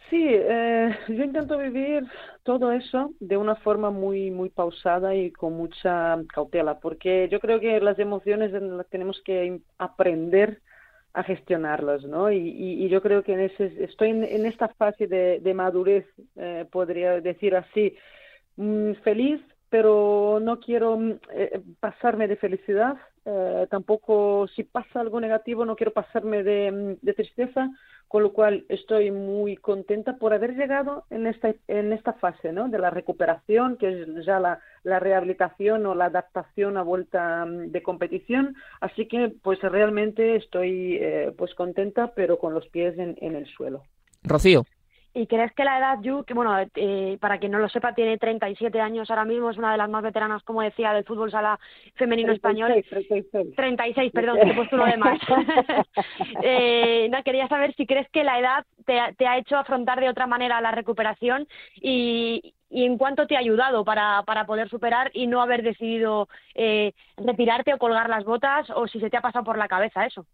Sí, 0.09 0.27
eh, 0.27 0.93
yo 1.07 1.23
intento 1.23 1.57
vivir 1.57 2.03
todo 2.43 2.71
eso 2.71 3.13
de 3.19 3.37
una 3.37 3.55
forma 3.55 3.91
muy 3.91 4.31
muy 4.31 4.49
pausada 4.49 5.15
y 5.15 5.31
con 5.31 5.53
mucha 5.53 6.17
cautela, 6.33 6.79
porque 6.79 7.29
yo 7.31 7.39
creo 7.39 7.59
que 7.59 7.79
las 7.79 7.99
emociones 7.99 8.51
las 8.51 8.87
tenemos 8.89 9.21
que 9.25 9.61
aprender 9.77 10.61
a 11.13 11.23
gestionarlas, 11.23 12.03
¿no? 12.03 12.31
Y, 12.31 12.37
y, 12.37 12.87
yo 12.87 13.01
creo 13.01 13.23
que 13.23 13.33
en 13.33 13.41
ese, 13.41 13.83
estoy 13.83 14.09
en, 14.11 14.45
esta 14.45 14.69
fase 14.69 15.07
de, 15.07 15.39
de 15.41 15.53
madurez, 15.53 16.05
eh, 16.37 16.65
podría 16.71 17.19
decir 17.19 17.55
así, 17.55 17.97
mm, 18.55 18.93
feliz, 19.03 19.41
pero 19.69 20.39
no 20.41 20.59
quiero 20.59 20.97
eh, 21.33 21.61
pasarme 21.79 22.27
de 22.27 22.37
felicidad, 22.37 22.97
eh, 23.25 23.67
tampoco 23.69 24.47
si 24.55 24.63
pasa 24.63 24.99
algo 24.99 25.19
negativo 25.19 25.65
no 25.65 25.75
quiero 25.75 25.93
pasarme 25.93 26.43
de, 26.43 26.97
de 27.01 27.13
tristeza, 27.13 27.69
con 28.11 28.23
lo 28.23 28.33
cual 28.33 28.65
estoy 28.67 29.09
muy 29.09 29.55
contenta 29.55 30.17
por 30.17 30.33
haber 30.33 30.57
llegado 30.57 31.05
en 31.09 31.27
esta, 31.27 31.55
en 31.69 31.93
esta 31.93 32.11
fase 32.11 32.51
¿no? 32.51 32.67
de 32.67 32.77
la 32.77 32.89
recuperación, 32.89 33.77
que 33.77 34.01
es 34.01 34.25
ya 34.25 34.37
la, 34.37 34.59
rehabilitación 34.83 35.85
o 35.85 35.95
la 35.95 36.07
adaptación 36.07 36.75
a 36.75 36.81
vuelta 36.81 37.45
de 37.47 37.81
competición. 37.81 38.57
Así 38.81 39.07
que 39.07 39.33
pues 39.41 39.61
realmente 39.61 40.35
estoy 40.35 40.97
eh, 40.99 41.31
pues 41.37 41.55
contenta, 41.55 42.11
pero 42.13 42.37
con 42.37 42.53
los 42.53 42.67
pies 42.67 42.99
en, 42.99 43.15
en 43.21 43.37
el 43.37 43.47
suelo. 43.47 43.83
Rocío. 44.23 44.65
¿Y 45.13 45.27
crees 45.27 45.51
que 45.53 45.65
la 45.65 45.77
edad, 45.77 45.99
Yu, 46.01 46.23
que 46.23 46.33
bueno, 46.33 46.57
eh, 46.75 47.17
para 47.19 47.37
quien 47.37 47.51
no 47.51 47.59
lo 47.59 47.67
sepa, 47.67 47.93
tiene 47.93 48.17
37 48.17 48.79
años 48.79 49.09
ahora 49.09 49.25
mismo, 49.25 49.49
es 49.49 49.57
una 49.57 49.73
de 49.73 49.77
las 49.77 49.89
más 49.89 50.03
veteranas, 50.03 50.41
como 50.43 50.61
decía, 50.61 50.93
del 50.93 51.03
fútbol 51.03 51.29
sala 51.29 51.59
femenino 51.95 52.33
36, 52.33 52.37
español? 52.37 52.85
36. 52.89 53.55
36, 53.55 54.11
perdón, 54.13 54.39
te 54.39 54.49
he 54.49 54.55
puesto 54.55 54.75
uno 54.77 54.85
de 54.85 54.97
más. 54.97 55.19
eh, 56.43 57.09
no, 57.11 57.21
quería 57.23 57.47
saber 57.49 57.73
si 57.75 57.85
crees 57.85 58.09
que 58.09 58.23
la 58.23 58.39
edad 58.39 58.65
te, 58.85 58.99
te, 59.17 59.27
ha 59.27 59.37
hecho 59.37 59.57
afrontar 59.57 59.99
de 59.99 60.09
otra 60.09 60.27
manera 60.27 60.61
la 60.61 60.71
recuperación 60.71 61.45
y, 61.75 62.53
y 62.71 62.85
en 62.85 62.97
cuánto 62.97 63.27
te 63.27 63.35
ha 63.35 63.39
ayudado 63.39 63.83
para, 63.83 64.23
para 64.23 64.45
poder 64.45 64.69
superar 64.69 65.11
y 65.13 65.27
no 65.27 65.41
haber 65.41 65.61
decidido 65.61 66.29
eh, 66.55 66.93
retirarte 67.17 67.73
o 67.73 67.77
colgar 67.77 68.09
las 68.09 68.23
botas 68.23 68.69
o 68.73 68.87
si 68.87 68.99
se 68.99 69.09
te 69.09 69.17
ha 69.17 69.21
pasado 69.21 69.43
por 69.43 69.57
la 69.57 69.67
cabeza 69.67 70.05
eso. 70.05 70.25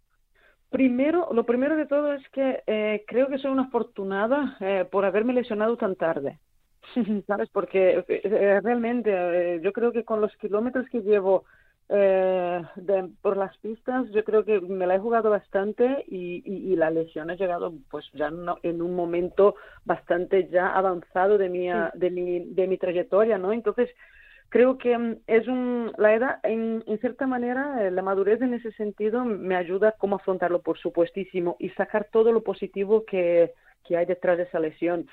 Primero, 0.70 1.30
lo 1.32 1.46
primero 1.46 1.78
de 1.78 1.86
todo 1.86 2.14
es 2.14 2.28
que 2.30 2.62
eh, 2.68 3.06
creo 3.08 3.28
que 3.28 3.38
soy 3.38 3.52
una 3.52 3.64
afortunada 3.64 4.58
eh, 4.60 4.86
por 4.90 5.06
haberme 5.06 5.34
lesionado 5.34 5.78
tan 5.78 5.96
tarde. 5.96 6.40
¿Sabes? 7.28 7.50
Porque 7.50 8.04
eh, 8.08 8.60
realmente 8.62 9.62
yo 9.64 9.72
creo 9.72 9.92
que 9.92 10.04
con 10.04 10.20
los 10.20 10.36
kilómetros 10.38 10.88
que 10.90 11.02
llevo 11.02 11.46
de, 11.90 13.10
por 13.22 13.38
las 13.38 13.58
pistas, 13.60 14.10
yo 14.12 14.26
creo 14.26 14.44
que 14.44 14.60
me 14.60 14.86
la 14.86 14.96
he 14.96 15.00
jugado 15.00 15.30
bastante 15.30 16.04
y, 16.10 16.44
y, 16.46 16.76
la 16.76 16.90
lesión 16.90 17.30
ha 17.30 17.36
llegado 17.36 17.72
pues 17.90 18.06
ya 18.12 18.30
en 18.64 18.82
un 18.82 18.94
momento 18.94 19.56
bastante 19.86 20.50
ya 20.50 20.76
avanzado 20.76 21.38
de 21.38 21.48
mi, 21.48 21.70
de 21.94 22.10
mi, 22.10 22.44
de 22.44 22.68
mi 22.68 22.78
trayectoria, 22.78 23.38
¿no? 23.38 23.54
Entonces, 23.54 23.90
creo 24.50 24.78
que 24.78 24.98
mm, 24.98 25.18
es 25.28 25.48
un, 25.48 25.92
la 25.98 26.14
edad, 26.14 26.40
en, 26.44 26.84
en 26.86 27.00
cierta 27.00 27.28
manera, 27.28 27.86
eh, 27.86 27.92
la 27.92 28.02
madurez 28.02 28.42
en 28.42 28.54
ese 28.54 28.72
sentido 28.74 29.26
me 29.26 29.56
ayuda 29.56 29.90
a 29.90 29.92
cómo 29.94 30.16
afrontarlo, 30.16 30.62
por 30.62 30.78
supuestísimo, 30.78 31.56
y 31.60 31.70
sacar 31.70 32.08
todo 32.12 32.32
lo 32.32 32.44
positivo 32.44 33.06
que, 33.06 33.54
que 33.86 33.98
hay 33.98 34.06
detrás 34.06 34.38
de 34.38 34.44
esa 34.44 34.60
lesión. 34.60 35.08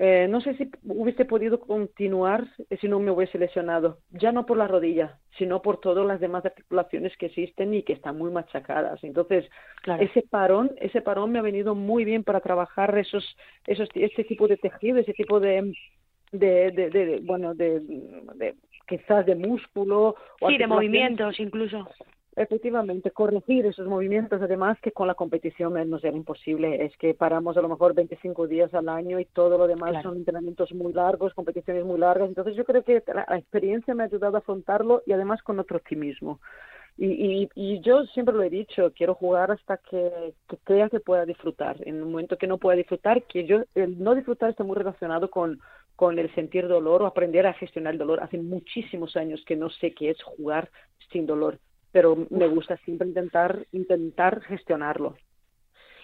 Eh, 0.00 0.28
no 0.30 0.40
sé 0.40 0.54
si 0.54 0.70
hubiese 0.84 1.24
podido 1.24 1.58
continuar 1.58 2.46
si 2.80 2.86
no 2.86 3.00
me 3.00 3.10
hubiese 3.10 3.36
lesionado, 3.36 3.98
ya 4.10 4.30
no 4.30 4.46
por 4.46 4.56
la 4.56 4.68
rodilla, 4.68 5.18
sino 5.36 5.60
por 5.60 5.80
todas 5.80 6.06
las 6.06 6.20
demás 6.20 6.44
articulaciones 6.44 7.16
que 7.16 7.26
existen 7.26 7.74
y 7.74 7.82
que 7.82 7.94
están 7.94 8.16
muy 8.16 8.30
machacadas. 8.30 9.02
Entonces, 9.02 9.50
ese 9.98 10.22
parón, 10.22 10.70
ese 10.76 11.02
parón 11.02 11.32
me 11.32 11.40
ha 11.40 11.42
venido 11.42 11.74
muy 11.74 12.04
bien 12.04 12.22
para 12.22 12.38
trabajar 12.38 12.96
esos, 12.96 13.36
esos, 13.66 13.88
ese 13.92 14.22
tipo 14.22 14.46
de 14.46 14.56
tejido, 14.56 14.98
ese 14.98 15.14
tipo 15.14 15.40
de, 15.40 15.72
de, 16.32 16.70
de, 16.70 16.90
de 16.90 17.20
bueno, 17.22 17.54
de, 17.54 17.80
de, 17.80 18.54
quizás 18.86 19.26
de 19.26 19.34
músculo. 19.34 20.16
O 20.40 20.48
sí, 20.48 20.58
de 20.58 20.66
movimientos 20.66 21.38
incluso. 21.40 21.88
Efectivamente, 22.38 23.10
corregir 23.10 23.66
esos 23.66 23.88
movimientos, 23.88 24.40
además 24.40 24.78
que 24.80 24.92
con 24.92 25.08
la 25.08 25.16
competición 25.16 25.74
nos 25.90 26.04
era 26.04 26.16
imposible. 26.16 26.84
Es 26.84 26.96
que 26.96 27.12
paramos 27.12 27.56
a 27.56 27.62
lo 27.62 27.68
mejor 27.68 27.94
25 27.94 28.46
días 28.46 28.72
al 28.74 28.88
año 28.88 29.18
y 29.18 29.24
todo 29.24 29.58
lo 29.58 29.66
demás 29.66 30.00
son 30.04 30.18
entrenamientos 30.18 30.72
muy 30.72 30.92
largos, 30.92 31.34
competiciones 31.34 31.84
muy 31.84 31.98
largas. 31.98 32.28
Entonces 32.28 32.54
yo 32.54 32.64
creo 32.64 32.84
que 32.84 33.02
la, 33.12 33.26
experiencia 33.36 33.92
me 33.92 34.04
ha 34.04 34.06
ayudado 34.06 34.36
a 34.36 34.38
afrontarlo 34.38 35.02
y 35.04 35.12
además 35.12 35.42
con 35.42 35.58
otro 35.58 35.78
optimismo. 35.78 36.38
Y, 36.96 37.06
y, 37.06 37.48
y, 37.56 37.80
yo 37.80 38.04
siempre 38.06 38.34
lo 38.34 38.42
he 38.42 38.50
dicho, 38.50 38.92
quiero 38.94 39.14
jugar 39.14 39.50
hasta 39.50 39.76
que, 39.76 40.34
que, 40.48 40.56
crea 40.58 40.88
que 40.88 41.00
pueda 41.00 41.24
disfrutar. 41.24 41.76
En 41.86 42.02
un 42.02 42.12
momento 42.12 42.38
que 42.38 42.48
no 42.48 42.58
pueda 42.58 42.76
disfrutar, 42.76 43.24
que 43.24 43.46
yo, 43.46 43.62
el 43.74 44.00
no 44.02 44.14
disfrutar 44.14 44.50
está 44.50 44.64
muy 44.64 44.76
relacionado 44.76 45.30
con, 45.30 45.60
con 45.98 46.16
el 46.20 46.32
sentir 46.36 46.68
dolor 46.68 47.02
o 47.02 47.06
aprender 47.06 47.44
a 47.48 47.54
gestionar 47.54 47.92
el 47.92 47.98
dolor. 47.98 48.22
Hace 48.22 48.38
muchísimos 48.38 49.16
años 49.16 49.42
que 49.44 49.56
no 49.56 49.68
sé 49.68 49.94
qué 49.94 50.10
es 50.10 50.22
jugar 50.22 50.70
sin 51.10 51.26
dolor, 51.26 51.58
pero 51.90 52.16
me 52.30 52.46
gusta 52.46 52.76
siempre 52.84 53.08
intentar 53.08 53.66
intentar 53.72 54.40
gestionarlo. 54.42 55.16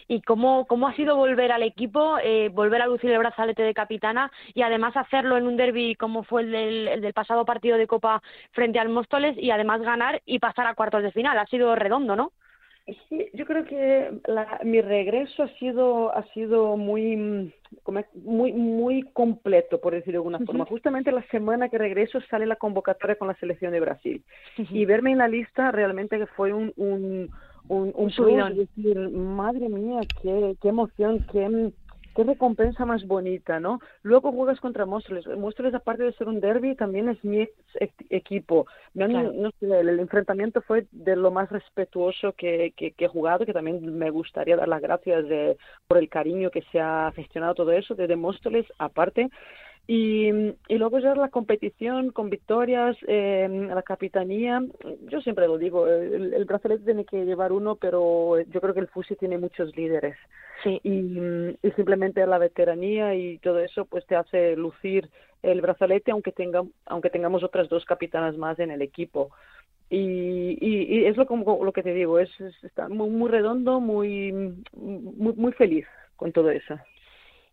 ¿Y 0.09 0.21
cómo, 0.23 0.67
cómo 0.67 0.89
ha 0.89 0.97
sido 0.97 1.15
volver 1.15 1.53
al 1.53 1.63
equipo, 1.63 2.19
eh, 2.19 2.49
volver 2.49 2.83
a 2.83 2.89
lucir 2.89 3.13
el 3.13 3.21
brazalete 3.21 3.63
de 3.63 3.73
capitana 3.73 4.33
y 4.53 4.63
además 4.63 4.97
hacerlo 4.97 5.37
en 5.37 5.47
un 5.47 5.57
derby 5.57 5.95
como 5.95 6.25
fue 6.25 6.43
el 6.43 6.51
del, 6.51 6.89
el 6.89 7.01
del 7.01 7.13
pasado 7.13 7.45
partido 7.45 7.79
de 7.79 7.87
Copa 7.87 8.21
frente 8.51 8.81
al 8.81 8.89
Móstoles 8.89 9.39
y 9.39 9.53
además 9.53 9.81
ganar 9.81 10.23
y 10.27 10.41
pasar 10.41 10.67
a 10.67 10.75
cuartos 10.75 11.05
de 11.05 11.13
final? 11.13 11.39
Ha 11.39 11.47
sido 11.47 11.73
redondo, 11.77 12.17
¿no? 12.17 12.33
Sí, 13.09 13.31
yo 13.33 13.47
creo 13.47 13.65
que 13.65 14.21
la, 14.27 14.61
mi 14.63 14.83
regreso 14.83 15.43
ha 15.43 15.49
sido 15.59 16.15
ha 16.15 16.23
sido 16.35 16.77
muy 16.77 17.51
muy 18.15 18.53
muy 18.53 19.03
completo 19.15 19.81
por 19.81 19.95
decirlo 19.95 20.13
de 20.13 20.19
alguna 20.19 20.39
forma. 20.41 20.67
Justamente 20.67 21.11
la 21.11 21.27
semana 21.29 21.71
que 21.71 21.79
regreso 21.79 22.21
sale 22.29 22.45
la 22.45 22.57
convocatoria 22.57 23.17
con 23.17 23.29
la 23.29 23.37
selección 23.37 23.73
de 23.73 23.81
Brasil. 23.81 24.23
Y 24.59 24.85
verme 24.85 25.13
en 25.13 25.19
la 25.19 25.29
lista 25.29 25.71
realmente 25.71 26.27
fue 26.37 26.53
un 26.53 26.75
un 26.77 27.31
un, 27.69 27.93
un, 27.95 28.13
un 28.19 28.55
decir 28.55 28.99
madre 29.11 29.71
mía 29.71 30.01
qué 30.21 30.55
qué 30.61 30.69
emoción 30.69 31.25
qué 31.33 31.73
qué 32.15 32.25
recompensa 32.25 32.85
más 32.85 33.07
bonita, 33.07 33.61
¿no? 33.61 33.81
Luego 34.03 34.33
juegas 34.33 34.61
contra 34.61 34.87
Móstoles. 34.87 35.27
Móstoles, 35.27 35.75
aparte 35.75 36.05
de 36.05 36.13
ser 36.13 36.29
un 36.29 36.41
derby, 36.41 36.75
también 36.75 37.09
es 37.09 37.23
mi 37.25 37.49
equipo. 38.11 38.67
el, 38.95 40.01
enfrentamiento 40.01 40.63
fue 40.63 40.87
de 40.93 41.17
lo 41.17 41.31
más 41.31 41.51
respetuoso 41.51 42.33
que, 42.33 42.73
que, 42.77 42.95
he 42.97 43.09
jugado, 43.09 43.45
que 43.45 43.53
también 43.53 43.99
me 43.99 44.11
gustaría 44.11 44.57
dar 44.57 44.69
las 44.69 44.81
gracias 44.81 45.29
de, 45.29 45.57
por 45.87 45.99
el 45.99 46.09
cariño 46.09 46.51
que 46.51 46.63
se 46.73 46.81
ha 46.81 47.13
gestionado 47.15 47.55
todo 47.55 47.73
eso, 47.73 47.95
desde 47.95 48.17
Móstoles, 48.17 48.67
aparte. 48.79 49.31
Y, 49.87 50.29
y 50.69 50.79
luego 50.79 50.99
ya 50.99 51.15
la 51.15 51.29
competición 51.29 52.11
con 52.11 52.31
victorias, 52.31 52.97
eh, 53.07 53.47
la 53.69 53.83
capitanía, 53.83 54.63
yo 55.11 55.21
siempre 55.21 55.47
lo 55.47 55.59
digo, 55.59 55.87
el, 55.87 56.33
el, 56.33 56.45
brazalete 56.47 56.85
tiene 56.85 57.05
que 57.05 57.27
llevar 57.27 57.53
uno, 57.53 57.77
pero 57.77 58.41
yo 58.41 58.61
creo 58.63 58.73
que 58.73 58.81
el 58.81 58.89
Fusi 58.89 59.15
tiene 59.17 59.37
muchos 59.37 59.77
líderes. 59.77 60.17
Sí. 60.63 60.81
Y, 60.83 61.59
y, 61.63 61.71
simplemente 61.73 62.27
la 62.27 62.39
veteranía 62.39 63.15
y 63.15 63.37
todo 63.39 63.59
eso 63.59 63.85
pues 63.85 64.07
te 64.07 64.17
hace 64.17 64.57
lucir 64.57 65.11
el 65.43 65.61
brazalete 65.61 66.13
aunque, 66.13 66.33
tenga, 66.33 66.63
aunque 66.87 67.11
tengamos 67.11 67.43
otras 67.43 67.69
dos 67.69 67.85
capitanas 67.85 68.39
más 68.39 68.59
en 68.61 68.71
el 68.71 68.81
equipo. 68.81 69.31
Y, 69.91 70.57
y, 70.61 71.01
y 71.01 71.05
es 71.05 71.19
lo, 71.19 71.27
como, 71.27 71.63
lo 71.63 71.73
que 71.73 71.83
te 71.83 71.93
digo, 71.93 72.19
es, 72.19 72.31
es 72.41 72.55
está 72.65 72.89
muy, 72.89 73.11
muy 73.11 73.31
redondo, 73.31 73.81
muy, 73.81 74.33
muy, 74.73 75.35
muy 75.35 75.53
feliz 75.53 75.87
con 76.17 76.33
todo 76.33 76.51
eso. 76.51 76.79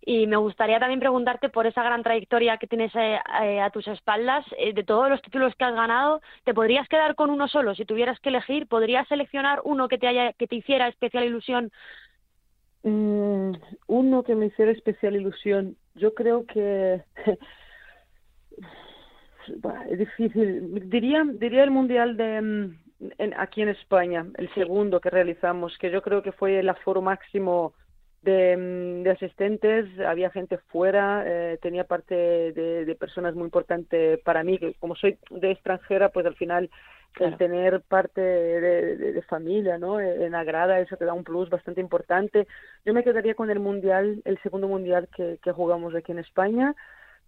Y 0.03 0.25
me 0.25 0.37
gustaría 0.37 0.79
también 0.79 0.99
preguntarte 0.99 1.49
por 1.49 1.67
esa 1.67 1.83
gran 1.83 2.01
trayectoria 2.01 2.57
que 2.57 2.65
tienes 2.67 2.91
eh, 2.95 3.19
eh, 3.43 3.61
a 3.61 3.69
tus 3.69 3.87
espaldas, 3.87 4.43
eh, 4.57 4.73
de 4.73 4.83
todos 4.83 5.09
los 5.09 5.21
títulos 5.21 5.53
que 5.55 5.63
has 5.63 5.75
ganado, 5.75 6.21
¿te 6.43 6.55
podrías 6.55 6.87
quedar 6.87 7.13
con 7.15 7.29
uno 7.29 7.47
solo? 7.47 7.75
Si 7.75 7.85
tuvieras 7.85 8.19
que 8.19 8.29
elegir, 8.29 8.67
¿podrías 8.67 9.07
seleccionar 9.07 9.61
uno 9.63 9.87
que 9.87 9.99
te, 9.99 10.07
haya, 10.07 10.33
que 10.33 10.47
te 10.47 10.55
hiciera 10.55 10.87
especial 10.87 11.23
ilusión? 11.23 11.71
Mm, 12.83 13.51
uno 13.87 14.23
que 14.23 14.33
me 14.33 14.47
hiciera 14.47 14.71
especial 14.71 15.15
ilusión. 15.15 15.77
Yo 15.93 16.15
creo 16.15 16.47
que 16.47 17.03
es 19.89 19.99
difícil. 19.99 20.89
Diría, 20.89 21.23
diría 21.31 21.63
el 21.63 21.69
Mundial 21.71 22.17
de 22.17 22.41
mm, 22.41 23.33
aquí 23.37 23.61
en 23.61 23.69
España, 23.69 24.25
el 24.37 24.51
segundo 24.55 24.99
que 24.99 25.11
realizamos, 25.11 25.77
que 25.77 25.91
yo 25.91 26.01
creo 26.01 26.23
que 26.23 26.31
fue 26.31 26.59
el 26.59 26.69
aforo 26.69 27.03
máximo 27.03 27.73
Mm, 28.23 29.01
de, 29.01 29.11
asistentes, 29.11 29.87
había 29.99 30.29
gente 30.29 30.57
fuera, 30.57 31.23
eh, 31.25 31.57
tenía 31.59 31.85
parte 31.85 32.13
de, 32.15 32.85
de, 32.85 32.95
personas 32.95 33.33
muy 33.33 33.45
importantes 33.45 34.19
para 34.19 34.43
mí, 34.43 34.59
que 34.59 34.75
como 34.75 34.95
soy 34.95 35.17
de 35.31 35.51
extranjera, 35.51 36.09
pues 36.09 36.27
al 36.27 36.35
final 36.35 36.69
el 37.19 37.35
tener 37.37 37.81
parte 37.81 38.21
de, 38.21 38.95
de, 38.95 39.21
familia, 39.23 39.77
¿no? 39.77 39.99
En 39.99 40.31
la 40.31 40.43
grada, 40.43 40.79
eso 40.79 40.95
te 40.97 41.05
da 41.05 41.13
un 41.13 41.23
plus 41.23 41.49
bastante 41.49 41.81
importante. 41.81 42.47
Yo 42.85 42.93
me 42.93 43.03
quedaría 43.03 43.33
con 43.35 43.49
el 43.49 43.59
mundial, 43.59 44.21
el 44.23 44.39
segundo 44.41 44.67
mundial 44.67 45.09
que, 45.15 45.37
que 45.43 45.51
jugamos 45.51 45.93
aquí 45.95 46.11
en 46.11 46.19
España, 46.19 46.75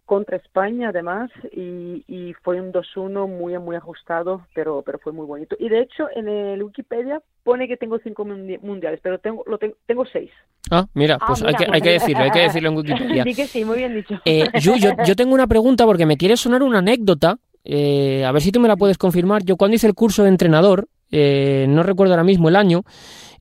contra 0.05 0.37
España 0.37 0.89
además 0.89 1.31
y, 1.51 2.03
y 2.07 2.33
fue 2.43 2.59
un 2.59 2.73
2-1 2.73 3.27
muy 3.27 3.57
muy 3.59 3.75
ajustado 3.75 4.45
pero 4.53 4.81
pero 4.85 4.99
fue 4.99 5.13
muy 5.13 5.25
bonito. 5.25 5.55
Y 5.59 5.69
de 5.69 5.81
hecho 5.81 6.07
en 6.15 6.27
el 6.27 6.63
Wikipedia 6.63 7.21
pone 7.43 7.67
que 7.67 7.77
tengo 7.77 7.99
cinco 7.99 8.25
mundiales 8.25 8.99
pero 9.01 9.19
tengo 9.19 9.43
lo 9.47 9.57
tengo, 9.57 9.75
tengo 9.85 10.05
seis. 10.05 10.31
Ah 10.69 10.85
mira 10.93 11.17
pues 11.19 11.41
hay, 11.43 11.55
que, 11.55 11.67
hay 11.71 11.81
que 11.81 11.91
decirlo 11.91 12.23
hay 12.23 12.31
que 12.31 12.39
decirlo 12.39 12.69
en 12.69 12.77
Wikipedia. 12.77 13.23
Sí 13.33 13.35
que 13.35 13.47
sí 13.47 13.65
muy 13.65 13.77
bien 13.77 13.95
dicho. 13.95 14.19
Eh, 14.25 14.47
yo, 14.59 14.75
yo, 14.75 14.91
yo 15.05 15.15
tengo 15.15 15.33
una 15.33 15.47
pregunta 15.47 15.85
porque 15.85 16.05
me 16.05 16.17
quiere 16.17 16.37
sonar 16.37 16.63
una 16.63 16.79
anécdota 16.79 17.37
eh, 17.65 18.25
a 18.25 18.31
ver 18.31 18.41
si 18.41 18.51
tú 18.51 18.59
me 18.59 18.67
la 18.67 18.75
puedes 18.75 18.97
confirmar. 18.97 19.43
Yo 19.43 19.55
cuando 19.55 19.75
hice 19.75 19.87
el 19.87 19.93
curso 19.93 20.23
de 20.23 20.29
entrenador 20.29 20.87
eh, 21.11 21.65
no 21.69 21.83
recuerdo 21.83 22.13
ahora 22.13 22.23
mismo 22.23 22.49
el 22.49 22.55
año 22.55 22.83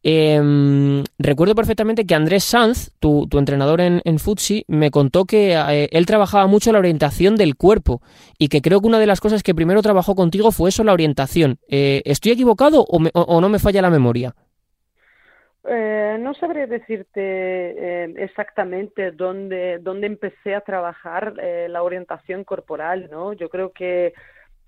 eh, 0.04 1.04
recuerdo 1.18 1.54
perfectamente 1.54 2.04
que 2.06 2.14
Andrés 2.14 2.44
Sanz, 2.44 2.90
tu, 2.98 3.28
entrenador 3.38 3.80
en, 3.80 4.18
Futsi, 4.18 4.64
me 4.66 4.90
contó 4.90 5.24
que 5.24 5.54
eh, 5.54 5.88
él 5.92 6.06
trabajaba 6.06 6.46
mucho 6.46 6.72
la 6.72 6.78
orientación 6.78 7.36
del 7.36 7.56
cuerpo 7.56 8.00
y 8.38 8.48
que 8.48 8.60
creo 8.60 8.80
que 8.80 8.88
una 8.88 8.98
de 8.98 9.06
las 9.06 9.20
cosas 9.20 9.42
que 9.42 9.54
primero 9.54 9.82
trabajó 9.82 10.14
contigo 10.14 10.50
fue 10.50 10.70
eso, 10.70 10.84
la 10.84 10.92
orientación. 10.92 11.58
Eh, 11.68 12.02
¿Estoy 12.04 12.32
equivocado 12.32 12.84
o, 12.84 12.98
me, 12.98 13.10
o, 13.14 13.40
no 13.40 13.48
me 13.48 13.58
falla 13.58 13.82
la 13.82 13.90
memoria? 13.90 14.34
Eh, 15.68 16.16
no 16.18 16.34
sabré 16.34 16.66
decirte 16.66 18.04
exactamente 18.20 19.12
dónde, 19.12 19.78
dónde 19.78 20.08
empecé 20.08 20.56
a 20.56 20.62
trabajar 20.62 21.34
la 21.36 21.82
orientación 21.84 22.42
corporal, 22.42 23.08
¿no? 23.12 23.32
Yo 23.32 23.48
creo 23.48 23.70
que, 23.70 24.12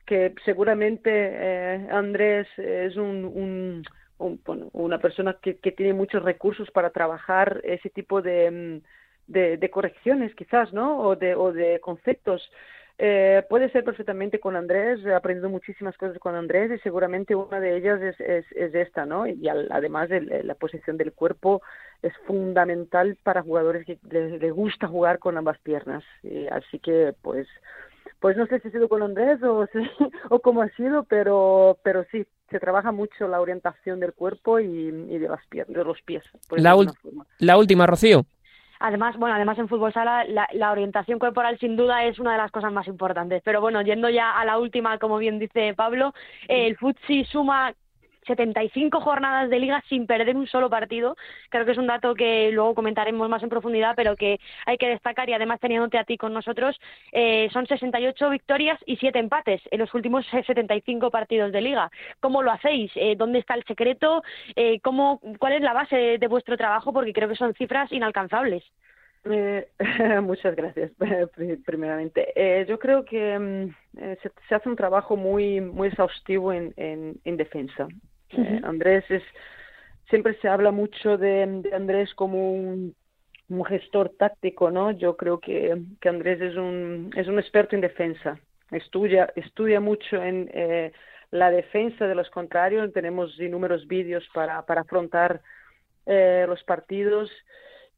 que 0.07 0.32
seguramente 0.45 1.89
Andrés 1.91 2.47
es 2.57 2.97
un 2.97 3.82
un, 4.19 4.41
bueno, 4.45 4.69
una 4.73 4.99
persona 4.99 5.37
que, 5.41 5.57
que, 5.57 5.73
tiene 5.73 5.93
muchos 5.93 6.23
recursos 6.23 6.71
para 6.71 6.91
trabajar 6.91 7.61
ese 7.65 7.91
tipo 7.91 8.23
de, 8.23 8.51
mm, 8.51 9.33
de, 9.33 9.57
de 9.57 9.71
correcciones 9.71 10.35
quizás, 10.35 10.73
¿no? 10.73 11.01
O 11.01 11.17
de, 11.17 11.35
o 11.35 11.53
de 11.53 11.81
conceptos. 11.81 12.51
Eh, 12.97 13.43
puede 13.49 13.71
ser 13.71 13.83
perfectamente 13.83 14.39
con 14.39 14.55
Andrés, 14.55 15.05
he 15.05 15.12
aprendido 15.12 15.49
muchísimas 15.49 15.97
cosas 15.97 16.17
con 16.21 16.37
Andrés 16.37 16.71
y 16.71 16.79
seguramente 16.79 17.35
una 17.35 17.59
de 17.59 17.77
ellas 17.77 18.01
es, 18.01 18.21
es, 18.21 18.45
es 18.53 18.73
esta, 18.73 19.05
¿no? 19.05 19.27
Y 19.27 19.49
al, 19.49 19.67
además 19.73 20.12
el, 20.12 20.47
la 20.47 20.55
posición 20.55 20.97
del 20.97 21.12
cuerpo 21.12 21.61
es 22.03 22.12
fundamental 22.27 23.17
para 23.25 23.43
jugadores 23.43 23.85
que 23.85 23.99
les, 24.11 24.41
les 24.41 24.53
gusta 24.53 24.87
jugar 24.87 25.19
con 25.19 25.37
ambas 25.37 25.59
piernas. 25.59 26.05
Y 26.23 26.47
así 26.47 26.79
que, 26.79 27.15
pues, 27.21 27.49
pues 28.21 28.37
no 28.37 28.47
sé 28.47 28.61
si 28.61 28.69
ha 28.69 28.71
sido 28.71 28.89
con 28.89 29.03
Andrés 29.03 29.43
o, 29.43 29.67
o 30.31 30.39
cómo 30.41 30.62
ha 30.62 30.69
sido, 30.71 31.05
pero, 31.05 31.79
pero 31.83 32.05
sí, 32.11 32.25
se 32.51 32.61
trabaja 32.61 32.93
mucho 32.93 33.29
la 33.29 33.41
orientación 33.41 34.01
del 34.01 34.12
cuerpo 34.12 34.61
y, 34.61 34.91
de, 34.91 35.29
las 35.29 35.45
pies, 35.49 35.67
de 35.69 35.85
los 35.85 36.01
pies. 36.03 36.23
La, 36.51 36.77
la 37.39 37.59
última, 37.59 37.87
Rocío. 37.87 38.25
Además, 38.81 39.17
bueno, 39.17 39.35
además 39.35 39.59
en 39.59 39.69
fútbol 39.69 39.93
sala 39.93 40.25
la, 40.25 40.71
orientación 40.71 41.19
corporal 41.19 41.59
sin 41.59 41.77
duda 41.77 42.05
es 42.05 42.19
una 42.19 42.33
de 42.33 42.39
las 42.39 42.51
cosas 42.51 42.73
más 42.73 42.87
importantes. 42.87 43.41
Pero 43.45 43.61
bueno, 43.61 43.81
yendo 43.83 44.11
ya 44.11 44.39
a 44.39 44.45
la 44.45 44.59
última, 44.59 44.99
como 44.99 45.19
bien 45.19 45.39
dice 45.39 45.75
Pablo, 45.75 46.12
el 46.49 46.77
futsi 46.77 47.25
suma 47.25 47.73
75 48.27 49.01
jornadas 49.01 49.51
de 49.51 49.59
liga 49.59 49.83
sin 49.89 50.07
perder 50.07 50.37
un 50.37 50.47
solo 50.47 50.70
partido. 50.70 51.16
Creo 51.51 51.64
que 51.64 51.72
es 51.72 51.79
un 51.79 51.87
dato 51.87 52.14
que 52.14 52.51
luego 52.53 52.75
comentaremos 52.75 53.29
más 53.29 53.43
en 53.43 53.49
profundidad, 53.49 53.95
pero 53.97 54.16
que 54.16 54.39
hay 54.66 54.77
que 54.79 54.89
destacar 54.89 55.29
y 55.29 55.35
además 55.35 55.61
teniéndote 55.61 55.99
a 55.99 56.05
ti 56.05 56.16
con 56.16 56.33
nosotros, 56.33 56.81
eh, 57.12 57.49
son 57.53 57.66
68 57.66 58.31
victorias 58.31 58.79
y 58.87 58.97
7 58.97 59.18
empates 59.18 59.62
en 59.70 59.81
los 59.81 59.93
últimos 59.95 60.27
75 60.47 61.11
partidos 61.11 61.53
de 61.53 61.61
liga. 61.61 61.91
¿Cómo 62.20 62.43
lo 62.43 62.53
hacéis? 62.53 62.91
Eh, 62.95 63.14
¿Dónde 63.16 63.39
está 63.39 63.55
el 63.55 63.64
secreto? 63.64 64.22
Eh, 64.57 64.81
¿cómo, 64.81 65.20
¿Cuál 65.39 65.55
es 65.55 65.62
la 65.62 65.72
base 65.72 66.18
de 66.18 66.27
vuestro 66.29 66.57
trabajo? 66.57 66.93
Porque 66.93 67.12
creo 67.12 67.29
que 67.29 67.37
son 67.37 67.55
cifras 67.55 67.91
inalcanzables. 67.93 68.64
muchas 70.22 70.55
gracias, 70.55 70.93
primeramente. 71.64 72.66
yo 72.68 72.79
creo 72.79 73.07
que 73.07 73.39
mm, 73.39 73.75
se, 74.20 74.55
hace 74.55 74.68
un 74.68 74.77
trabajo 74.77 75.16
muy 75.16 75.62
muy 75.62 75.89
exhaustivo 75.89 76.53
en, 76.53 76.75
en 76.77 77.37
defensa. 77.39 77.89
Eh, 78.37 78.61
Andrés 78.62 79.05
es, 79.09 79.22
siempre 80.09 80.37
se 80.41 80.49
habla 80.49 80.70
mucho 80.70 81.16
de, 81.16 81.70
Andrés 81.72 82.14
como 82.14 82.53
un, 82.53 82.95
gestor 83.68 84.11
táctico, 84.18 84.70
¿no? 84.70 84.91
Yo 84.91 85.16
creo 85.16 85.39
que, 85.39 85.76
que, 86.01 86.09
Andrés 86.09 86.41
es 86.41 86.57
un, 86.57 87.11
es 87.16 87.28
un 87.28 87.39
experto 87.39 87.74
en 87.74 87.82
defensa. 87.82 88.39
Estudia, 88.70 89.32
estudia 89.37 89.80
mucho 89.80 90.22
en 90.22 90.51
eh, 90.53 90.93
la 91.30 91.51
defensa 91.51 92.07
de 92.07 92.14
los 92.14 92.28
contrarios. 92.30 92.93
Tenemos 92.93 93.39
inúmeros 93.39 93.87
vídeos 93.87 94.24
para, 94.35 94.62
para 94.66 94.80
afrontar 94.80 95.41
eh, 96.07 96.45
los 96.49 96.62
partidos 96.64 97.30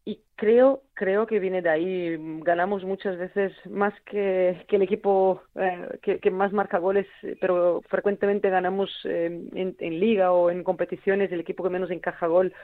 y 0.08 0.20
creo 0.36 0.82
creo 0.94 1.26
que 1.26 1.40
viene 1.40 1.62
de 1.62 1.68
ahí. 1.68 2.16
Ganamos 2.42 2.84
muchas 2.84 3.18
veces 3.18 3.52
más 3.68 3.92
que, 4.02 4.64
que 4.68 4.76
el 4.76 4.82
equipo 4.82 5.42
eh, 5.56 6.18
que, 6.22 6.30
más 6.30 6.52
marca 6.52 6.78
goles 6.78 7.06
pero 7.40 7.82
frecuentemente 7.88 8.48
ganamos 8.48 8.88
eh, 9.04 9.26
en, 9.52 10.00
liga 10.00 10.32
o 10.32 10.48
en 10.48 10.62
competiciones 10.62 11.32
el 11.32 11.40
equipo 11.40 11.64
que 11.64 11.70
menos 11.70 11.90
encaja 11.90 12.28
gol. 12.28 12.54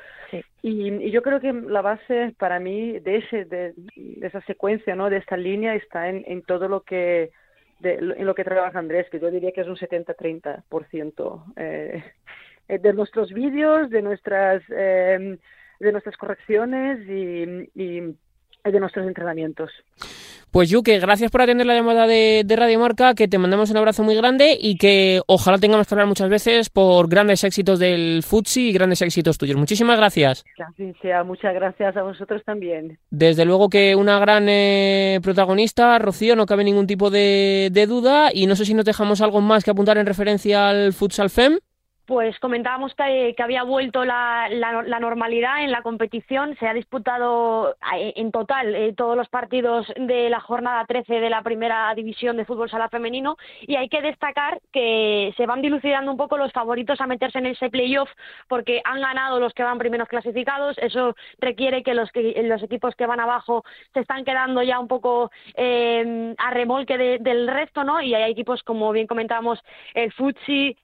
Y, 0.62 1.10
yo 1.10 1.20
creo 1.22 1.40
que 1.40 1.52
la 1.52 1.82
base 1.82 2.32
para 2.38 2.60
mí 2.60 3.00
de 3.00 3.16
ese 3.16 3.44
de, 3.44 3.74
esa 4.22 4.40
secuencia 4.42 4.94
no 4.94 5.10
de 5.10 5.16
esta 5.16 5.36
línea 5.36 5.74
está 5.74 6.08
en, 6.08 6.22
en 6.28 6.42
todo 6.42 6.68
lo 6.68 6.82
que 6.82 7.32
de, 7.80 7.94
en 7.94 8.24
lo 8.24 8.36
que 8.36 8.44
trabaja 8.44 8.78
Andrés 8.78 9.10
que 9.10 9.18
yo 9.18 9.32
diría 9.32 9.50
que 9.50 9.62
es 9.62 9.68
un 9.68 9.76
70-30 9.76 10.62
por 10.68 10.86
ciento 10.86 11.44
eh, 11.56 12.04
de 12.68 12.92
nuestros 12.92 13.32
vídeos 13.32 13.90
de 13.90 14.00
nuestras 14.00 14.62
de 15.82 15.92
nuestras 15.92 16.16
correcciones 16.16 17.00
y, 17.08 17.44
de 18.64 18.80
nuestros 18.80 19.06
entrenamientos. 19.06 19.70
Pues 20.52 20.70
Yuke, 20.70 21.00
gracias 21.00 21.30
por 21.30 21.42
atender 21.42 21.66
la 21.66 21.74
llamada 21.74 22.06
de, 22.06 22.44
Radio 22.48 22.78
Marca, 22.78 23.14
que 23.14 23.26
te 23.26 23.38
mandamos 23.38 23.70
un 23.70 23.78
abrazo 23.78 24.04
muy 24.04 24.14
grande 24.14 24.56
y 24.60 24.76
que 24.76 25.20
ojalá 25.26 25.58
tengamos 25.58 25.88
que 25.88 25.94
hablar 25.94 26.06
muchas 26.06 26.28
veces 26.28 26.70
por 26.70 27.08
grandes 27.08 27.42
éxitos 27.42 27.80
del 27.80 28.22
Futsi 28.22 28.68
y 28.68 28.72
grandes 28.72 29.02
éxitos 29.02 29.38
tuyos. 29.38 29.56
Muchísimas 29.56 29.96
gracias. 29.96 30.44
sea, 31.00 31.24
muchas 31.24 31.54
gracias 31.54 31.96
a 31.96 32.02
vosotros 32.02 32.42
también. 32.44 32.98
Desde 33.10 33.44
luego 33.44 33.68
que 33.68 33.96
una 33.96 34.20
gran 34.20 34.46
eh, 34.48 35.18
protagonista, 35.22 35.98
Rocío, 35.98 36.36
no 36.36 36.46
cabe 36.46 36.62
ningún 36.62 36.86
tipo 36.86 37.10
de, 37.10 37.70
de 37.72 37.86
duda 37.86 38.30
y 38.32 38.46
no 38.46 38.54
sé 38.54 38.64
si 38.64 38.74
nos 38.74 38.84
dejamos 38.84 39.22
algo 39.22 39.40
más 39.40 39.64
que 39.64 39.72
apuntar 39.72 39.98
en 39.98 40.06
referencia 40.06 40.68
al 40.68 40.92
Futsal 40.92 41.30
FEM 41.30 41.58
pues 42.12 42.38
comentábamos 42.40 42.94
que, 42.94 43.34
había 43.38 43.62
vuelto 43.62 44.04
la, 44.04 44.46
normalidad 45.00 45.64
en 45.64 45.70
la 45.70 45.80
competición. 45.80 46.54
Se 46.60 46.68
ha 46.68 46.74
disputado 46.74 47.74
eh, 47.96 48.12
en 48.16 48.30
total 48.30 48.74
eh, 48.74 48.92
todos 48.94 49.16
los 49.16 49.30
partidos 49.30 49.90
de 49.96 50.28
la 50.28 50.38
jornada 50.38 50.84
13 50.84 51.20
de 51.20 51.30
la 51.30 51.40
primera 51.40 51.90
división 51.94 52.36
de 52.36 52.44
fútbol 52.44 52.68
sala 52.68 52.90
femenino 52.90 53.38
y 53.62 53.76
hay 53.76 53.88
que 53.88 54.02
destacar 54.02 54.60
que 54.74 55.32
se 55.38 55.46
van 55.46 55.62
dilucidando 55.62 56.10
un 56.10 56.18
poco 56.18 56.36
los 56.36 56.52
favoritos 56.52 57.00
a 57.00 57.06
meterse 57.06 57.38
en 57.38 57.46
ese 57.46 57.70
playoff 57.70 58.10
porque 58.46 58.82
han 58.84 59.00
ganado 59.00 59.40
los 59.40 59.54
que 59.54 59.62
van 59.62 59.78
primeros 59.78 60.06
clasificados. 60.06 60.76
Eso 60.76 61.16
requiere 61.38 61.82
que 61.82 61.94
los, 61.94 62.10
los 62.14 62.62
equipos 62.62 62.94
que 62.94 63.06
van 63.06 63.20
abajo 63.20 63.64
se 63.94 64.00
están 64.00 64.26
quedando 64.26 64.62
ya 64.62 64.78
un 64.78 64.88
poco 64.88 65.30
eh, 65.54 66.34
a 66.36 66.50
remolque 66.50 66.98
del 66.98 67.48
resto, 67.48 67.84
¿no? 67.84 68.02
Y 68.02 68.14
hay 68.14 68.30
equipos 68.30 68.62
como 68.64 68.92
bien 68.92 69.06
comentábamos 69.06 69.64
el 69.94 70.12
Futsi 70.12 70.76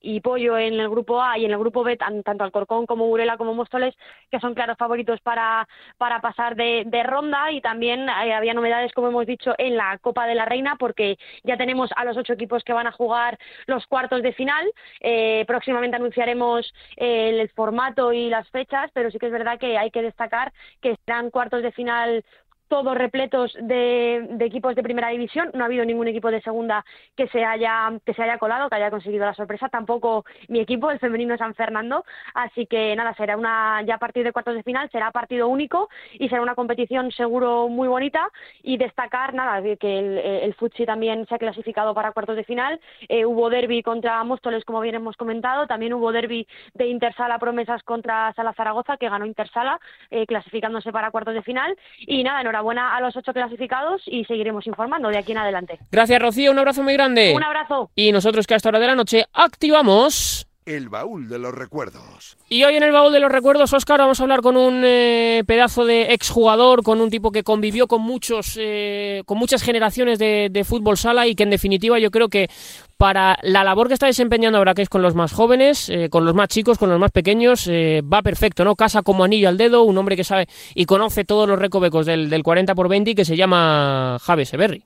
y 0.00 0.20
Pollo 0.20 0.51
en 0.58 0.74
el 0.74 0.88
grupo 0.88 1.22
A 1.22 1.38
y 1.38 1.44
en 1.44 1.52
el 1.52 1.58
grupo 1.58 1.82
B, 1.82 1.96
tanto 1.96 2.44
Alcorcón 2.44 2.86
como 2.86 3.06
Burela 3.06 3.36
como 3.36 3.54
Móstoles, 3.54 3.94
que 4.30 4.40
son 4.40 4.54
claros 4.54 4.76
favoritos 4.78 5.20
para, 5.20 5.68
para 5.98 6.20
pasar 6.20 6.56
de, 6.56 7.02
ronda. 7.04 7.50
Y 7.52 7.60
también 7.60 8.08
eh, 8.08 8.34
había 8.34 8.54
novedades, 8.54 8.92
como 8.92 9.08
hemos 9.08 9.26
dicho, 9.26 9.54
en 9.58 9.76
la 9.76 9.98
Copa 9.98 10.26
de 10.26 10.34
la 10.34 10.44
Reina, 10.44 10.76
porque 10.78 11.18
ya 11.42 11.56
tenemos 11.56 11.90
a 11.96 12.04
los 12.04 12.16
ocho 12.16 12.32
equipos 12.32 12.64
que 12.64 12.72
van 12.72 12.86
a 12.86 12.92
jugar 12.92 13.38
los 13.66 13.86
cuartos 13.86 14.22
de 14.22 14.32
final. 14.32 14.70
Eh, 15.00 15.44
próximamente 15.46 15.96
anunciaremos 15.96 16.72
el, 16.96 17.40
el 17.40 17.48
formato 17.50 18.12
y 18.12 18.28
las 18.28 18.48
fechas, 18.50 18.90
pero 18.94 19.10
sí 19.10 19.18
que 19.18 19.26
es 19.26 19.32
verdad 19.32 19.58
que 19.58 19.78
hay 19.78 19.90
que 19.90 20.02
destacar 20.02 20.52
que 20.80 20.96
serán 21.04 21.30
cuartos 21.30 21.62
de 21.62 21.72
final 21.72 22.24
todos 22.72 22.96
repletos 22.96 23.52
de, 23.60 24.26
equipos 24.40 24.74
de 24.74 24.82
primera 24.82 25.10
división. 25.10 25.50
No 25.52 25.62
ha 25.62 25.66
habido 25.66 25.84
ningún 25.84 26.08
equipo 26.08 26.30
de 26.30 26.40
segunda 26.40 26.86
que 27.14 27.28
se 27.28 27.44
haya 27.44 27.92
que 28.06 28.14
se 28.14 28.22
haya 28.22 28.38
colado, 28.38 28.70
que 28.70 28.76
haya 28.76 28.90
conseguido 28.90 29.26
la 29.26 29.34
sorpresa. 29.34 29.68
Tampoco 29.68 30.24
mi 30.48 30.58
equipo, 30.58 30.90
el 30.90 30.98
femenino 30.98 31.36
San 31.36 31.54
Fernando. 31.54 32.02
Así 32.32 32.64
que 32.64 32.96
nada, 32.96 33.12
será 33.12 33.36
una 33.36 33.82
ya 33.82 33.96
a 33.96 33.98
partir 33.98 34.24
de 34.24 34.32
cuartos 34.32 34.54
de 34.54 34.62
final 34.62 34.88
será 34.90 35.10
partido 35.10 35.48
único 35.48 35.90
y 36.14 36.30
será 36.30 36.40
una 36.40 36.54
competición 36.54 37.12
seguro 37.12 37.68
muy 37.68 37.88
bonita. 37.88 38.30
Y 38.62 38.78
destacar 38.78 39.34
nada 39.34 39.60
que 39.78 39.98
el, 39.98 40.16
el 40.16 40.54
Futsi 40.54 40.86
también 40.86 41.26
se 41.26 41.34
ha 41.34 41.38
clasificado 41.38 41.92
para 41.92 42.12
cuartos 42.12 42.36
de 42.36 42.44
final. 42.44 42.80
Eh, 43.10 43.26
hubo 43.26 43.50
derby 43.50 43.82
contra 43.82 44.24
Móstoles, 44.24 44.64
como 44.64 44.80
bien 44.80 44.94
hemos 44.94 45.18
comentado. 45.18 45.66
También 45.66 45.92
hubo 45.92 46.10
derby 46.10 46.48
de 46.72 46.86
Intersala 46.86 47.38
Promesas 47.38 47.82
contra 47.82 48.32
Sala 48.32 48.54
Zaragoza, 48.54 48.96
que 48.96 49.10
ganó 49.10 49.26
Intersala, 49.26 49.78
eh, 50.10 50.24
clasificándose 50.26 50.90
para 50.90 51.10
cuartos 51.10 51.34
de 51.34 51.42
final. 51.42 51.76
Y 51.98 52.24
nada, 52.24 52.40
enhorabuena 52.40 52.61
buena 52.62 52.96
a 52.96 53.00
los 53.00 53.16
ocho 53.16 53.32
clasificados 53.32 54.02
y 54.06 54.24
seguiremos 54.24 54.66
informando 54.66 55.08
de 55.08 55.18
aquí 55.18 55.32
en 55.32 55.38
adelante. 55.38 55.78
Gracias, 55.90 56.20
Rocío. 56.20 56.52
Un 56.52 56.58
abrazo 56.58 56.82
muy 56.82 56.94
grande. 56.94 57.32
Un 57.34 57.44
abrazo. 57.44 57.90
Y 57.94 58.12
nosotros 58.12 58.46
que 58.46 58.54
a 58.54 58.56
esta 58.56 58.68
hora 58.68 58.78
de 58.78 58.86
la 58.86 58.94
noche 58.94 59.26
activamos... 59.32 60.46
El 60.64 60.88
baúl 60.88 61.28
de 61.28 61.40
los 61.40 61.52
recuerdos. 61.52 62.36
Y 62.48 62.62
hoy 62.62 62.76
en 62.76 62.84
el 62.84 62.92
baúl 62.92 63.12
de 63.12 63.18
los 63.18 63.32
recuerdos, 63.32 63.72
Oscar, 63.72 63.98
vamos 63.98 64.20
a 64.20 64.22
hablar 64.22 64.42
con 64.42 64.56
un 64.56 64.82
eh, 64.84 65.42
pedazo 65.44 65.84
de 65.84 66.12
exjugador, 66.12 66.84
con 66.84 67.00
un 67.00 67.10
tipo 67.10 67.32
que 67.32 67.42
convivió 67.42 67.88
con 67.88 68.02
muchos, 68.02 68.56
eh, 68.60 69.22
con 69.26 69.38
muchas 69.38 69.62
generaciones 69.62 70.20
de, 70.20 70.50
de, 70.52 70.64
fútbol 70.64 70.96
sala 70.96 71.26
y 71.26 71.34
que 71.34 71.42
en 71.42 71.50
definitiva 71.50 71.98
yo 71.98 72.12
creo 72.12 72.28
que 72.28 72.48
para 72.96 73.36
la 73.42 73.64
labor 73.64 73.88
que 73.88 73.94
está 73.94 74.06
desempeñando 74.06 74.58
ahora, 74.58 74.74
que 74.74 74.82
es 74.82 74.88
con 74.88 75.02
los 75.02 75.16
más 75.16 75.32
jóvenes, 75.32 75.88
eh, 75.88 76.08
con 76.10 76.24
los 76.24 76.34
más 76.34 76.46
chicos, 76.46 76.78
con 76.78 76.90
los 76.90 77.00
más 77.00 77.10
pequeños, 77.10 77.68
va 77.68 78.22
perfecto, 78.22 78.64
¿no? 78.64 78.76
Casa 78.76 79.02
como 79.02 79.24
anillo 79.24 79.48
al 79.48 79.58
dedo, 79.58 79.82
un 79.82 79.98
hombre 79.98 80.14
que 80.14 80.22
sabe 80.22 80.46
y 80.76 80.84
conoce 80.84 81.24
todos 81.24 81.48
los 81.48 81.58
recovecos 81.58 82.06
del, 82.06 82.30
del 82.30 82.44
40 82.44 82.76
por 82.76 82.88
20 82.88 83.10
y 83.10 83.14
que 83.16 83.24
se 83.24 83.36
llama 83.36 84.18
Javi 84.20 84.46
Severri. 84.46 84.84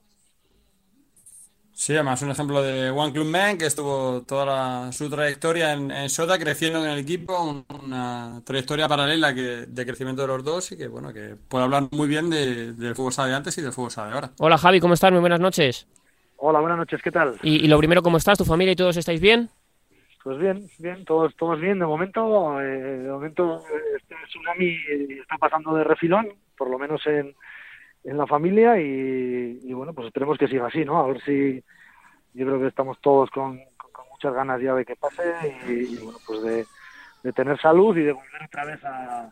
Sí, 1.77 1.93
además 1.93 2.23
un 2.23 2.31
ejemplo 2.31 2.63
de 2.63 2.89
One 2.89 3.13
Club 3.13 3.27
Man 3.27 3.55
que 3.55 3.67
estuvo 3.67 4.23
toda 4.23 4.91
su 4.91 5.11
trayectoria 5.11 5.73
en, 5.73 5.91
en, 5.91 6.09
Sota 6.09 6.39
creciendo 6.39 6.83
en 6.83 6.89
el 6.89 6.97
equipo, 6.97 7.63
una 7.83 8.41
trayectoria 8.43 8.87
paralela 8.87 9.31
que, 9.35 9.67
de 9.67 9.85
crecimiento 9.85 10.23
de 10.23 10.27
los 10.27 10.43
dos 10.43 10.71
y 10.71 10.77
que 10.77 10.87
bueno 10.87 11.13
que 11.13 11.35
puede 11.47 11.65
hablar 11.65 11.83
muy 11.91 12.07
bien 12.07 12.31
de, 12.31 12.73
del 12.73 12.95
fútbol 12.95 13.13
sala 13.13 13.27
de 13.27 13.35
antes 13.35 13.59
y 13.59 13.61
del 13.61 13.73
fútbol 13.73 13.91
sala 13.91 14.07
de 14.07 14.13
ahora. 14.15 14.31
Hola 14.39 14.57
Javi, 14.57 14.79
¿cómo 14.79 14.95
estás? 14.95 15.11
Muy 15.11 15.19
buenas 15.19 15.39
noches. 15.39 15.87
Hola, 16.37 16.59
buenas 16.61 16.79
noches, 16.79 16.99
¿qué 17.03 17.11
tal? 17.11 17.35
Y, 17.43 17.67
lo 17.67 17.77
primero, 17.77 18.01
¿cómo 18.01 18.17
estás? 18.17 18.39
¿Tu 18.39 18.45
familia 18.45 18.71
y 18.71 18.75
todos 18.75 18.97
estáis 18.97 19.21
bien? 19.21 19.47
Pues 20.23 20.39
bien, 20.39 20.67
bien, 20.79 21.05
todos, 21.05 21.35
todos 21.35 21.59
bien. 21.61 21.77
De 21.77 21.85
momento, 21.85 22.59
eh, 22.59 22.65
de 22.65 23.11
momento 23.11 23.63
este 23.95 24.15
tsunami 24.29 24.75
está 25.21 25.37
pasando 25.37 25.75
de 25.75 25.83
refilón, 25.83 26.27
por 26.57 26.71
lo 26.71 26.79
menos 26.79 27.05
en 27.05 27.35
en 28.07 28.17
la 28.17 28.25
familia 28.25 28.79
y, 28.79 29.73
bueno, 29.73 29.93
pues 29.93 30.07
esperemos 30.07 30.37
que 30.37 30.47
siga 30.47 30.67
así, 30.67 30.85
¿no? 30.85 30.97
A 30.97 31.07
ver 31.07 31.21
si 31.23 31.61
yo 32.33 32.45
creo 32.45 32.59
que 32.59 32.67
estamos 32.67 32.97
todos 33.01 33.29
con, 33.31 33.59
muchas 34.11 34.33
ganas 34.33 34.61
ya 34.61 34.73
de 34.73 34.85
que 34.85 34.95
pase 34.95 35.23
y, 35.67 35.97
bueno, 35.97 36.17
pues 36.25 36.41
de, 36.41 37.33
tener 37.33 37.59
salud 37.59 37.95
y 37.97 38.03
de 38.03 38.13
volver 38.13 38.43
otra 38.45 38.63
vez 38.63 38.83
a, 38.85 39.31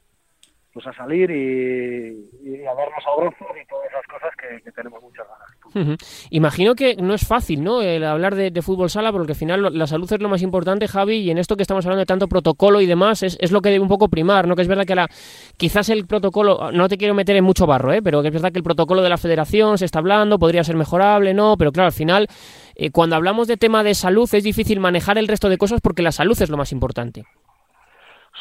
pues 0.75 0.85
a 0.87 0.93
salir 0.93 1.31
y, 1.31 2.65
a 2.65 2.73
darnos 2.75 3.01
abrazos 3.07 3.47
y 3.63 3.65
todas 3.65 3.87
esas 3.89 4.05
cosas 4.07 4.29
que, 4.35 4.71
tenemos 4.71 5.01
muchas 5.01 5.25
ganas. 5.25 5.97
Imagino 6.31 6.75
que 6.75 6.97
no 6.97 7.13
es 7.13 7.25
fácil, 7.25 7.63
¿no? 7.63 7.81
El 7.81 8.03
hablar 8.03 8.35
de, 8.35 8.61
fútbol 8.61 8.89
sala, 8.89 9.13
porque 9.13 9.31
al 9.31 9.37
final 9.37 9.69
la 9.71 9.87
salud 9.87 10.11
es 10.11 10.19
lo 10.19 10.27
más 10.27 10.41
importante, 10.41 10.89
Javi, 10.89 11.19
y 11.19 11.31
en 11.31 11.37
esto 11.37 11.55
que 11.55 11.61
estamos 11.61 11.85
hablando 11.85 12.01
de 12.01 12.05
tanto 12.05 12.27
protocolo 12.27 12.81
y 12.81 12.87
demás, 12.87 13.23
es, 13.23 13.37
es 13.39 13.53
lo 13.53 13.61
que 13.61 13.69
debe 13.69 13.83
un 13.83 13.87
poco 13.87 14.09
primar, 14.09 14.49
¿no? 14.49 14.55
Que 14.57 14.63
es 14.63 14.67
verdad 14.67 14.85
que 14.85 14.95
la, 14.95 15.07
quizás 15.55 15.87
el 15.87 16.07
protocolo, 16.07 16.69
no 16.73 16.89
te 16.89 16.97
quiero 16.97 17.13
meter 17.13 17.37
en 17.37 17.45
mucho 17.45 17.65
barro, 17.65 17.93
¿eh? 17.93 18.01
Pero 18.01 18.21
que 18.21 18.27
es 18.27 18.33
verdad 18.33 18.51
que 18.51 18.59
el 18.59 18.63
protocolo 18.63 19.01
de 19.01 19.07
la 19.07 19.17
federación 19.17 19.77
se 19.77 19.85
está 19.85 19.99
hablando, 19.99 20.37
podría 20.39 20.65
ser 20.65 20.75
mejorable, 20.75 21.33
¿no? 21.33 21.55
Pero 21.57 21.71
claro, 21.71 21.87
al 21.87 21.93
final, 21.93 22.27
eh, 22.75 22.91
cuando 22.91 23.15
hablamos 23.15 23.47
de 23.47 23.55
tema 23.55 23.81
de 23.85 23.95
salud, 23.95 24.27
es 24.33 24.43
difícil 24.43 24.81
manejar 24.81 25.17
el 25.17 25.29
resto 25.29 25.47
de 25.47 25.57
cosas 25.57 25.79
porque 25.79 26.01
la 26.01 26.11
salud 26.11 26.37
es 26.41 26.49
lo 26.49 26.57
más 26.57 26.73
importante. 26.73 27.23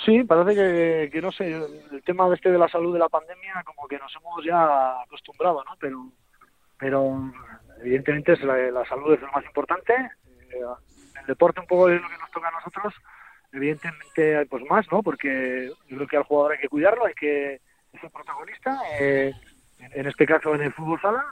Sí, 0.03 0.25
parece 0.25 1.11
que, 1.11 1.23
no 1.23 1.31
sé, 1.31 1.53
el 1.53 2.03
tema 2.05 2.33
este 2.35 2.51
de 2.51 2.59
la 2.59 2.69
salud 2.69 2.93
de 2.93 2.99
la 2.99 3.09
pandemia 3.09 3.63
como 3.65 3.87
que 3.87 3.99
nos 3.99 4.15
hemos 4.17 4.45
ya 4.45 5.01
acostumbrado, 5.03 5.63
¿no? 5.65 5.77
Pero, 5.79 6.09
pero 6.79 7.33
evidentemente 7.81 8.33
es 8.33 8.43
la, 8.43 8.85
salud 8.87 9.15
es 9.15 9.21
lo 9.21 9.31
más 9.31 9.45
importante. 9.45 9.95
Eh, 10.51 10.61
el 11.21 11.27
deporte 11.27 11.61
un 11.61 11.67
poco 11.67 11.89
es 11.89 12.03
lo 12.03 12.09
que 12.09 12.19
nos 12.19 12.31
toca 12.33 12.49
a 12.49 12.53
nosotros, 12.53 12.93
evidentemente 13.53 14.45
pues 14.47 14.65
más, 14.69 14.85
¿no? 14.91 15.03
Porque 15.03 15.71
yo 15.89 15.97
creo 15.97 16.09
que 16.09 16.17
al 16.17 16.25
jugador 16.25 16.53
hay 16.53 16.59
que 16.59 16.69
cuidarlo, 16.69 17.07
hay 17.07 17.15
que 17.15 17.61
ser 18.01 18.11
protagonista, 18.11 18.79
eh, 18.99 19.33
en 19.79 20.07
este 20.07 20.27
caso 20.27 20.55
en 20.55 20.63
el 20.63 20.73
fútbol 20.73 21.01
sala, 21.01 21.25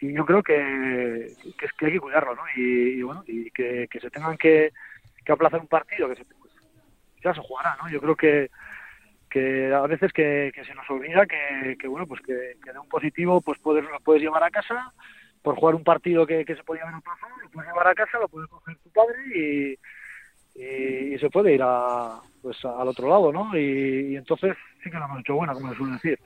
y 0.00 0.12
yo 0.12 0.24
creo 0.24 0.42
que, 0.42 1.34
que, 1.58 1.66
que 1.76 1.86
hay 1.86 1.92
que 1.92 2.00
cuidarlo, 2.00 2.36
¿no? 2.36 2.42
Y, 2.54 3.02
bueno, 3.02 3.24
y 3.26 3.50
que, 3.50 3.88
se 4.00 4.10
tengan 4.10 4.36
que, 4.36 4.72
que 5.24 5.32
aplazar 5.32 5.60
un 5.60 5.66
partido, 5.66 6.08
que 6.08 6.16
se, 6.16 6.24
se 7.34 7.40
jugará, 7.40 7.76
¿no? 7.82 7.88
Yo 7.88 8.00
creo 8.00 8.16
que, 8.16 8.50
a 9.72 9.86
veces 9.86 10.12
que, 10.12 10.52
se 10.66 10.74
nos 10.74 10.88
olvida 10.88 11.26
que, 11.26 11.88
bueno, 11.88 12.06
pues 12.06 12.20
que, 12.22 12.32
de 12.32 12.78
un 12.78 12.88
positivo 12.88 13.40
pues 13.40 13.58
puedes, 13.58 13.84
lo 13.84 14.00
puedes 14.00 14.22
llevar 14.22 14.42
a 14.42 14.50
casa 14.50 14.92
por 15.42 15.56
jugar 15.56 15.74
un 15.74 15.84
partido 15.84 16.26
que, 16.26 16.44
se 16.44 16.64
podía 16.64 16.82
haber 16.82 17.02
pasado, 17.02 17.32
lo 17.42 17.50
puedes 17.50 17.70
llevar 17.70 17.88
a 17.88 17.94
casa, 17.94 18.18
lo 18.18 18.28
puede 18.28 18.48
coger 18.48 18.76
tu 18.78 18.90
padre 18.90 19.18
y, 19.34 19.78
se 21.18 21.30
puede 21.30 21.54
ir 21.54 21.60
a, 21.62 22.20
pues 22.42 22.64
al 22.64 22.88
otro 22.88 23.08
lado, 23.08 23.32
¿no? 23.32 23.56
Y, 23.56 24.16
entonces 24.16 24.56
sí 24.82 24.90
que 24.90 24.96
lo 24.96 25.04
hemos 25.04 25.20
hecho 25.20 25.34
buena, 25.34 25.52
como 25.52 25.70
se 25.70 25.76
suele 25.76 25.92
decir. 25.94 26.18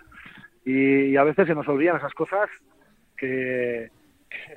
Y, 0.65 1.17
a 1.17 1.25
veces 1.25 1.47
se 1.47 1.55
nos 1.55 1.67
olvidan 1.69 1.97
esas 1.97 2.15
cosas 2.15 2.49
que, 3.17 3.91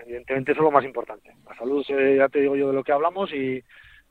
evidentemente 0.05 0.51
eso 0.51 0.61
es 0.61 0.65
lo 0.65 0.71
más 0.71 0.85
importante. 0.85 1.33
La 1.45 1.55
salud, 1.55 1.83
ya 1.87 2.29
te 2.29 2.41
digo 2.41 2.55
yo 2.55 2.67
de 2.67 2.73
lo 2.73 2.83
que 2.83 2.91
hablamos 2.91 3.31
y 3.33 3.63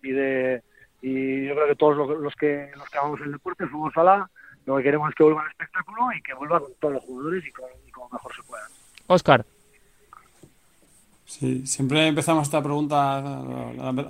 de 0.02 0.62
y 1.02 1.46
yo 1.46 1.54
creo 1.54 1.66
que 1.66 1.74
todos 1.74 1.96
los, 1.96 2.34
que 2.36 2.70
los 2.76 2.88
que 2.88 2.98
amamos 2.98 3.20
el 3.20 3.32
deporte, 3.32 3.64
el 3.64 3.70
fútbol 3.70 3.92
sala, 3.92 4.30
lo 4.64 4.76
que 4.76 4.84
queremos 4.84 5.10
es 5.10 5.14
que 5.16 5.24
vuelva 5.24 5.42
el 5.42 5.50
espectáculo 5.50 6.12
y 6.16 6.22
que 6.22 6.32
vuelva 6.34 6.60
con 6.60 6.72
todos 6.80 6.94
los 6.94 7.04
jugadores 7.04 7.44
y, 7.44 7.50
con, 7.50 7.66
como 7.92 8.08
mejor 8.10 8.34
se 8.34 8.42
pueda. 8.44 8.62
Oscar. 9.08 9.44
Sí, 11.24 11.66
siempre 11.66 12.06
empezamos 12.06 12.44
esta 12.44 12.62
pregunta, 12.62 13.20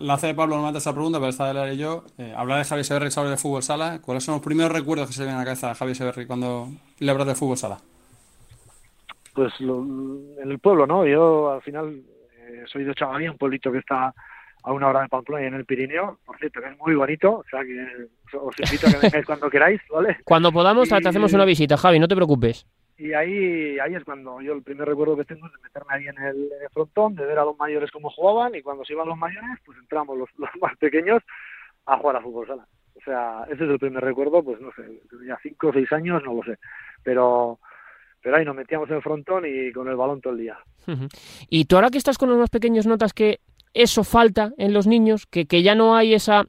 la, 0.01 0.15
hace 0.15 0.35
Pablo 0.35 0.57
normalmente 0.57 0.79
esta 0.79 0.93
pregunta, 0.93 1.19
pero 1.19 1.31
esta 1.31 1.47
de 1.47 1.55
la 1.55 1.73
yo. 1.73 2.05
Eh, 2.19 2.35
hablar 2.37 2.59
de 2.59 2.65
Javier 2.65 2.85
Severri 2.85 3.11
sobre 3.11 3.31
de 3.31 3.37
fútbol 3.37 3.63
sala, 3.63 4.01
¿cuáles 4.03 4.25
son 4.25 4.35
los 4.35 4.43
primeros 4.43 4.73
recuerdos 4.73 5.07
que 5.07 5.15
se 5.15 5.25
ven 5.25 5.35
a 5.35 5.39
la 5.39 5.45
cabeza 5.45 5.69
de 5.69 5.75
Javier 5.77 5.97
Severri 5.97 6.27
cuando 6.27 6.69
le 6.99 7.11
hablas 7.11 7.29
de 7.29 7.35
fútbol 7.35 7.57
sala? 7.57 7.79
Pues 9.35 9.53
en 9.61 10.51
el 10.51 10.59
pueblo, 10.59 10.87
¿no? 10.87 11.07
Yo 11.07 11.53
al 11.53 11.63
final 11.63 12.03
eh, 12.37 12.65
soy 12.67 12.85
de 12.85 12.95
Chavalía, 12.95 13.31
un 13.31 13.39
pueblito 13.39 13.71
que 13.71 13.79
está 13.79 14.13
a 14.63 14.73
una 14.73 14.89
hora 14.89 15.03
de 15.03 15.09
Pamplona 15.09 15.43
y 15.43 15.47
en 15.47 15.55
el 15.55 15.65
Pirineo, 15.65 16.19
por 16.25 16.39
cierto, 16.39 16.61
que 16.61 16.69
es 16.69 16.79
muy 16.79 16.95
bonito, 16.95 17.39
o 17.39 17.45
sea 17.51 17.63
que 17.63 18.07
os 18.37 18.55
invito 18.59 18.87
a 18.87 18.91
que 18.91 18.99
vengáis 18.99 19.27
cuando 19.27 19.51
queráis, 19.51 19.81
¿vale? 19.91 20.19
Cuando 20.25 20.53
podamos 20.53 20.89
te 20.89 21.09
hacemos 21.09 21.33
una 21.33 21.45
visita, 21.45 21.77
Javi, 21.77 21.99
no 21.99 22.09
te 22.09 22.17
preocupes. 22.17 22.67
Y 22.99 23.13
ahí, 23.15 23.79
ahí 23.81 23.95
es 23.95 24.05
cuando 24.05 24.41
yo 24.41 24.53
el 24.53 24.63
primer 24.63 24.87
recuerdo 24.87 25.17
que 25.17 25.25
tengo 25.25 25.47
es 25.47 25.53
de 25.53 25.59
meterme 25.59 25.95
ahí 25.95 26.07
en 26.07 26.19
el, 26.23 26.49
frontón, 26.73 27.17
de 27.17 27.25
ver 27.25 27.39
a 27.39 27.45
los 27.45 27.59
mayores 27.59 27.91
cómo 27.91 28.11
jugaban 28.11 28.55
y 28.55 28.63
cuando 28.63 28.85
se 28.85 28.93
iban 28.93 29.09
los 29.09 29.19
mayores, 29.19 29.59
pues 29.65 29.77
entramos 29.79 30.17
los, 30.17 30.29
los 30.39 30.51
más 30.61 30.77
pequeños 30.79 31.23
a 31.87 31.99
jugar 31.99 32.17
a 32.17 32.21
fútbol 32.21 32.47
sala. 32.47 32.67
O 32.95 33.01
sea, 33.05 33.45
ese 33.47 33.65
es 33.65 33.71
el 33.71 33.79
primer 33.79 34.05
recuerdo, 34.05 34.45
pues 34.45 34.61
no 34.61 34.71
sé, 34.77 34.83
tenía 35.11 35.39
cinco 35.43 35.69
o 35.69 35.73
seis 35.73 35.91
años, 35.93 36.23
no 36.25 36.35
lo 36.35 36.43
sé, 36.45 36.59
pero 37.03 37.59
pero 38.23 38.37
ahí 38.37 38.45
nos 38.45 38.55
metíamos 38.55 38.89
en 38.89 38.97
el 38.97 39.03
frontón 39.03 39.45
y 39.47 39.73
con 39.73 39.89
el 39.89 39.97
balón 39.97 40.21
todo 40.21 40.33
el 40.33 40.39
día. 40.39 40.59
Y 41.49 41.65
tú 41.67 41.77
ahora 41.77 41.91
que 41.91 41.99
estás 41.99 42.19
con 42.19 42.29
los 42.31 42.39
más 42.39 42.51
pequeños, 42.51 42.87
notas 42.87 43.13
que 43.13 43.41
eso 43.75 44.05
falta 44.05 44.53
en 44.59 44.73
los 44.73 44.87
niños, 44.87 45.27
que, 45.27 45.47
que, 45.47 45.63
ya 45.63 45.75
no 45.75 45.97
hay 45.97 46.15
esa... 46.15 46.45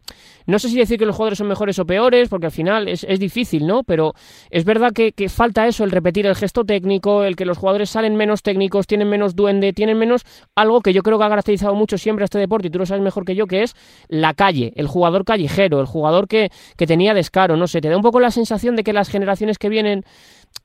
No 0.45 0.59
sé 0.59 0.67
si 0.67 0.77
decir 0.77 0.99
que 0.99 1.05
los 1.05 1.15
jugadores 1.15 1.37
son 1.37 1.47
mejores 1.47 1.79
o 1.79 1.85
peores, 1.85 2.27
porque 2.27 2.47
al 2.47 2.51
final 2.51 2.89
es, 2.89 3.05
es 3.07 3.17
difícil, 3.19 3.65
¿no? 3.65 3.83
Pero 3.83 4.13
es 4.49 4.65
verdad 4.65 4.91
que, 4.91 5.13
falta 5.29 5.67
eso, 5.67 5.85
el 5.85 5.91
repetir 5.91 6.25
el 6.25 6.35
gesto 6.35 6.65
técnico, 6.65 7.23
el 7.23 7.37
que 7.37 7.45
los 7.45 7.57
jugadores 7.57 7.89
salen 7.89 8.17
menos 8.17 8.41
técnicos, 8.41 8.85
tienen 8.85 9.09
menos 9.09 9.35
duende, 9.35 9.71
tienen 9.71 9.97
menos 9.97 10.25
algo 10.55 10.81
que 10.81 10.91
yo 10.91 11.01
creo 11.01 11.17
que 11.17 11.23
ha 11.23 11.29
caracterizado 11.29 11.75
mucho 11.75 11.97
siempre 11.97 12.23
a 12.23 12.25
este 12.25 12.39
deporte, 12.39 12.67
y 12.67 12.71
tú 12.71 12.79
lo 12.79 12.85
sabes 12.85 13.03
mejor 13.03 13.23
que 13.23 13.35
yo, 13.35 13.47
que 13.47 13.63
es 13.63 13.73
la 14.09 14.33
calle, 14.33 14.73
el 14.75 14.87
jugador 14.87 15.23
callejero, 15.23 15.79
el 15.79 15.85
jugador 15.85 16.27
que, 16.27 16.51
que 16.77 16.87
tenía 16.87 17.13
descaro, 17.13 17.55
no 17.55 17.67
sé, 17.67 17.79
te 17.79 17.87
da 17.87 17.95
un 17.95 18.03
poco 18.03 18.19
la 18.19 18.31
sensación 18.31 18.75
de 18.75 18.83
que 18.83 18.91
las 18.91 19.07
generaciones 19.07 19.57
que 19.57 19.69
vienen 19.69 20.03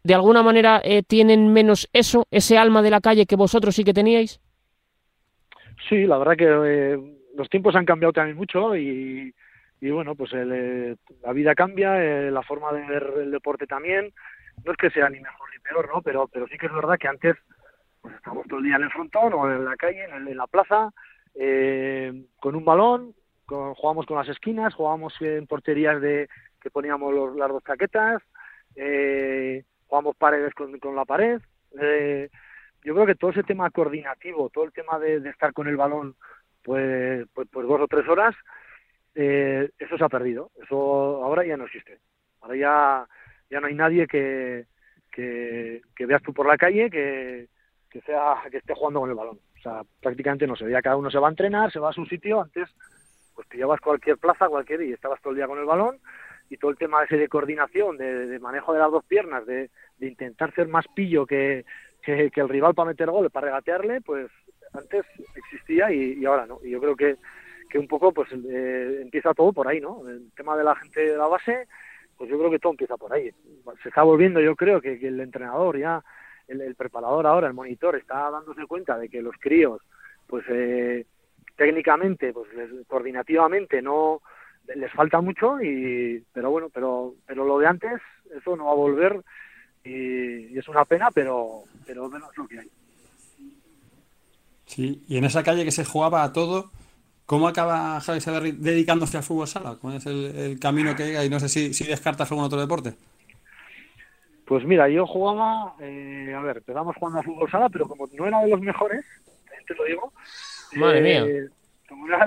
de 0.02 0.14
alguna 0.14 0.42
manera 0.42 0.80
eh, 0.84 1.02
tienen 1.02 1.52
menos 1.52 1.88
eso, 1.92 2.26
ese 2.30 2.58
alma 2.58 2.82
de 2.82 2.90
la 2.90 3.00
calle 3.00 3.26
que 3.26 3.36
vosotros 3.36 3.74
sí 3.74 3.84
que 3.84 3.94
teníais. 3.94 4.40
Sí, 5.88 6.06
la 6.06 6.18
verdad 6.18 6.36
que 6.36 6.46
eh, 6.48 6.98
los 7.36 7.48
tiempos 7.48 7.76
han 7.76 7.84
cambiado 7.84 8.12
también 8.12 8.36
mucho 8.36 8.76
y, 8.76 9.34
y 9.80 9.90
bueno, 9.90 10.14
pues 10.14 10.30
eh, 10.34 10.96
la 11.22 11.32
vida 11.32 11.54
cambia, 11.54 12.02
eh, 12.02 12.30
la 12.30 12.42
forma 12.42 12.72
de 12.72 12.86
ver 12.86 13.12
el 13.18 13.30
deporte 13.30 13.66
también. 13.66 14.12
No 14.64 14.72
es 14.72 14.78
que 14.78 14.90
sea 14.90 15.08
ni 15.08 15.20
mejor 15.20 15.48
ni 15.52 15.58
peor, 15.60 15.88
¿no? 15.94 16.02
Pero, 16.02 16.26
pero 16.28 16.46
sí 16.48 16.58
que 16.58 16.66
es 16.66 16.74
verdad 16.74 16.98
que 16.98 17.08
antes 17.08 17.36
pues 18.00 18.14
estábamos 18.14 18.46
todo 18.48 18.58
el 18.58 18.64
día 18.64 18.76
en 18.76 18.82
el 18.82 18.90
frontón 18.90 19.32
o 19.34 19.50
en 19.50 19.64
la 19.64 19.76
calle, 19.76 20.04
en, 20.04 20.36
la 20.36 20.46
plaza, 20.46 20.90
con 22.40 22.56
un 22.56 22.64
balón, 22.64 23.14
con, 23.46 23.74
jugábamos 23.74 24.06
con 24.06 24.16
las 24.16 24.28
esquinas, 24.28 24.74
jugábamos 24.74 25.14
en 25.20 25.46
porterías 25.46 26.00
de 26.00 26.28
que 26.60 26.70
poníamos 26.70 27.12
los, 27.14 27.36
las 27.36 27.48
dos 27.48 27.62
chaquetas, 27.64 28.22
eh, 28.76 29.64
jugábamos 29.86 30.16
paredes 30.16 30.54
con, 30.54 30.78
con 30.78 30.94
la 30.94 31.04
pared. 31.04 31.40
Eh, 31.80 32.28
yo 32.88 32.94
creo 32.94 33.06
que 33.06 33.16
todo 33.16 33.32
ese 33.32 33.42
tema 33.42 33.68
coordinativo, 33.68 34.48
todo 34.48 34.64
el 34.64 34.72
tema 34.72 34.98
de, 34.98 35.16
estar 35.28 35.52
con 35.52 35.68
el 35.68 35.76
balón 35.76 36.16
pues, 36.62 37.26
pues, 37.34 37.46
pues 37.52 37.68
dos 37.68 37.82
o 37.82 37.86
tres 37.86 38.08
horas, 38.08 38.34
eh, 39.14 39.68
eso 39.78 39.98
se 39.98 40.04
ha 40.04 40.08
perdido. 40.08 40.50
Eso 40.62 41.22
ahora 41.22 41.44
ya 41.44 41.58
no 41.58 41.66
existe. 41.66 41.98
Ahora 42.40 42.56
ya, 42.56 43.06
ya 43.50 43.60
no 43.60 43.66
hay 43.66 43.74
nadie 43.74 44.06
que, 44.06 44.64
que, 45.12 45.82
veas 45.98 46.22
tú 46.22 46.32
por 46.32 46.46
la 46.46 46.56
calle 46.56 46.88
que, 46.88 47.48
que, 47.90 48.00
sea, 48.00 48.36
que 48.50 48.56
esté 48.56 48.72
jugando 48.72 49.00
con 49.00 49.10
el 49.10 49.16
balón. 49.16 49.38
O 49.58 49.60
sea, 49.60 49.82
prácticamente 50.00 50.46
no 50.46 50.56
sé, 50.56 50.70
ya 50.70 50.80
cada 50.80 50.96
uno 50.96 51.10
se 51.10 51.18
va 51.18 51.28
a 51.28 51.32
entrenar, 51.32 51.70
se 51.70 51.80
va 51.80 51.90
a 51.90 51.92
su 51.92 52.06
sitio. 52.06 52.40
Antes, 52.40 52.70
pues 53.34 53.46
te 53.48 53.58
llevas 53.58 53.82
cualquier 53.82 54.16
plaza, 54.16 54.48
cualquier, 54.48 54.80
y 54.80 54.94
estabas 54.94 55.20
todo 55.20 55.32
el 55.32 55.36
día 55.36 55.46
con 55.46 55.58
el 55.58 55.66
balón. 55.66 55.98
Y 56.48 56.56
todo 56.56 56.70
el 56.70 56.78
tema 56.78 57.04
ese 57.04 57.18
de 57.18 57.28
coordinación, 57.28 57.98
de, 57.98 58.28
de 58.28 58.38
manejo 58.38 58.72
de 58.72 58.78
las 58.78 58.90
dos 58.90 59.04
piernas, 59.04 59.44
de, 59.44 59.68
de 59.98 60.06
intentar 60.06 60.54
ser 60.54 60.68
más 60.68 60.86
pillo 60.94 61.26
que, 61.26 61.66
que, 62.02 62.30
el 62.34 62.48
rival 62.48 62.74
para 62.74 62.90
meter 62.90 63.10
gol, 63.10 63.30
para 63.30 63.46
regatearle, 63.46 64.00
pues 64.00 64.30
antes 64.72 65.04
existía 65.34 65.90
y, 65.92 66.24
ahora 66.24 66.46
no. 66.46 66.60
Y 66.62 66.70
yo 66.70 66.80
creo 66.80 66.96
que, 66.96 67.16
que 67.68 67.78
un 67.78 67.86
poco 67.86 68.12
pues 68.12 68.28
eh, 68.32 69.00
empieza 69.02 69.34
todo 69.34 69.52
por 69.52 69.68
ahí, 69.68 69.80
¿no? 69.80 70.08
El 70.08 70.30
tema 70.32 70.56
de 70.56 70.64
la 70.64 70.74
gente 70.76 71.00
de 71.00 71.16
la 71.16 71.26
base, 71.26 71.68
pues 72.16 72.30
yo 72.30 72.38
creo 72.38 72.50
que 72.50 72.58
todo 72.58 72.72
empieza 72.72 72.96
por 72.96 73.12
ahí. 73.12 73.30
Se 73.82 73.88
está 73.88 74.02
volviendo, 74.02 74.40
yo 74.40 74.56
creo 74.56 74.80
que, 74.80 74.94
el 74.94 75.20
entrenador 75.20 75.78
ya, 75.78 76.02
el, 76.46 76.74
preparador 76.74 77.26
ahora, 77.26 77.48
el 77.48 77.54
monitor, 77.54 77.96
está 77.96 78.30
dándose 78.30 78.66
cuenta 78.66 78.98
de 78.98 79.08
que 79.08 79.22
los 79.22 79.34
críos, 79.38 79.80
pues 80.26 80.44
eh, 80.48 81.06
técnicamente, 81.56 82.32
pues 82.32 82.48
coordinativamente 82.86 83.82
no 83.82 84.20
les 84.74 84.92
falta 84.92 85.20
mucho 85.20 85.60
y 85.62 86.22
pero 86.32 86.50
bueno 86.50 86.68
pero 86.72 87.14
pero 87.26 87.44
lo 87.44 87.58
de 87.58 87.66
antes 87.66 88.00
eso 88.36 88.54
no 88.54 88.66
va 88.66 88.72
a 88.72 88.74
volver 88.74 89.22
y, 89.84 90.58
es 90.58 90.68
una 90.68 90.84
pena, 90.84 91.10
pero, 91.12 91.62
pero 91.86 92.08
menos 92.08 92.36
lo 92.36 92.46
que 92.46 92.60
hay. 92.60 92.70
Sí, 94.66 95.02
y 95.08 95.16
en 95.16 95.24
esa 95.24 95.42
calle 95.42 95.64
que 95.64 95.70
se 95.70 95.84
jugaba 95.84 96.22
a 96.22 96.32
todo, 96.32 96.70
¿cómo 97.24 97.48
acaba 97.48 98.00
Javi 98.00 98.20
Severri 98.20 98.52
dedicándose 98.52 99.16
al 99.16 99.22
fútbol 99.22 99.48
sala? 99.48 99.78
¿Cuál 99.80 99.96
es 99.96 100.06
el, 100.06 100.58
camino 100.60 100.94
que 100.94 101.06
llega? 101.06 101.24
Y 101.24 101.30
no 101.30 101.40
sé 101.40 101.48
si, 101.48 101.72
si 101.72 101.84
descartas 101.84 102.30
algún 102.30 102.44
otro 102.44 102.60
deporte. 102.60 102.94
Pues 104.44 104.64
mira, 104.64 104.88
yo 104.88 105.06
jugaba, 105.06 105.74
eh, 105.80 106.34
a 106.34 106.40
ver, 106.40 106.58
empezamos 106.58 106.96
jugando 106.96 107.20
a 107.20 107.22
fútbol 107.22 107.50
sala, 107.50 107.68
pero 107.68 107.86
como 107.86 108.06
no 108.12 108.26
era 108.26 108.40
de 108.40 108.48
los 108.48 108.60
mejores, 108.60 109.04
te 109.66 109.74
lo 109.74 109.84
digo. 109.84 110.12
Madre 110.72 111.00
mía. 111.00 111.24
Eh, 111.26 111.48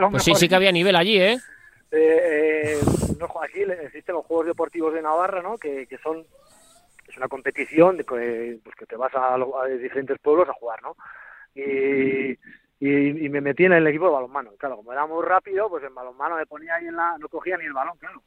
pues 0.10 0.24
sí, 0.24 0.34
sí 0.36 0.48
que 0.48 0.56
había 0.56 0.72
nivel 0.72 0.96
allí, 0.96 1.20
¿eh? 1.20 1.38
eh, 1.92 2.80
eh 2.80 2.80
no, 3.20 3.28
aquí 3.42 3.62
existen 3.62 4.16
los 4.16 4.26
Juegos 4.26 4.48
Deportivos 4.48 4.94
de 4.94 5.02
Navarra, 5.02 5.42
¿no? 5.42 5.58
Que, 5.58 5.86
que 5.86 5.98
son 6.00 6.26
es 7.12 7.18
una 7.18 7.28
competición 7.28 7.98
de 7.98 8.04
que, 8.06 8.60
pues 8.64 8.76
que 8.76 8.86
te 8.86 8.96
vas 8.96 9.12
a, 9.16 9.38
diferentes 9.68 10.18
pueblos 10.20 10.50
a 10.50 10.54
jugar, 10.54 10.82
¿no? 10.82 10.96
Y, 11.54 12.32
y, 12.80 13.30
me 13.30 13.42
metí 13.42 13.66
en 13.66 13.74
el 13.74 13.86
equipo 13.86 14.06
de 14.06 14.14
balonmano. 14.14 14.52
Claro, 14.58 14.78
como 14.78 14.94
era 14.94 15.06
muy 15.06 15.24
rápido, 15.24 15.70
pues 15.70 15.84
en 15.84 15.94
balonmano 15.94 16.38
me 16.38 16.46
ponía 16.46 16.76
ahí 16.76 16.88
en 16.88 16.96
la... 16.96 17.18
no 17.18 17.28
cogía 17.28 17.58
ni 17.58 17.66
el 17.66 17.74
balón, 17.74 17.98
claro. 17.98 18.24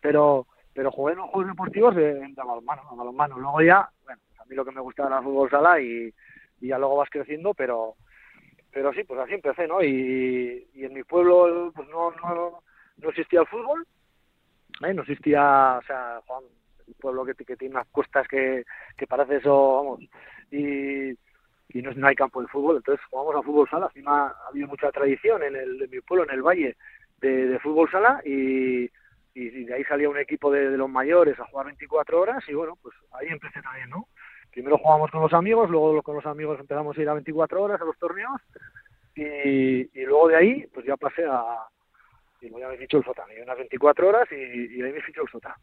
Pero, 0.00 0.46
pero 0.72 0.90
jugué 0.90 1.12
en 1.12 1.18
los 1.18 1.30
Juegos 1.30 1.52
Deportivos 1.52 1.94
de, 1.94 2.14
de 2.14 2.34
balonmano, 2.34 2.82
a 2.90 2.94
balonmano. 2.94 3.38
Luego 3.38 3.60
ya, 3.60 3.88
bueno, 4.04 4.20
a 4.38 4.44
mí 4.46 4.56
lo 4.56 4.64
que 4.64 4.72
me 4.72 4.80
gustaba 4.80 5.08
era 5.08 5.18
el 5.18 5.24
fútbol 5.24 5.50
sala 5.50 5.80
y, 5.80 6.12
y 6.60 6.68
ya 6.68 6.78
luego 6.78 6.96
vas 6.96 7.10
creciendo, 7.10 7.54
pero 7.54 7.96
pero 8.72 8.90
sí, 8.94 9.04
pues 9.04 9.20
así 9.20 9.34
empecé, 9.34 9.68
¿no? 9.68 9.82
Y, 9.82 10.66
y 10.72 10.84
en 10.86 10.94
mi 10.94 11.04
pueblo 11.04 11.70
pues 11.74 11.86
no, 11.90 12.10
no, 12.12 12.62
no 12.96 13.08
existía 13.10 13.40
el 13.40 13.46
fútbol, 13.46 13.86
¿eh? 14.82 14.94
no 14.94 15.02
existía, 15.02 15.78
o 15.78 15.82
sea, 15.82 16.22
Juan, 16.26 16.44
pueblo 16.94 17.24
que, 17.24 17.34
que 17.34 17.56
tiene 17.56 17.74
unas 17.74 17.88
cuestas 17.88 18.26
que, 18.28 18.64
que 18.96 19.06
parece 19.06 19.36
eso, 19.36 19.76
vamos, 19.76 20.00
y, 20.50 21.10
y 21.10 21.82
no, 21.82 21.92
no 21.92 22.06
hay 22.06 22.14
campo 22.14 22.40
de 22.42 22.48
fútbol, 22.48 22.76
entonces 22.76 23.04
jugamos 23.10 23.36
a 23.36 23.42
fútbol 23.42 23.68
sala, 23.68 23.86
encima 23.86 24.28
ha 24.28 24.48
habido 24.48 24.68
mucha 24.68 24.90
tradición 24.90 25.42
en, 25.42 25.56
el, 25.56 25.82
en 25.82 25.90
mi 25.90 26.00
pueblo, 26.00 26.24
en 26.24 26.30
el 26.30 26.42
valle, 26.42 26.76
de, 27.20 27.58
fútbol 27.60 27.90
sala 27.90 28.20
y, 28.24 28.90
y 29.34 29.64
de 29.64 29.74
ahí 29.74 29.84
salía 29.84 30.10
un 30.10 30.18
equipo 30.18 30.50
de, 30.50 30.70
de 30.70 30.76
los 30.76 30.90
mayores 30.90 31.38
a 31.38 31.46
jugar 31.46 31.66
24 31.66 32.20
horas 32.20 32.42
y 32.48 32.54
bueno, 32.54 32.76
pues 32.82 32.94
ahí 33.12 33.28
empecé 33.28 33.62
también, 33.62 33.90
¿no? 33.90 34.08
primero 34.52 34.78
jugábamos 34.78 35.10
con 35.10 35.22
los 35.22 35.32
amigos, 35.32 35.70
luego 35.70 36.02
con 36.02 36.16
los 36.16 36.26
amigos 36.26 36.60
empezamos 36.60 36.96
a 36.96 37.02
ir 37.02 37.08
a 37.08 37.14
24 37.14 37.62
horas 37.62 37.80
a 37.80 37.84
los 37.84 37.98
torneos 37.98 38.40
y, 39.14 39.22
y 39.22 40.04
luego 40.04 40.28
de 40.28 40.36
ahí 40.36 40.66
pues 40.72 40.86
ya 40.86 40.96
pasé 40.96 41.24
a, 41.24 41.66
y 42.40 42.50
ya 42.50 42.68
me 42.68 42.76
fichó 42.76 42.98
el 42.98 43.04
Sota, 43.04 43.24
me 43.26 43.34
dio 43.34 43.44
unas 43.44 43.56
24 43.56 44.08
horas 44.08 44.28
y, 44.30 44.76
y 44.76 44.82
ahí 44.82 44.92
me 44.92 45.00
fichó 45.02 45.22
el 45.22 45.28
Sota. 45.28 45.56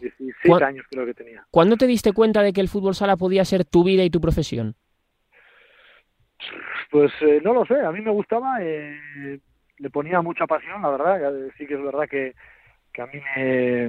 16 0.00 0.34
¿Cuán- 0.46 0.62
años 0.64 0.86
creo 0.90 1.06
que 1.06 1.14
tenía. 1.14 1.46
¿Cuándo 1.50 1.76
te 1.76 1.86
diste 1.86 2.12
cuenta 2.12 2.42
de 2.42 2.52
que 2.52 2.60
el 2.60 2.68
fútbol 2.68 2.94
sala 2.94 3.16
podía 3.16 3.44
ser 3.44 3.64
tu 3.64 3.84
vida 3.84 4.04
y 4.04 4.10
tu 4.10 4.20
profesión? 4.20 4.74
Pues 6.90 7.12
eh, 7.20 7.40
no 7.44 7.52
lo 7.54 7.64
sé, 7.66 7.80
a 7.80 7.92
mí 7.92 8.00
me 8.00 8.10
gustaba, 8.10 8.58
eh, 8.60 9.40
le 9.78 9.90
ponía 9.90 10.20
mucha 10.22 10.46
pasión, 10.46 10.82
la 10.82 10.90
verdad, 10.90 11.20
ya- 11.20 11.54
sí 11.56 11.66
que 11.66 11.74
es 11.74 11.82
verdad 11.82 12.08
que, 12.08 12.34
que 12.92 13.02
a 13.02 13.06
mí 13.06 13.20
me... 13.36 13.88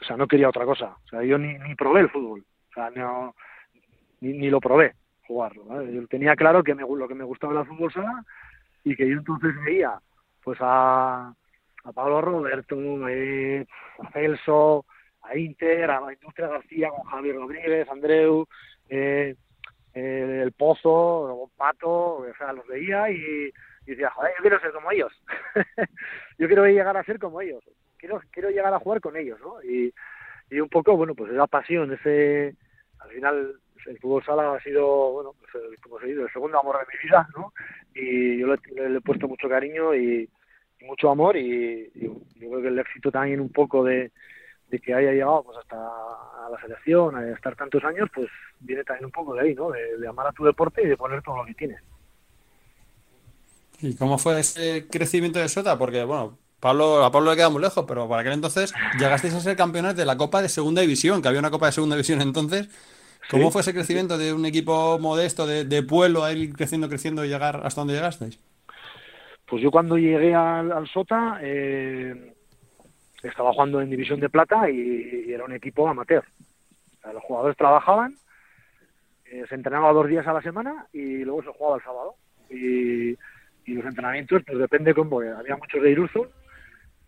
O 0.00 0.04
sea, 0.04 0.16
no 0.16 0.26
quería 0.26 0.48
otra 0.48 0.64
cosa, 0.64 0.96
o 1.04 1.08
sea, 1.08 1.22
yo 1.22 1.38
ni, 1.38 1.56
ni 1.58 1.74
probé 1.76 2.00
el 2.00 2.10
fútbol, 2.10 2.40
o 2.70 2.74
sea, 2.74 2.90
no, 2.90 3.36
ni, 4.20 4.32
ni 4.32 4.50
lo 4.50 4.58
probé 4.60 4.94
jugarlo, 5.28 5.64
¿vale? 5.64 5.92
Yo 5.94 6.04
tenía 6.08 6.34
claro 6.34 6.64
que 6.64 6.74
me, 6.74 6.82
lo 6.82 7.06
que 7.06 7.14
me 7.14 7.22
gustaba 7.24 7.52
era 7.52 7.62
el 7.62 7.68
fútbol 7.68 7.92
sala 7.92 8.24
y 8.82 8.96
que 8.96 9.08
yo 9.08 9.18
entonces 9.18 9.52
veía 9.64 9.92
pues 10.42 10.58
a, 10.60 11.32
a 11.84 11.92
Pablo 11.92 12.20
Roberto, 12.20 12.76
eh, 13.08 13.66
a 13.98 14.10
Celso, 14.12 14.86
a 15.22 15.36
Inter, 15.36 15.90
a 15.90 16.00
la 16.00 16.12
Industria 16.12 16.48
García 16.48 16.90
con 16.90 17.04
Javier 17.04 17.36
Rodríguez, 17.36 17.88
Andreu, 17.88 18.46
eh, 18.88 19.34
eh, 19.94 20.40
el 20.42 20.52
Pozo, 20.52 21.50
Pato, 21.56 22.16
o 22.16 22.34
sea, 22.38 22.52
los 22.52 22.66
veía 22.66 23.10
y, 23.10 23.52
decía, 23.86 24.10
joder, 24.10 24.32
yo 24.36 24.42
quiero 24.42 24.60
ser 24.60 24.72
como 24.72 24.90
ellos. 24.90 25.12
yo 26.38 26.46
quiero 26.46 26.66
llegar 26.66 26.96
a 26.96 27.04
ser 27.04 27.18
como 27.18 27.40
ellos. 27.40 27.62
Quiero, 27.98 28.20
quiero 28.30 28.50
llegar 28.50 28.72
a 28.72 28.78
jugar 28.80 29.00
con 29.00 29.16
ellos, 29.16 29.38
¿no? 29.40 29.62
Y, 29.62 29.92
y 30.50 30.60
un 30.60 30.68
poco, 30.68 30.96
bueno, 30.96 31.14
pues 31.14 31.32
esa 31.32 31.46
pasión, 31.46 31.92
ese, 31.92 32.54
al 32.98 33.10
final 33.10 33.60
el 33.86 33.98
fútbol 33.98 34.24
sala 34.24 34.54
ha 34.54 34.60
sido, 34.60 35.12
bueno, 35.12 35.34
pues, 35.38 35.50
el- 35.54 35.78
como 35.80 35.98
se 36.00 36.06
dice, 36.06 36.22
el 36.22 36.32
segundo 36.32 36.58
amor 36.58 36.78
de 36.78 36.86
mi 36.92 37.02
vida, 37.04 37.28
¿no? 37.36 37.52
Y 37.94 38.38
yo 38.38 38.46
le 38.46 38.96
he 38.96 39.00
puesto 39.00 39.28
mucho 39.28 39.48
cariño 39.48 39.94
y, 39.94 40.28
y 40.82 40.86
mucho 40.86 41.10
amor 41.10 41.36
y, 41.36 41.90
y 41.94 42.02
yo 42.06 42.50
creo 42.50 42.62
que 42.62 42.68
el 42.68 42.78
éxito 42.78 43.10
también 43.12 43.40
un 43.40 43.50
poco 43.52 43.84
de, 43.84 44.12
de 44.68 44.80
que 44.80 44.94
haya 44.94 45.12
llegado 45.12 45.44
pues 45.44 45.58
hasta 45.58 45.76
a 45.76 46.50
la 46.50 46.60
selección, 46.60 47.16
a 47.16 47.30
estar 47.32 47.56
tantos 47.56 47.84
años, 47.84 48.08
pues 48.14 48.28
viene 48.60 48.84
también 48.84 49.06
un 49.06 49.12
poco 49.12 49.34
de 49.34 49.42
ahí, 49.42 49.54
¿no? 49.54 49.70
De, 49.70 49.98
de 49.98 50.08
amar 50.08 50.28
a 50.28 50.32
tu 50.32 50.44
deporte 50.44 50.82
y 50.82 50.88
de 50.88 50.96
poner 50.96 51.22
todo 51.22 51.38
lo 51.38 51.46
que 51.46 51.54
tienes. 51.54 51.80
¿Y 53.80 53.96
cómo 53.96 54.18
fue 54.18 54.40
ese 54.40 54.88
crecimiento 54.90 55.38
de 55.38 55.48
Sota? 55.48 55.76
Porque, 55.78 56.04
bueno, 56.04 56.38
Pablo, 56.60 57.04
a 57.04 57.10
Pablo 57.10 57.30
le 57.30 57.36
queda 57.36 57.50
muy 57.50 57.60
lejos, 57.62 57.84
pero 57.88 58.08
para 58.08 58.20
aquel 58.22 58.34
entonces 58.34 58.76
llegasteis 58.92 59.34
a 59.34 59.40
ser 59.40 59.56
campeones 59.56 59.96
de 59.96 60.04
la 60.04 60.16
Copa 60.16 60.40
de 60.42 60.48
Segunda 60.48 60.82
División, 60.82 61.20
que 61.22 61.28
había 61.28 61.40
una 61.40 61.50
Copa 61.50 61.66
de 61.66 61.72
Segunda 61.72 61.96
División 61.96 62.20
entonces. 62.20 62.68
¿Cómo 63.28 63.50
Sí. 63.50 63.52
fue 63.52 63.62
ese 63.62 63.74
crecimiento 63.74 64.18
de 64.18 64.32
un 64.34 64.46
equipo 64.46 64.98
modesto, 65.00 65.46
de, 65.46 65.64
de 65.64 65.82
pueblo, 65.82 66.24
a 66.24 66.32
ir 66.32 66.54
creciendo, 66.54 66.88
creciendo 66.88 67.24
y 67.24 67.28
llegar 67.28 67.62
hasta 67.66 67.80
donde 67.82 67.94
llegasteis? 67.94 68.38
Pues 69.52 69.62
yo 69.62 69.70
cuando 69.70 69.98
llegué 69.98 70.34
al, 70.34 70.88
Sota 70.88 71.38
eh, 71.42 72.32
estaba 73.22 73.52
jugando 73.52 73.82
en 73.82 73.90
División 73.90 74.18
de 74.18 74.30
Plata 74.30 74.70
y, 74.70 75.30
era 75.30 75.44
un 75.44 75.52
equipo 75.52 75.86
amateur. 75.86 76.24
O 76.24 77.00
sea, 77.02 77.12
los 77.12 77.22
jugadores 77.22 77.58
trabajaban, 77.58 78.14
eh, 79.26 79.44
se 79.46 79.54
entrenaba 79.54 79.92
dos 79.92 80.08
días 80.08 80.26
a 80.26 80.32
la 80.32 80.40
semana 80.40 80.86
y 80.94 81.18
luego 81.18 81.42
se 81.42 81.50
jugaba 81.50 81.76
el 81.76 81.82
sábado. 81.82 82.14
Y, 82.48 83.10
los 83.74 83.84
entrenamientos, 83.84 84.42
pues 84.46 84.58
depende 84.58 84.94
cómo, 84.94 85.20
había 85.20 85.56
muchos 85.56 85.82
de 85.82 85.90
Iruzo 85.90 86.28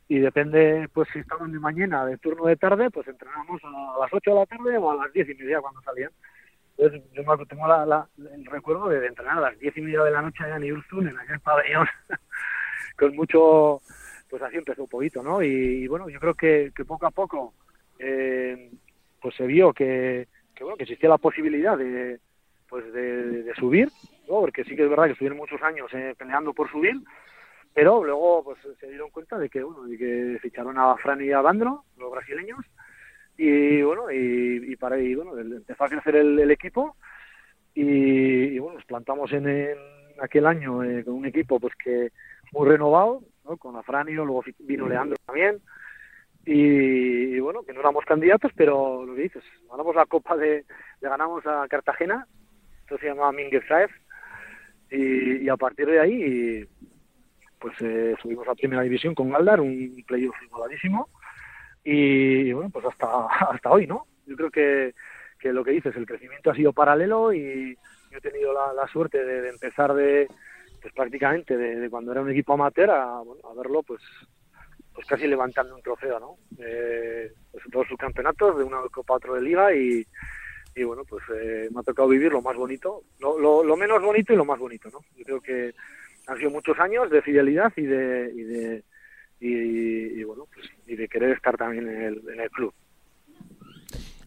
y 0.06 0.18
depende, 0.18 0.86
pues 0.92 1.08
si 1.14 1.20
estaban 1.20 1.50
de 1.50 1.58
mañana, 1.58 2.04
de 2.04 2.18
turno 2.18 2.44
de 2.44 2.56
tarde, 2.56 2.90
pues 2.90 3.08
entrenábamos 3.08 3.62
a 3.64 4.00
las 4.00 4.12
8 4.12 4.30
de 4.30 4.36
la 4.36 4.44
tarde 4.44 4.76
o 4.76 4.90
a 4.90 4.96
las 4.96 5.10
10 5.14 5.30
y 5.30 5.34
media 5.36 5.62
cuando 5.62 5.80
salían. 5.80 6.10
Entonces, 6.76 7.02
yo 7.12 7.22
me 7.22 7.46
tengo 7.46 7.68
la, 7.68 7.86
la- 7.86 8.08
el 8.34 8.44
recuerdo 8.46 8.88
de, 8.88 9.00
de 9.00 9.06
entrenar 9.06 9.38
a 9.38 9.42
las 9.42 9.58
diez 9.58 9.76
y 9.76 9.80
media 9.80 10.02
de 10.02 10.10
la 10.10 10.22
noche 10.22 10.42
allá 10.44 10.56
en 10.56 10.64
Irurzun, 10.64 11.08
en 11.08 11.18
aquel 11.18 11.40
pabellón, 11.40 11.86
con 12.98 13.14
mucho, 13.14 13.80
pues 14.28 14.42
así 14.42 14.56
empezó 14.56 14.82
un 14.82 14.88
poquito, 14.88 15.22
¿no? 15.22 15.42
Y, 15.42 15.46
y 15.84 15.86
bueno, 15.86 16.08
yo 16.08 16.18
creo 16.20 16.34
que, 16.34 16.72
que 16.74 16.84
poco 16.84 17.06
a 17.06 17.10
poco, 17.10 17.54
eh, 17.98 18.70
pues 19.20 19.34
se 19.36 19.46
vio 19.46 19.72
que, 19.72 20.26
bueno, 20.60 20.76
que 20.76 20.82
existía 20.84 21.08
la 21.08 21.18
posibilidad 21.18 21.78
de, 21.78 22.18
pues 22.68 22.92
de, 22.92 23.42
de 23.44 23.54
subir, 23.54 23.88
¿no? 24.28 24.40
Porque 24.40 24.64
sí 24.64 24.74
que 24.74 24.82
es 24.84 24.90
verdad 24.90 25.04
que 25.04 25.12
estuvieron 25.12 25.38
muchos 25.38 25.62
años 25.62 25.88
eh, 25.94 26.14
peleando 26.18 26.52
por 26.52 26.70
subir, 26.70 26.94
pero 27.72 28.04
luego 28.04 28.44
pues 28.44 28.58
se 28.80 28.88
dieron 28.88 29.10
cuenta 29.10 29.38
de 29.38 29.48
que, 29.48 29.62
bueno, 29.62 29.84
de 29.84 29.96
que 29.96 30.38
ficharon 30.42 30.78
a 30.78 30.96
Fran 30.96 31.22
y 31.24 31.30
a 31.32 31.40
Bandro, 31.40 31.84
los 31.98 32.10
brasileños, 32.10 32.60
y 33.36 33.82
bueno 33.82 34.10
y, 34.10 34.72
y 34.72 34.76
para 34.76 34.98
y 34.98 35.14
bueno 35.14 35.36
empezó 35.38 35.84
a 35.84 35.88
crecer 35.88 36.16
el, 36.16 36.38
el 36.38 36.50
equipo 36.50 36.96
y, 37.74 37.82
y, 37.82 38.58
bueno 38.58 38.76
nos 38.76 38.86
plantamos 38.86 39.32
en, 39.32 39.76
aquel 40.20 40.46
año 40.46 40.84
eh, 40.84 41.04
con 41.04 41.14
un 41.14 41.26
equipo 41.26 41.58
pues 41.58 41.74
que 41.74 42.10
muy 42.52 42.68
renovado 42.68 43.22
¿no? 43.44 43.56
con 43.56 43.76
Afranio 43.76 44.24
luego 44.24 44.44
vino 44.60 44.88
Leandro 44.88 45.16
también 45.26 45.60
y, 46.46 47.38
bueno 47.40 47.62
que 47.62 47.72
no 47.72 47.80
éramos 47.80 48.04
candidatos 48.04 48.52
pero 48.54 49.04
lo 49.04 49.14
que 49.14 49.22
dices 49.22 49.42
ganamos 49.68 49.96
la 49.96 50.06
copa 50.06 50.36
de 50.36 50.64
le 51.00 51.08
ganamos 51.08 51.44
a 51.46 51.66
Cartagena 51.68 52.26
esto 52.82 52.98
se 52.98 53.06
llamaba 53.06 53.32
Minguez 53.32 53.64
Saez 53.66 53.90
y, 54.90 55.38
y 55.38 55.48
a 55.48 55.56
partir 55.56 55.86
de 55.86 55.98
ahí 55.98 56.68
pues 57.58 57.74
eh, 57.80 58.14
subimos 58.22 58.46
a 58.46 58.54
primera 58.54 58.82
división 58.82 59.14
con 59.14 59.30
Galdar 59.30 59.60
un 59.60 60.04
playoff 60.06 60.36
igualadísimo 60.44 61.08
y, 61.84 62.52
bueno, 62.52 62.70
pues 62.70 62.86
hasta, 62.86 63.26
hasta 63.50 63.70
hoy, 63.70 63.86
¿no? 63.86 64.06
Yo 64.26 64.36
creo 64.36 64.50
que, 64.50 64.94
que 65.38 65.52
lo 65.52 65.62
que 65.62 65.72
dices, 65.72 65.94
el 65.96 66.06
crecimiento 66.06 66.50
ha 66.50 66.54
sido 66.54 66.72
paralelo 66.72 67.32
y 67.32 67.76
yo 68.10 68.18
he 68.18 68.20
tenido 68.20 68.52
la, 68.52 68.72
la 68.72 68.88
suerte 68.88 69.24
de, 69.24 69.48
empezar 69.48 69.92
de, 69.94 70.26
pues 70.80 70.94
prácticamente 70.94 71.56
de, 71.56 71.90
cuando 71.90 72.12
era 72.12 72.22
un 72.22 72.30
equipo 72.30 72.54
amateur 72.54 72.90
a, 72.90 73.20
bueno, 73.20 73.46
a 73.48 73.54
verlo, 73.54 73.82
pues, 73.82 74.00
pues 74.94 75.06
casi 75.06 75.26
levantando 75.26 75.74
un 75.74 75.82
trofeo, 75.82 76.18
¿no? 76.18 76.36
Eh, 76.58 77.32
pues 77.52 77.64
todos 77.70 77.86
sus 77.88 77.98
campeonatos, 77.98 78.56
de 78.56 78.64
una 78.64 78.80
copa 78.90 79.14
a 79.14 79.16
otro 79.18 79.34
de 79.34 79.42
liga 79.42 79.74
y, 79.74 80.06
y 80.74 80.82
bueno, 80.84 81.02
pues 81.04 81.22
eh, 81.36 81.68
me 81.70 81.80
ha 81.80 81.82
tocado 81.82 82.08
vivir 82.08 82.32
lo 82.32 82.40
más 82.40 82.56
bonito, 82.56 83.02
lo, 83.20 83.62
lo, 83.62 83.76
menos 83.76 84.02
bonito 84.02 84.32
y 84.32 84.36
lo 84.36 84.44
más 84.44 84.58
bonito, 84.58 84.88
¿no? 84.90 85.00
Yo 85.16 85.24
creo 85.24 85.40
que 85.40 85.74
han 86.26 86.38
sido 86.38 86.50
muchos 86.50 86.78
años 86.78 87.10
de 87.10 87.22
fidelidad 87.22 87.72
y 87.76 87.82
de, 87.82 88.32
y 88.34 88.42
de 88.42 88.84
y, 89.40 90.24
bueno, 90.24 90.46
pues 90.52 90.66
y 90.86 90.96
de 90.96 91.08
querer 91.08 91.32
estar 91.32 91.56
también 91.56 91.88
en 91.88 92.02
el, 92.02 92.22
en 92.32 92.40
el 92.40 92.50
club. 92.50 92.72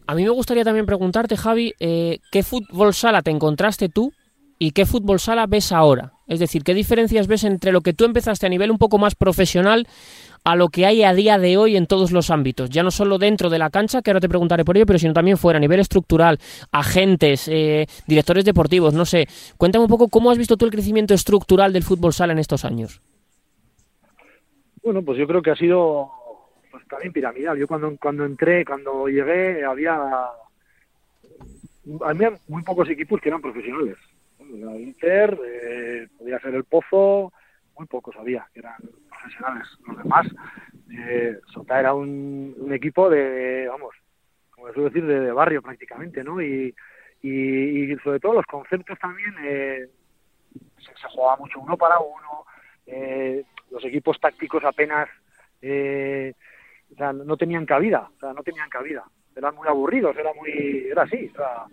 A 0.06 0.14
mí 0.14 0.24
me 0.24 0.30
gustaría 0.30 0.64
también 0.64 0.86
preguntarte, 0.86 1.36
Javi, 1.36 1.74
eh, 1.80 2.20
¿qué 2.32 2.42
fútbol 2.42 2.94
sala 2.94 3.20
te 3.20 3.30
encontraste 3.30 3.90
tú 3.90 4.12
y 4.58 4.70
qué 4.70 4.86
fútbol 4.86 5.20
sala 5.20 5.46
ves 5.46 5.70
ahora? 5.70 6.12
Es 6.26 6.40
decir, 6.40 6.62
¿qué 6.62 6.72
diferencias 6.72 7.26
ves 7.26 7.44
entre 7.44 7.72
lo 7.72 7.82
que 7.82 7.92
tú 7.92 8.06
empezaste 8.06 8.46
a 8.46 8.48
nivel 8.48 8.70
un 8.70 8.78
poco 8.78 8.96
más 8.96 9.14
profesional 9.14 9.86
a 10.44 10.56
lo 10.56 10.68
que 10.68 10.86
hay 10.86 11.02
a 11.02 11.12
día 11.12 11.36
de 11.36 11.58
hoy 11.58 11.76
en 11.76 11.86
todos 11.86 12.10
los 12.10 12.30
ámbitos? 12.30 12.70
Ya 12.70 12.82
no 12.82 12.90
solo 12.90 13.18
dentro 13.18 13.50
de 13.50 13.58
la 13.58 13.68
cancha, 13.68 14.00
que 14.00 14.10
ahora 14.10 14.20
te 14.20 14.30
preguntaré 14.30 14.64
por 14.64 14.78
ello, 14.78 14.86
pero 14.86 14.98
sino 14.98 15.12
también 15.12 15.36
fuera, 15.36 15.58
a 15.58 15.60
nivel 15.60 15.80
estructural, 15.80 16.38
agentes, 16.72 17.46
eh, 17.46 17.86
directores 18.06 18.46
deportivos, 18.46 18.94
no 18.94 19.04
sé. 19.04 19.26
Cuéntame 19.58 19.84
un 19.84 19.90
poco 19.90 20.08
cómo 20.08 20.30
has 20.30 20.38
visto 20.38 20.56
tú 20.56 20.64
el 20.64 20.70
crecimiento 20.70 21.12
estructural 21.12 21.70
del 21.74 21.82
fútbol 21.82 22.14
sala 22.14 22.32
en 22.32 22.38
estos 22.38 22.64
años. 22.64 23.02
Bueno, 24.82 25.02
pues 25.02 25.18
yo 25.18 25.26
creo 25.26 25.42
que 25.42 25.50
ha 25.50 25.56
sido 25.56 26.12
también 26.88 27.12
piramidal. 27.12 27.56
Yo 27.58 27.66
cuando 27.66 27.96
cuando 27.96 28.24
entré, 28.24 28.64
cuando 28.64 29.08
llegué, 29.08 29.64
había 29.64 30.28
había 32.04 32.32
muy 32.48 32.62
pocos 32.62 32.88
equipos 32.88 33.20
que 33.20 33.28
eran 33.28 33.40
profesionales. 33.40 33.96
Inter, 34.40 35.38
eh, 35.46 36.08
podía 36.18 36.40
ser 36.40 36.54
el 36.54 36.64
Pozo, 36.64 37.32
muy 37.76 37.86
pocos 37.86 38.16
había 38.16 38.46
que 38.52 38.60
eran 38.60 38.76
profesionales. 39.08 39.68
Los 39.86 39.98
demás, 39.98 40.26
eh, 40.90 41.38
Sota 41.52 41.78
era 41.78 41.94
un, 41.94 42.68
equipo 42.72 43.10
de, 43.10 43.66
vamos, 43.68 43.94
como 44.50 44.72
suelo 44.72 44.88
decir, 44.88 45.06
de, 45.06 45.32
barrio 45.32 45.62
prácticamente, 45.62 46.24
¿no? 46.24 46.40
Y, 46.40 46.74
y, 47.22 47.94
sobre 48.02 48.20
todo 48.20 48.34
los 48.34 48.46
conceptos 48.46 48.98
también, 48.98 49.34
eh, 49.42 49.88
se, 50.78 50.92
se 51.00 51.08
jugaba 51.10 51.36
mucho 51.36 51.60
uno 51.60 51.76
para 51.76 51.98
uno, 51.98 52.46
eh, 52.86 53.44
los 53.70 53.84
equipos 53.84 54.18
tácticos 54.18 54.64
apenas 54.64 55.08
eh, 55.60 56.34
o 56.92 56.96
sea, 56.96 57.12
no 57.12 57.36
tenían 57.36 57.66
cabida, 57.66 58.08
o 58.16 58.18
sea, 58.20 58.32
no 58.32 58.42
tenían 58.42 58.68
cabida. 58.68 59.04
Eran 59.36 59.54
muy 59.54 59.68
aburridos, 59.68 60.16
era 60.16 60.32
muy, 60.34 60.86
era 60.90 61.02
así, 61.02 61.30
o 61.32 61.36
sea, 61.36 61.64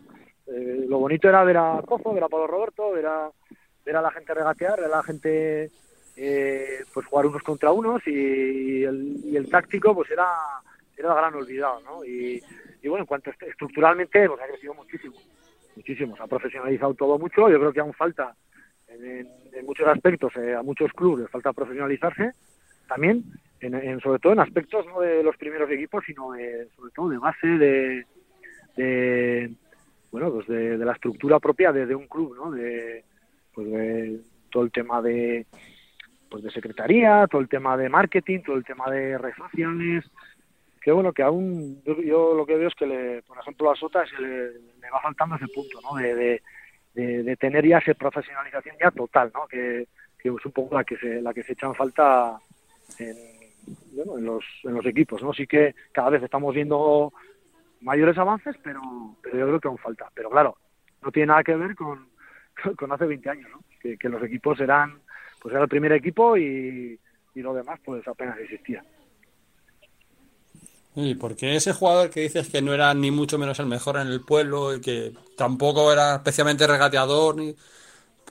eh, 0.48 0.86
lo 0.88 1.00
bonito 1.00 1.28
era 1.28 1.44
ver 1.44 1.58
a 1.58 1.82
Cozo, 1.86 2.14
ver 2.14 2.24
a 2.24 2.30
Pablo 2.30 2.48
Roberto, 2.48 2.92
ver 2.92 3.06
a, 3.08 3.32
ver 3.86 3.96
a 3.96 4.02
la 4.02 4.12
gente 4.12 4.34
regatear, 4.34 4.76
ver 4.80 4.86
a 4.92 4.98
la 4.98 5.04
gente 5.04 5.72
eh, 6.16 6.84
pues 6.94 7.06
jugar 7.08 7.26
unos 7.26 7.42
contra 7.44 7.72
unos 7.72 8.02
y, 8.06 8.84
el, 8.84 9.20
y 9.26 9.36
el 9.36 9.50
táctico 9.50 9.96
pues 9.96 10.10
era, 10.12 10.28
era 10.96 11.14
gran 11.16 11.34
olvidado, 11.34 11.82
¿no? 11.82 12.06
Y, 12.06 12.42
y 12.82 12.88
bueno, 12.88 13.04
en 13.04 13.08
cuanto 13.08 13.32
est- 13.32 13.44
estructuralmente, 13.44 14.28
pues 14.30 14.40
ha 14.42 14.48
crecido 14.48 14.74
muchísimo, 14.76 15.16
muchísimo, 15.76 16.16
se 16.16 16.24
ha 16.24 16.28
profesionalizado 16.28 16.94
todo 16.94 17.18
mucho, 17.18 17.50
yo 17.50 17.60
creo 17.60 17.74
que 17.74 17.80
aún 17.80 17.94
falta 17.94 18.36
en, 18.88 19.04
en- 19.54 19.66
muchos 19.66 19.88
aspectos, 19.88 20.32
eh, 20.38 20.54
a 20.54 20.62
muchos 20.62 20.92
clubes 20.94 21.30
falta 21.32 21.52
profesionalizarse, 21.52 22.34
también, 22.88 23.24
en, 23.60 24.00
sobre 24.02 24.20
todo 24.20 24.34
en 24.34 24.40
aspectos 24.40 24.86
no 24.86 25.00
de 25.02 25.24
los 25.24 25.38
primeros 25.38 25.70
equipos, 25.72 26.04
sino 26.06 26.32
de- 26.34 26.68
sobre 26.76 26.92
todo 26.92 27.10
de 27.10 27.18
base, 27.18 27.48
de, 27.48 28.06
de 28.76 29.52
bueno, 30.12 30.32
pues 30.32 30.48
de, 30.48 30.78
la 30.78 30.94
estructura 30.94 31.40
propia 31.40 31.72
de, 31.72 31.96
un 31.96 32.08
club, 32.08 32.36
¿no? 32.36 32.52
De, 32.52 33.04
pues 33.54 33.70
de 33.70 34.20
todo 34.52 34.64
el 34.64 34.72
tema 34.72 35.02
de 35.02 35.46
pues 36.30 36.44
de 36.44 36.52
secretaría, 36.52 37.28
todo 37.30 37.42
el 37.42 37.48
tema 37.48 37.78
de 37.78 37.88
marketing, 37.88 38.40
todo 38.40 38.56
el 38.56 38.66
tema 38.66 38.90
de 38.90 39.18
redes 39.18 39.38
sociales, 39.38 40.04
que 40.82 40.92
bueno, 40.92 41.14
que 41.14 41.24
aún 41.24 41.82
yo, 41.84 42.02
yo 42.02 42.34
lo 42.34 42.46
que 42.46 42.56
veo 42.56 42.68
es 42.68 42.76
que, 42.76 42.86
le, 42.86 43.22
por 43.24 43.38
ejemplo, 43.38 43.72
a 43.72 43.76
Sota 43.76 44.06
se 44.06 44.22
le, 44.22 44.50
va 44.90 45.02
faltando 45.02 45.36
ese 45.36 45.48
punto, 45.48 45.80
¿no? 45.82 45.96
De, 45.96 46.42
de, 46.94 47.38
tener 47.38 47.68
ya 47.68 47.80
esa 47.80 47.94
profesionalización 47.94 48.76
ya 48.80 48.92
total, 48.92 49.32
¿no? 49.34 49.48
Que, 49.48 49.88
que 50.18 50.30
es 50.30 50.46
un 50.46 50.52
poco 50.52 50.76
la 50.76 50.84
que 50.84 50.98
se, 50.98 51.22
la 51.22 51.34
que 51.34 51.44
se 51.44 51.54
echa 51.54 51.68
en 51.68 51.76
falta 51.76 52.38
en, 53.00 53.18
bueno, 53.92 54.18
en, 54.18 54.26
los, 54.26 54.44
en 54.64 54.74
los 54.74 54.86
equipos, 54.86 55.22
¿no? 55.22 55.34
Sí 55.34 55.48
que 55.48 55.76
cada 55.92 56.10
vez 56.10 56.24
estamos 56.24 56.54
viendo 56.54 57.14
mayores 57.82 58.18
avances, 58.18 58.56
pero, 58.64 58.82
pero 59.22 59.38
yo 59.38 59.48
creo 59.48 59.60
que 59.60 59.68
aún 59.68 59.78
falta. 59.78 60.10
Pero 60.14 60.30
claro, 60.30 60.58
no 61.02 61.12
tiene 61.12 61.28
nada 61.28 61.44
que 61.44 61.56
ver 61.56 61.76
con, 61.76 62.10
con 62.78 62.92
hace 62.92 63.06
20 63.06 63.30
años, 63.30 63.50
¿no? 63.52 63.64
Que, 63.80 63.98
que 63.98 64.10
los 64.10 64.22
equipos 64.24 64.60
eran, 64.60 65.00
pues 65.40 65.54
era 65.54 65.64
el 65.64 65.70
primer 65.70 65.92
equipo 65.92 66.38
y, 66.38 67.00
y 67.36 67.42
lo 67.42 67.54
demás 67.54 67.80
pues 67.84 68.08
apenas 68.08 68.40
existía. 68.40 68.84
¿Y 70.96 71.16
por 71.16 71.36
qué 71.36 71.56
ese 71.56 71.74
jugador 71.74 72.10
que 72.10 72.22
dices 72.22 72.50
que 72.50 72.62
no 72.62 72.74
era 72.74 72.94
ni 72.94 73.12
mucho 73.12 73.38
menos 73.38 73.60
el 73.60 73.66
mejor 73.66 73.98
en 73.98 74.08
el 74.08 74.22
pueblo 74.22 74.74
y 74.74 74.80
que 74.82 75.12
tampoco 75.38 75.92
era 75.92 76.16
especialmente 76.16 76.66
regateador, 76.66 77.36
ni... 77.36 77.54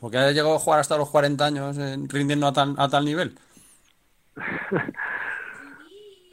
¿por 0.01 0.11
qué 0.11 0.33
llegó 0.33 0.55
a 0.55 0.59
jugar 0.59 0.81
hasta 0.81 0.97
los 0.97 1.11
40 1.11 1.45
años 1.45 1.79
eh, 1.79 1.97
rindiendo 2.09 2.47
a 2.47 2.53
tal, 2.53 2.75
a 2.79 2.89
tal 2.89 3.05
nivel? 3.05 3.39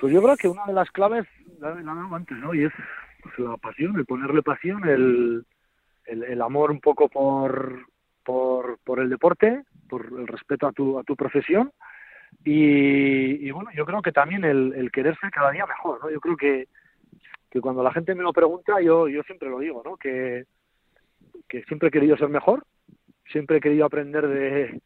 Pues 0.02 0.12
yo 0.12 0.24
creo 0.24 0.36
que 0.36 0.47
una 0.47 0.66
de 0.66 0.74
las 0.74 0.89
claves, 0.89 1.28
la 1.60 1.76
la 1.76 1.91
antes, 1.91 2.36
¿no? 2.39 2.56
Y 2.56 2.66
es 2.66 2.74
pues, 3.22 3.38
la 3.38 3.56
pasión, 3.58 3.95
el 3.95 4.06
ponerle 4.08 4.41
pasión, 4.41 4.89
el, 4.89 5.45
el, 6.06 6.41
amor 6.41 6.72
un 6.72 6.80
poco 6.82 7.08
por, 7.08 7.86
por, 8.24 8.80
por 8.80 8.99
el 8.99 9.12
deporte, 9.12 9.62
por 9.88 10.08
el 10.08 10.26
respeto 10.26 10.66
a 10.66 10.72
tu, 10.72 10.97
a 10.97 11.04
tu 11.04 11.16
profesión. 11.16 11.72
Y, 12.43 13.47
y 13.47 13.52
bueno, 13.52 13.70
yo 13.76 13.86
creo 13.86 14.02
que 14.02 14.12
también 14.12 14.43
el, 14.43 14.74
el 14.74 14.91
querer 14.91 15.16
ser 15.20 15.30
cada 15.30 15.52
día 15.52 15.68
mejor, 15.68 15.99
¿no? 16.04 16.10
Yo 16.10 16.20
creo 16.20 16.36
que, 16.36 16.68
que 17.52 17.62
cuando 17.62 17.84
la 17.84 17.93
gente 17.93 18.16
me 18.16 18.24
lo 18.24 18.34
pregunta, 18.34 18.82
yo, 18.82 19.08
yo 19.08 19.22
siempre 19.22 19.52
lo 19.52 19.60
digo, 19.60 19.84
¿no? 19.86 19.97
Que, 19.97 20.45
que 21.47 21.62
siempre 21.66 21.89
he 21.89 21.91
querido 21.91 22.18
ser 22.18 22.30
mejor, 22.30 22.66
siempre 23.32 23.58
he 23.58 23.62
querido 23.62 23.86
aprender 23.86 24.28
de, 24.28 24.82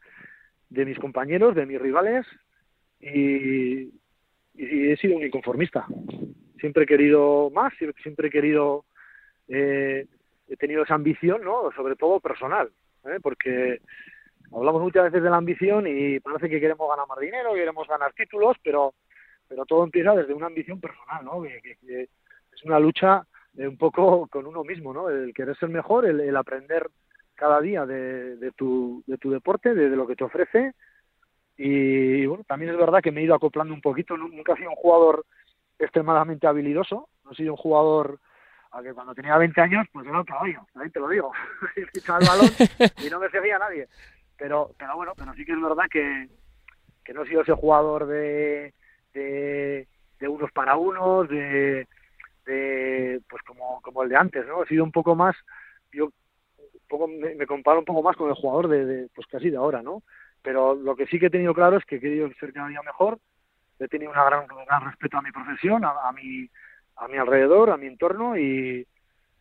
de 0.67 0.85
mis 0.85 0.99
compañeros, 0.99 1.55
de 1.55 1.65
mis 1.65 1.79
rivales, 1.81 2.25
y, 2.99 3.93
y 4.57 4.91
he 4.91 4.97
sido 4.97 5.17
un 5.17 5.23
inconformista. 5.23 5.85
Siempre 6.59 6.83
he 6.83 6.87
querido 6.87 7.49
más, 7.51 7.73
siempre, 8.01 8.27
he 8.27 8.31
querido, 8.31 8.85
eh, 9.47 10.07
he 10.47 10.57
tenido 10.57 10.83
esa 10.83 10.95
ambición, 10.95 11.43
¿no? 11.43 11.71
Sobre 11.75 11.95
todo 11.95 12.19
personal, 12.19 12.69
¿eh? 13.05 13.19
porque 13.21 13.81
hablamos 14.51 14.81
muchas 14.81 15.05
veces 15.05 15.21
de 15.21 15.29
la 15.29 15.37
ambición 15.37 15.85
y 15.87 16.19
parece 16.19 16.49
que 16.49 16.59
queremos 16.59 16.89
ganar 16.89 17.07
más 17.07 17.19
dinero, 17.19 17.53
queremos 17.53 17.87
ganar 17.87 18.13
títulos, 18.13 18.57
pero 18.63 18.93
pero 19.47 19.65
todo 19.65 19.83
empieza 19.83 20.13
desde 20.15 20.33
una 20.33 20.47
ambición 20.47 20.79
personal, 20.79 21.23
¿no? 21.23 21.41
Que, 21.43 22.07
es 22.53 22.63
una 22.63 22.79
lucha 22.79 23.25
eh, 23.57 23.67
un 23.67 23.77
poco 23.77 24.27
con 24.27 24.47
uno 24.47 24.63
mismo, 24.63 24.93
¿no? 24.93 25.09
El 25.09 25.33
querer 25.33 25.57
ser 25.57 25.69
mejor, 25.69 26.05
el, 26.05 26.19
el 26.19 26.35
aprender 26.35 26.89
cada 27.35 27.59
día 27.61 27.85
de, 27.85 28.37
de 28.37 28.51
tu, 28.51 29.03
de 29.07 29.17
tu 29.17 29.29
deporte, 29.29 29.73
de, 29.73 29.89
de 29.89 29.95
lo 29.95 30.07
que 30.07 30.15
te 30.15 30.23
ofrece. 30.23 30.73
Y 31.57 32.25
bueno, 32.25 32.43
también 32.45 32.71
es 32.71 32.77
verdad 32.77 33.01
que 33.01 33.11
me 33.11 33.21
he 33.21 33.25
ido 33.25 33.35
acoplando 33.35 33.73
un 33.73 33.81
poquito. 33.81 34.17
Nu- 34.17 34.27
Nunca 34.29 34.53
he 34.53 34.57
sido 34.57 34.69
un 34.69 34.75
jugador 34.75 35.25
extremadamente 35.79 36.47
habilidoso. 36.47 37.09
No 37.23 37.31
he 37.31 37.35
sido 37.35 37.53
un 37.53 37.57
jugador 37.57 38.19
a 38.71 38.81
que 38.83 38.93
cuando 38.93 39.15
tenía 39.15 39.37
20 39.37 39.61
años, 39.61 39.87
pues 39.93 40.05
era 40.05 40.19
un 40.19 40.25
caballo, 40.25 40.61
ahí 40.75 40.89
te 40.89 40.99
lo 40.99 41.07
digo. 41.07 41.31
El 41.75 42.27
balón 42.27 42.49
y 43.05 43.09
no 43.09 43.19
me 43.19 43.29
seguía 43.29 43.57
nadie. 43.57 43.87
Pero, 44.37 44.71
pero 44.77 44.95
bueno, 44.97 45.13
pero 45.17 45.33
sí 45.33 45.45
que 45.45 45.53
es 45.53 45.61
verdad 45.61 45.85
que, 45.89 46.27
que 47.05 47.13
no 47.13 47.23
he 47.23 47.27
sido 47.27 47.41
ese 47.41 47.53
jugador 47.53 48.05
de, 48.05 48.73
de, 49.13 49.87
de 50.19 50.27
unos 50.27 50.51
para 50.51 50.75
unos, 50.75 51.29
de, 51.29 51.87
de 52.45 53.21
pues 53.29 53.41
como, 53.43 53.81
como 53.81 54.03
el 54.03 54.09
de 54.09 54.17
antes, 54.17 54.45
¿no? 54.45 54.63
He 54.63 54.67
sido 54.67 54.83
un 54.83 54.91
poco 54.91 55.15
más, 55.15 55.35
yo 55.93 56.07
un 56.07 56.11
poco 56.89 57.07
me, 57.07 57.33
me 57.35 57.45
comparo 57.47 57.79
un 57.79 57.85
poco 57.85 58.03
más 58.03 58.17
con 58.17 58.27
el 58.29 58.35
jugador 58.35 58.67
de, 58.67 58.85
de, 58.85 59.07
pues 59.15 59.25
casi 59.27 59.49
de 59.49 59.55
ahora, 59.57 59.81
¿no? 59.81 60.03
Pero 60.45 60.75
lo 60.75 60.95
que 60.95 61.07
sí 61.07 61.19
que 61.19 61.25
he 61.25 61.31
tenido 61.31 61.55
claro 61.55 61.77
es 61.77 61.85
que 61.85 61.95
he 61.95 61.99
querido 61.99 62.29
ser 62.39 62.53
cada 62.53 62.67
día 62.67 62.83
mejor, 62.83 63.17
he 63.79 63.87
tenido 63.87 64.11
una 64.11 64.23
gran, 64.23 64.41
un 64.41 64.65
gran 64.65 64.85
respeto 64.85 65.17
a 65.17 65.23
mi 65.23 65.31
profesión, 65.31 65.83
a, 65.83 66.11
mi 66.11 66.47
a 66.97 67.07
mi 67.07 67.17
alrededor, 67.17 67.71
a 67.71 67.77
mi 67.77 67.87
entorno 67.87 68.37
y, 68.37 68.85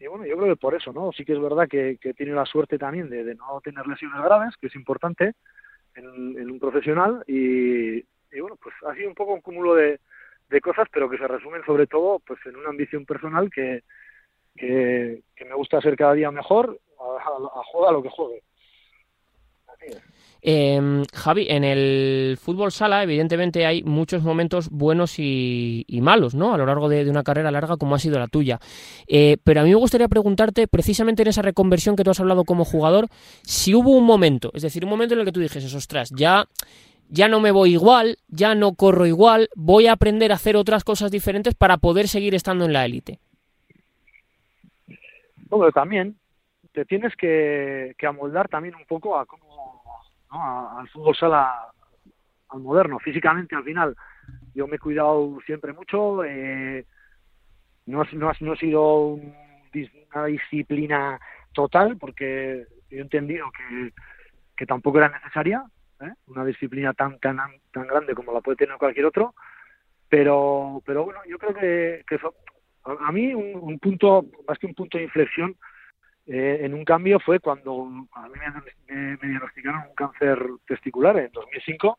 y 0.01 0.07
bueno, 0.07 0.25
yo 0.25 0.35
creo 0.39 0.55
que 0.55 0.61
por 0.61 0.75
eso, 0.75 0.95
¿no? 0.95 1.13
Sí 1.13 1.27
que 1.27 1.35
es 1.35 1.41
verdad 1.41 1.69
que, 1.69 1.99
que 2.01 2.11
he 2.11 2.15
tenido 2.15 2.37
la 2.37 2.47
suerte 2.47 2.79
también 2.79 3.11
de, 3.11 3.23
de 3.23 3.35
no 3.35 3.61
tener 3.63 3.87
lesiones 3.87 4.19
graves, 4.23 4.57
que 4.59 4.69
es 4.69 4.75
importante 4.75 5.35
en, 5.95 6.39
en 6.39 6.51
un 6.51 6.59
profesional 6.59 7.23
y, 7.27 7.99
y 7.99 8.41
bueno, 8.41 8.57
pues 8.57 8.75
ha 8.89 8.95
sido 8.95 9.11
un 9.11 9.15
poco 9.15 9.35
un 9.35 9.43
cúmulo 9.43 9.75
de, 9.75 10.01
de 10.49 10.61
cosas, 10.63 10.89
pero 10.91 11.11
que 11.11 11.19
se 11.19 11.29
resumen 11.29 11.63
sobre 11.67 11.87
todo 11.87 12.19
pues 12.27 12.41
en 12.47 12.57
una 12.57 12.71
ambición 12.71 13.05
personal 13.05 13.51
que, 13.51 13.83
que, 14.57 15.23
me 15.45 15.55
gusta 15.55 15.83
ser 15.83 15.97
cada 15.97 16.15
día 16.15 16.31
mejor 16.31 16.81
a, 16.99 17.23
a, 17.23 17.89
a 17.89 17.93
lo 17.93 18.03
que 18.03 18.09
juegue. 18.09 18.43
Eh, 20.47 21.03
Javi, 21.15 21.47
en 21.49 21.65
el 21.65 22.37
fútbol 22.39 22.71
sala, 22.71 23.03
evidentemente 23.03 23.65
hay 23.65 23.83
muchos 23.83 24.23
momentos 24.23 24.69
buenos 24.69 25.19
y, 25.19 25.87
malos, 26.03 26.35
¿no? 26.35 26.53
A 26.53 26.59
lo 26.59 26.67
largo 26.67 26.91
de, 26.91 27.03
de, 27.05 27.11
una 27.11 27.23
carrera 27.23 27.51
larga 27.51 27.79
como 27.79 27.95
ha 27.95 27.99
sido 27.99 28.19
la 28.19 28.29
tuya. 28.29 28.59
Eh, 29.09 29.39
pero 29.43 29.63
a 29.63 29.65
mí 29.65 29.71
me 29.71 29.77
gustaría 29.77 30.07
preguntarte, 30.07 30.69
precisamente 30.69 31.23
en 31.23 31.29
esa 31.29 31.41
reconversión 31.41 31.97
que 31.97 32.05
tú 32.05 32.11
has 32.11 32.21
hablado 32.21 32.45
como 32.45 32.67
jugador, 32.67 33.07
si 33.43 33.75
hubo 33.75 33.93
un 33.93 34.05
momento, 34.05 34.51
es 34.53 34.61
decir, 34.61 34.85
un 34.85 34.91
momento 34.91 35.15
en 35.15 35.21
el 35.21 35.27
que 35.27 35.33
tú 35.33 35.41
dijes, 35.41 35.75
ostras, 35.75 36.11
ya, 36.15 36.45
ya 37.09 37.29
no 37.29 37.41
me 37.41 37.51
voy 37.51 37.73
igual, 37.73 38.19
ya 38.29 38.55
no 38.55 38.75
corro 38.75 39.07
igual, 39.07 39.49
voy 39.57 39.87
a 39.87 39.93
aprender 39.93 40.31
a 40.31 40.35
hacer 40.35 40.57
otras 40.57 40.85
cosas 40.85 41.11
diferentes 41.11 41.55
para 41.55 41.79
poder 41.79 42.07
seguir 42.07 42.35
estando 42.35 42.67
en 42.67 42.75
la 42.75 42.85
élite. 42.85 43.19
Bueno, 45.49 45.73
también 45.73 46.17
te 46.73 46.85
tienes 46.85 47.15
que, 47.17 47.95
que 47.97 48.07
amoldar 48.07 48.49
también 48.49 48.75
un 48.75 48.85
poco 48.85 49.17
a 49.17 49.25
cómo 49.25 49.44
¿no? 50.35 50.79
Al 50.79 50.89
fútbol 50.89 51.17
sala 51.17 51.71
al 52.49 52.61
moderno 52.61 52.99
físicamente 52.99 53.55
al 53.55 53.65
final 53.65 53.97
yo 54.55 54.67
me 54.67 54.77
he 54.77 54.79
cuidado 54.79 55.39
siempre 55.47 55.73
mucho 55.73 56.25
eh, 56.25 56.85
no, 57.87 58.03
no, 58.13 58.33
no 58.41 58.53
ha 58.53 58.57
sido 58.57 59.07
un, 59.07 59.35
una 60.15 60.25
disciplina 60.27 61.21
total 61.53 61.97
porque 61.99 62.67
yo 62.91 62.99
he 62.99 63.01
entendido 63.01 63.47
que, 63.51 63.93
que 64.57 64.67
tampoco 64.67 64.99
era 64.99 65.09
necesaria 65.09 65.65
¿eh? 66.01 66.13
una 66.27 66.45
disciplina 66.45 66.93
tan 66.93 67.19
tan 67.19 67.39
tan 67.73 67.87
grande 67.87 68.15
como 68.15 68.33
la 68.33 68.41
puede 68.41 68.57
tener 68.57 68.77
cualquier 68.77 69.07
otro 69.07 69.35
pero 70.09 70.83
pero 70.85 71.05
bueno 71.05 71.21
yo 71.29 71.39
creo 71.39 71.55
que, 71.55 72.05
a, 72.85 73.13
mí 73.13 73.35
un 73.35 73.79
punto 73.79 74.27
más 74.47 74.59
que 74.59 74.67
un 74.67 74.75
punto 74.75 74.99
de 74.99 75.05
inflexión 75.05 75.57
eh, 76.27 76.61
en 76.63 76.75
un 76.75 76.85
cambio 76.85 77.21
fue 77.21 77.39
cuando 77.39 77.87
a 78.13 78.29
mí 78.29 78.35
me, 78.89 79.17
diagnosticaron 79.17 79.83
un 79.89 79.95
cáncer 79.95 80.39
testicular 80.67 81.19
en 81.19 81.31
2005 81.33 81.99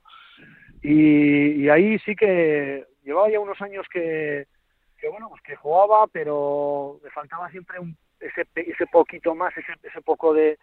y, 0.81 1.69
ahí 1.69 1.99
sí 1.99 2.15
que 2.15 2.85
llevaba 3.03 3.29
ya 3.29 3.39
unos 3.39 3.61
años 3.61 3.85
que, 3.91 4.47
que 4.97 5.09
bueno 5.09 5.29
pues 5.29 5.41
que 5.43 5.55
jugaba 5.55 6.07
pero 6.07 6.99
me 7.03 7.09
faltaba 7.11 7.49
siempre 7.51 7.79
un, 7.79 7.95
ese 8.19 8.47
ese 8.55 8.87
poquito 8.87 9.35
más 9.35 9.55
ese, 9.57 9.73
ese 9.83 10.01
poco 10.01 10.33
de, 10.33 10.57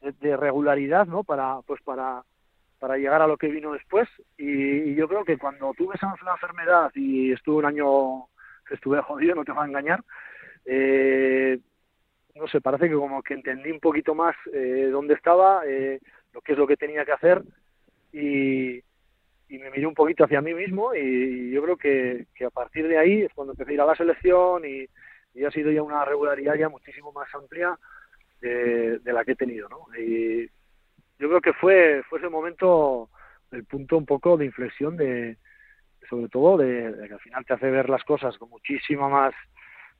de, 0.00 0.36
regularidad 0.36 1.06
no 1.06 1.22
para 1.22 1.60
pues 1.66 1.80
para 1.82 2.24
para 2.80 2.96
llegar 2.96 3.20
a 3.20 3.26
lo 3.26 3.36
que 3.36 3.48
vino 3.48 3.74
después. 3.74 4.08
Y, 4.38 4.94
yo 4.94 5.06
creo 5.06 5.22
que 5.22 5.36
cuando 5.36 5.74
tuve 5.74 5.96
esa 5.96 6.10
enfermedad 6.32 6.90
y 6.94 7.30
estuve 7.30 7.56
un 7.56 7.66
año 7.66 8.26
estuve 8.70 9.02
jodido 9.02 9.34
no 9.34 9.44
te 9.44 9.52
voy 9.52 9.64
a 9.64 9.66
engañar 9.66 10.04
eh, 10.64 11.58
no 12.34 12.46
sé, 12.48 12.60
parece 12.60 12.88
que 12.88 12.94
como 12.94 13.22
que 13.22 13.34
entendí 13.34 13.70
un 13.70 13.80
poquito 13.80 14.14
más 14.14 14.34
eh, 14.52 14.88
dónde 14.90 15.14
estaba, 15.14 15.62
eh, 15.66 16.00
lo 16.32 16.40
que 16.40 16.52
es 16.52 16.58
lo 16.58 16.66
que 16.66 16.76
tenía 16.76 17.04
que 17.04 17.12
hacer 17.12 17.42
y, 18.12 18.76
y 19.48 19.58
me, 19.58 19.70
miré 19.70 19.86
un 19.86 19.94
poquito 19.94 20.24
hacia 20.24 20.40
mí 20.40 20.54
mismo 20.54 20.94
y 20.94 21.50
yo 21.50 21.62
creo 21.62 21.76
que, 21.76 22.26
que 22.34 22.44
a 22.44 22.50
partir 22.50 22.86
de 22.86 22.98
ahí 22.98 23.22
es 23.22 23.32
cuando 23.34 23.52
empecé 23.52 23.72
a 23.72 23.74
ir 23.74 23.80
a 23.80 23.86
la 23.86 23.96
selección 23.96 24.64
y, 24.64 24.86
y 25.34 25.44
ha 25.44 25.50
sido 25.50 25.70
ya 25.70 25.82
una 25.82 26.04
regularidad 26.04 26.54
ya 26.54 26.68
muchísimo 26.68 27.12
más 27.12 27.28
amplia 27.34 27.78
de, 28.40 29.00
la 29.04 29.24
que 29.24 29.32
he 29.32 29.36
tenido, 29.36 29.68
¿no? 29.68 29.86
Y 29.98 30.46
yo 31.18 31.28
creo 31.28 31.40
que 31.40 31.52
fue, 31.52 32.02
fue 32.08 32.18
ese 32.18 32.28
momento 32.28 33.10
el 33.50 33.64
punto 33.64 33.98
un 33.98 34.06
poco 34.06 34.36
de 34.38 34.46
inflexión 34.46 34.96
de, 34.96 35.36
sobre 36.08 36.28
todo 36.28 36.56
de, 36.56 36.92
de 36.92 37.08
que 37.08 37.14
al 37.14 37.20
final 37.20 37.44
te 37.44 37.52
hace 37.52 37.70
ver 37.70 37.90
las 37.90 38.02
cosas 38.04 38.38
con 38.38 38.48
muchísima 38.48 39.08
más 39.08 39.34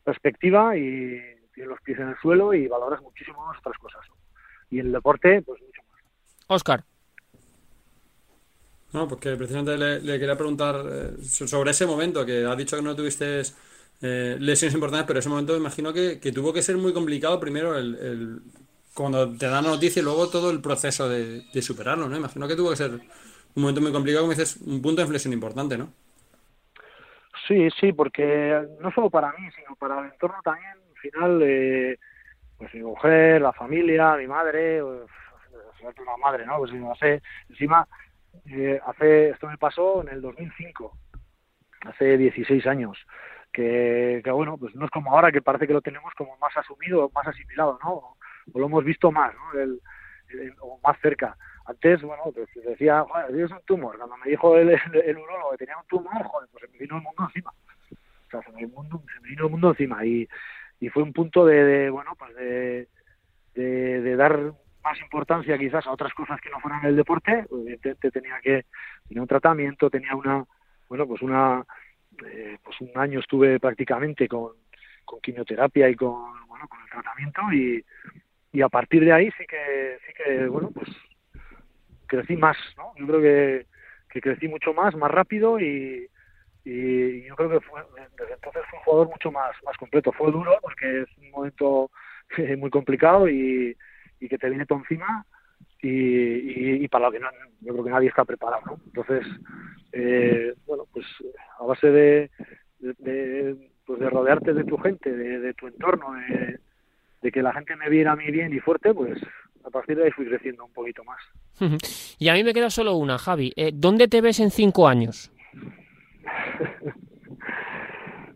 perspectiva 0.05 0.77
y 0.77 1.40
tienes 1.53 1.71
los 1.71 1.81
pies 1.83 1.99
en 1.99 2.09
el 2.11 2.17
suelo 2.19 2.55
y 2.55 2.69
valoras 2.69 3.01
muchísimo 3.03 3.45
más 3.47 3.59
otras 3.59 3.79
cosas. 3.79 4.03
¿no? 4.09 4.17
Y 4.71 4.81
en 4.81 4.87
el 4.87 4.93
deporte, 4.93 5.43
pues 5.43 5.61
mucho 5.63 5.83
más. 5.89 6.01
Oscar. 6.49 6.85
No, 8.93 9.07
porque 9.09 9.37
precisamente 9.37 9.77
le, 9.79 10.01
le 10.01 10.19
quería 10.19 10.37
preguntar 10.37 10.85
eh, 10.91 11.25
so- 11.25 11.47
sobre 11.47 11.71
ese 11.71 11.87
momento, 11.87 12.27
que 12.27 12.45
has 12.45 12.57
dicho 12.59 12.77
que 12.77 12.83
no 12.83 12.97
tuviste 12.97 13.43
eh, 14.03 14.37
lesiones 14.41 14.75
importantes, 14.75 15.07
pero 15.07 15.21
ese 15.21 15.29
momento 15.29 15.53
me 15.53 15.61
imagino 15.61 15.93
que, 15.93 16.19
que 16.21 16.33
tuvo 16.33 16.53
que 16.53 16.63
ser 16.63 16.77
muy 16.77 16.93
complicado 16.93 17.39
primero 17.39 17.77
el, 17.79 17.95
el- 17.97 18.41
cuando 18.95 19.31
te 19.37 19.47
dan 19.47 19.65
la 19.65 19.71
noticia 19.71 20.01
y 20.01 20.05
luego 20.05 20.29
todo 20.29 20.51
el 20.51 20.61
proceso 20.61 21.09
de, 21.09 21.43
de 21.53 21.63
superarlo, 21.63 22.09
¿no? 22.09 22.17
Imagino 22.17 22.49
que 22.49 22.57
tuvo 22.57 22.71
que 22.71 22.77
ser 22.77 22.91
un 22.93 23.63
momento 23.63 23.81
muy 23.81 23.93
complicado, 23.93 24.25
como 24.25 24.33
dices, 24.37 24.57
un 24.67 24.83
punto 24.83 24.97
de 25.01 25.05
inflexión 25.05 25.33
importante, 25.33 25.79
¿no? 25.79 25.93
Sí, 27.47 27.69
sí, 27.81 27.93
porque 27.93 28.67
no 28.81 28.91
solo 28.93 29.11
para 29.11 29.33
mí, 29.33 29.49
sino 29.57 29.75
para 29.77 30.01
el 30.01 30.13
entorno 30.13 30.39
también, 30.45 30.79
final, 31.01 31.41
eh, 31.43 31.99
pues 32.57 32.73
mi 32.75 32.83
mujer, 32.83 33.41
la 33.41 33.53
familia, 33.53 34.17
mi 34.17 34.27
madre, 34.27 34.83
pues, 34.83 35.11
la 35.83 36.17
madre, 36.19 36.47
¿no? 36.47 36.59
Pues 36.59 36.73
no 36.75 36.95
sé, 36.97 37.23
encima, 37.49 37.87
eh, 38.47 38.81
hace, 38.87 39.31
esto 39.31 39.49
me 39.49 39.59
pasó 39.59 40.03
en 40.03 40.09
el 40.09 40.21
2005, 40.21 40.97
hace 41.87 42.17
16 42.17 42.67
años, 42.67 42.99
que, 43.53 44.21
que 44.23 44.31
bueno, 44.31 44.57
pues 44.59 44.75
no 44.75 44.85
es 44.85 44.91
como 44.91 45.13
ahora 45.13 45.33
que 45.33 45.43
parece 45.43 45.67
que 45.67 45.73
lo 45.73 45.81
tenemos 45.83 46.13
como 46.15 46.37
más 46.37 46.57
asumido, 46.57 47.11
más 47.15 47.27
asimilado, 47.27 47.79
¿no? 47.83 47.93
O, 47.93 48.17
lo 48.55 48.67
hemos 48.67 48.85
visto 48.85 49.11
más, 49.11 49.35
¿no? 49.35 49.61
El- 49.61 49.81
o 50.61 50.79
más 50.83 50.97
cerca. 51.01 51.37
Antes, 51.67 52.03
bueno, 52.03 52.23
pues 52.33 52.49
decía, 52.65 53.03
joder, 53.09 53.29
tienes 53.33 53.51
un 53.51 53.63
tumor. 53.65 53.97
Cuando 53.97 54.17
me 54.17 54.31
dijo 54.31 54.57
el, 54.57 54.71
el, 54.71 54.97
el 55.05 55.19
urólogo 55.19 55.51
que 55.53 55.59
tenía 55.59 55.77
un 55.77 55.87
tumor, 55.87 56.23
joder, 56.25 56.49
pues 56.53 56.65
se 56.65 56.73
me 56.73 56.79
vino 56.79 56.97
el 56.97 57.03
mundo 57.03 57.25
encima. 57.25 57.51
O 57.51 58.31
sea, 58.31 58.43
se 58.43 58.53
me 58.53 58.59
vino 58.65 59.45
el 59.47 59.51
mundo 59.51 59.71
encima. 59.71 60.05
Y, 60.05 60.29
y 60.81 60.89
fue 60.89 61.03
un 61.03 61.13
punto 61.13 61.45
de, 61.45 61.63
de, 61.63 61.91
bueno, 61.91 62.15
pues 62.19 62.35
de, 62.35 62.89
de, 63.55 64.17
dar 64.17 64.53
más 64.83 65.01
importancia 65.03 65.59
quizás 65.59 65.87
a 65.87 65.93
otras 65.93 66.15
cosas 66.15 66.41
que 66.41 66.49
no 66.49 66.59
fueran 66.59 66.85
el 66.87 66.97
deporte. 66.97 67.45
Evidentemente 67.53 68.11
tenía 68.11 68.41
que, 68.43 68.65
tenía 69.07 69.23
un 69.23 69.29
tratamiento, 69.29 69.91
tenía 69.91 70.17
una, 70.17 70.45
bueno, 70.89 71.07
pues 71.07 71.21
una, 71.21 71.65
eh, 72.27 72.59
pues 72.65 72.81
un 72.81 72.91
año 72.95 73.21
estuve 73.21 73.61
prácticamente 73.61 74.27
con, 74.27 74.53
con 75.05 75.21
quimioterapia 75.21 75.91
y 75.91 75.95
con, 75.95 76.47
bueno, 76.49 76.67
con 76.67 76.81
el 76.81 76.89
tratamiento 76.89 77.43
y, 77.53 77.85
y 78.53 78.63
a 78.63 78.69
partir 78.71 79.05
de 79.05 79.13
ahí 79.13 79.31
sí 79.37 79.45
que, 79.47 79.99
sí 80.07 80.13
que, 80.17 80.47
bueno, 80.47 80.71
pues 80.71 80.89
crecí 82.07 82.37
más, 82.37 82.57
¿no? 82.79 82.95
Yo 82.97 83.07
creo 83.07 83.21
que, 83.21 83.67
que 84.09 84.21
crecí 84.23 84.49
mucho 84.49 84.73
más, 84.73 84.97
más 84.97 85.11
rápido 85.11 85.61
y, 85.61 86.09
y 86.65 87.23
yo 87.25 87.37
creo 87.37 87.51
que 87.51 87.61
fue, 87.61 87.81
desde 88.19 88.35
entonces 88.35 88.63
fue 88.69 88.79
un 88.79 88.85
jugador 88.85 89.09
mucho 89.09 89.33
más, 89.33 89.53
más 89.65 89.77
completo. 89.77 90.13
Fue 90.13 90.31
duro 90.31 90.59
porque 90.61 91.03
es 91.03 91.09
un 91.19 91.31
momento 91.31 91.91
eh, 92.39 92.57
muy 92.57 92.71
complicado 92.71 93.29
y, 93.29 93.77
y 94.21 94.29
que 94.29 94.39
te 94.39 94.49
viene 94.49 94.67
todo 94.67 94.79
encima 94.79 95.25
y, 95.83 96.85
y, 96.85 96.89
para 96.89 97.07
lo 97.07 97.13
que 97.13 97.21
no, 97.21 97.29
yo 97.61 97.73
creo 97.73 97.85
que 97.85 97.91
nadie 97.91 98.09
está 98.09 98.25
preparado, 98.25 98.63
¿no? 98.67 98.81
Entonces, 98.85 99.27
eh, 99.93 100.55
bueno, 100.67 100.85
pues 100.93 101.07
a 101.59 101.65
base 101.65 101.91
de, 101.91 102.31
de, 102.81 103.57
pues 103.87 103.99
de 103.99 104.11
rodearte 104.11 104.53
de 104.53 104.65
tu 104.65 104.77
gente, 104.77 105.11
de, 105.11 105.41
de 105.41 105.55
tu 105.55 105.69
entorno, 105.69 106.13
de, 106.13 106.61
de 107.23 107.33
que 107.33 107.43
la 107.43 107.55
gente 107.55 107.77
me 107.77 107.89
viera 107.89 108.13
a 108.13 108.17
mí 108.17 108.31
bien 108.31 108.53
y 108.53 108.61
fuerte, 108.61 108.93
pues 108.93 109.19
a 109.65 109.71
partir 109.71 109.97
de 109.97 110.05
ahí 110.05 110.11
fui 110.11 110.27
creciendo 110.27 110.65
un 110.65 110.73
poquito 110.73 111.03
más. 111.05 111.21
Y 112.19 112.29
a 112.29 112.35
mí 112.35 112.45
me 112.45 112.53
queda 112.53 112.69
solo 112.69 112.97
una, 112.97 113.17
Javi. 113.17 113.55
Eh, 113.57 113.71
¿Dónde 113.73 114.07
te 114.07 114.21
ves 114.21 114.41
en 114.41 114.51
cinco 114.51 114.87
años? 114.87 115.33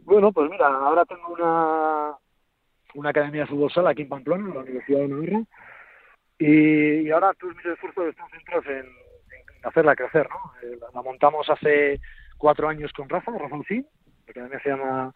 Bueno, 0.04 0.32
pues 0.32 0.50
mira, 0.50 0.66
ahora 0.66 1.04
tengo 1.06 1.28
una, 1.28 2.14
una 2.94 3.10
academia 3.10 3.46
de 3.46 3.90
aquí 3.90 4.02
en 4.02 4.08
Pamplona, 4.08 4.48
en 4.48 4.54
la 4.54 4.60
Universidad 4.60 5.00
de 5.00 5.08
Navarra, 5.08 5.42
y, 6.38 7.00
y 7.00 7.10
ahora 7.10 7.32
todos 7.34 7.56
mis 7.56 7.64
esfuerzos 7.64 8.08
están 8.08 8.28
centrados 8.28 8.66
en, 8.66 8.84
en 8.84 9.66
hacerla 9.66 9.96
crecer, 9.96 10.28
¿no? 10.28 10.52
Eh, 10.62 10.78
la, 10.92 11.02
montamos 11.02 11.48
hace 11.48 12.00
cuatro 12.36 12.68
años 12.68 12.92
con 12.92 13.08
Rafa, 13.08 13.32
Rafa 13.32 13.56
Usín, 13.56 13.86
la 14.26 14.30
academia 14.30 14.60
se 14.60 14.68
llama 14.68 15.12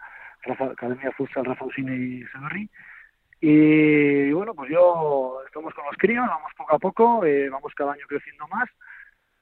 Academia 0.73 1.13
Futsal 1.13 1.45
Rafa 1.45 1.67
Usín 1.67 1.89
y 1.89 2.25
Severri, 2.33 2.71
y 3.41 4.33
bueno, 4.33 4.55
pues 4.55 4.71
yo 4.71 5.43
estamos 5.47 5.75
con 5.75 5.85
los 5.85 5.97
críos, 5.99 6.27
vamos 6.27 6.51
poco 6.57 6.75
a 6.75 6.79
poco, 6.79 7.25
eh, 7.27 7.51
vamos 7.51 7.75
cada 7.75 7.93
año 7.93 8.07
creciendo 8.09 8.49
más 8.49 8.69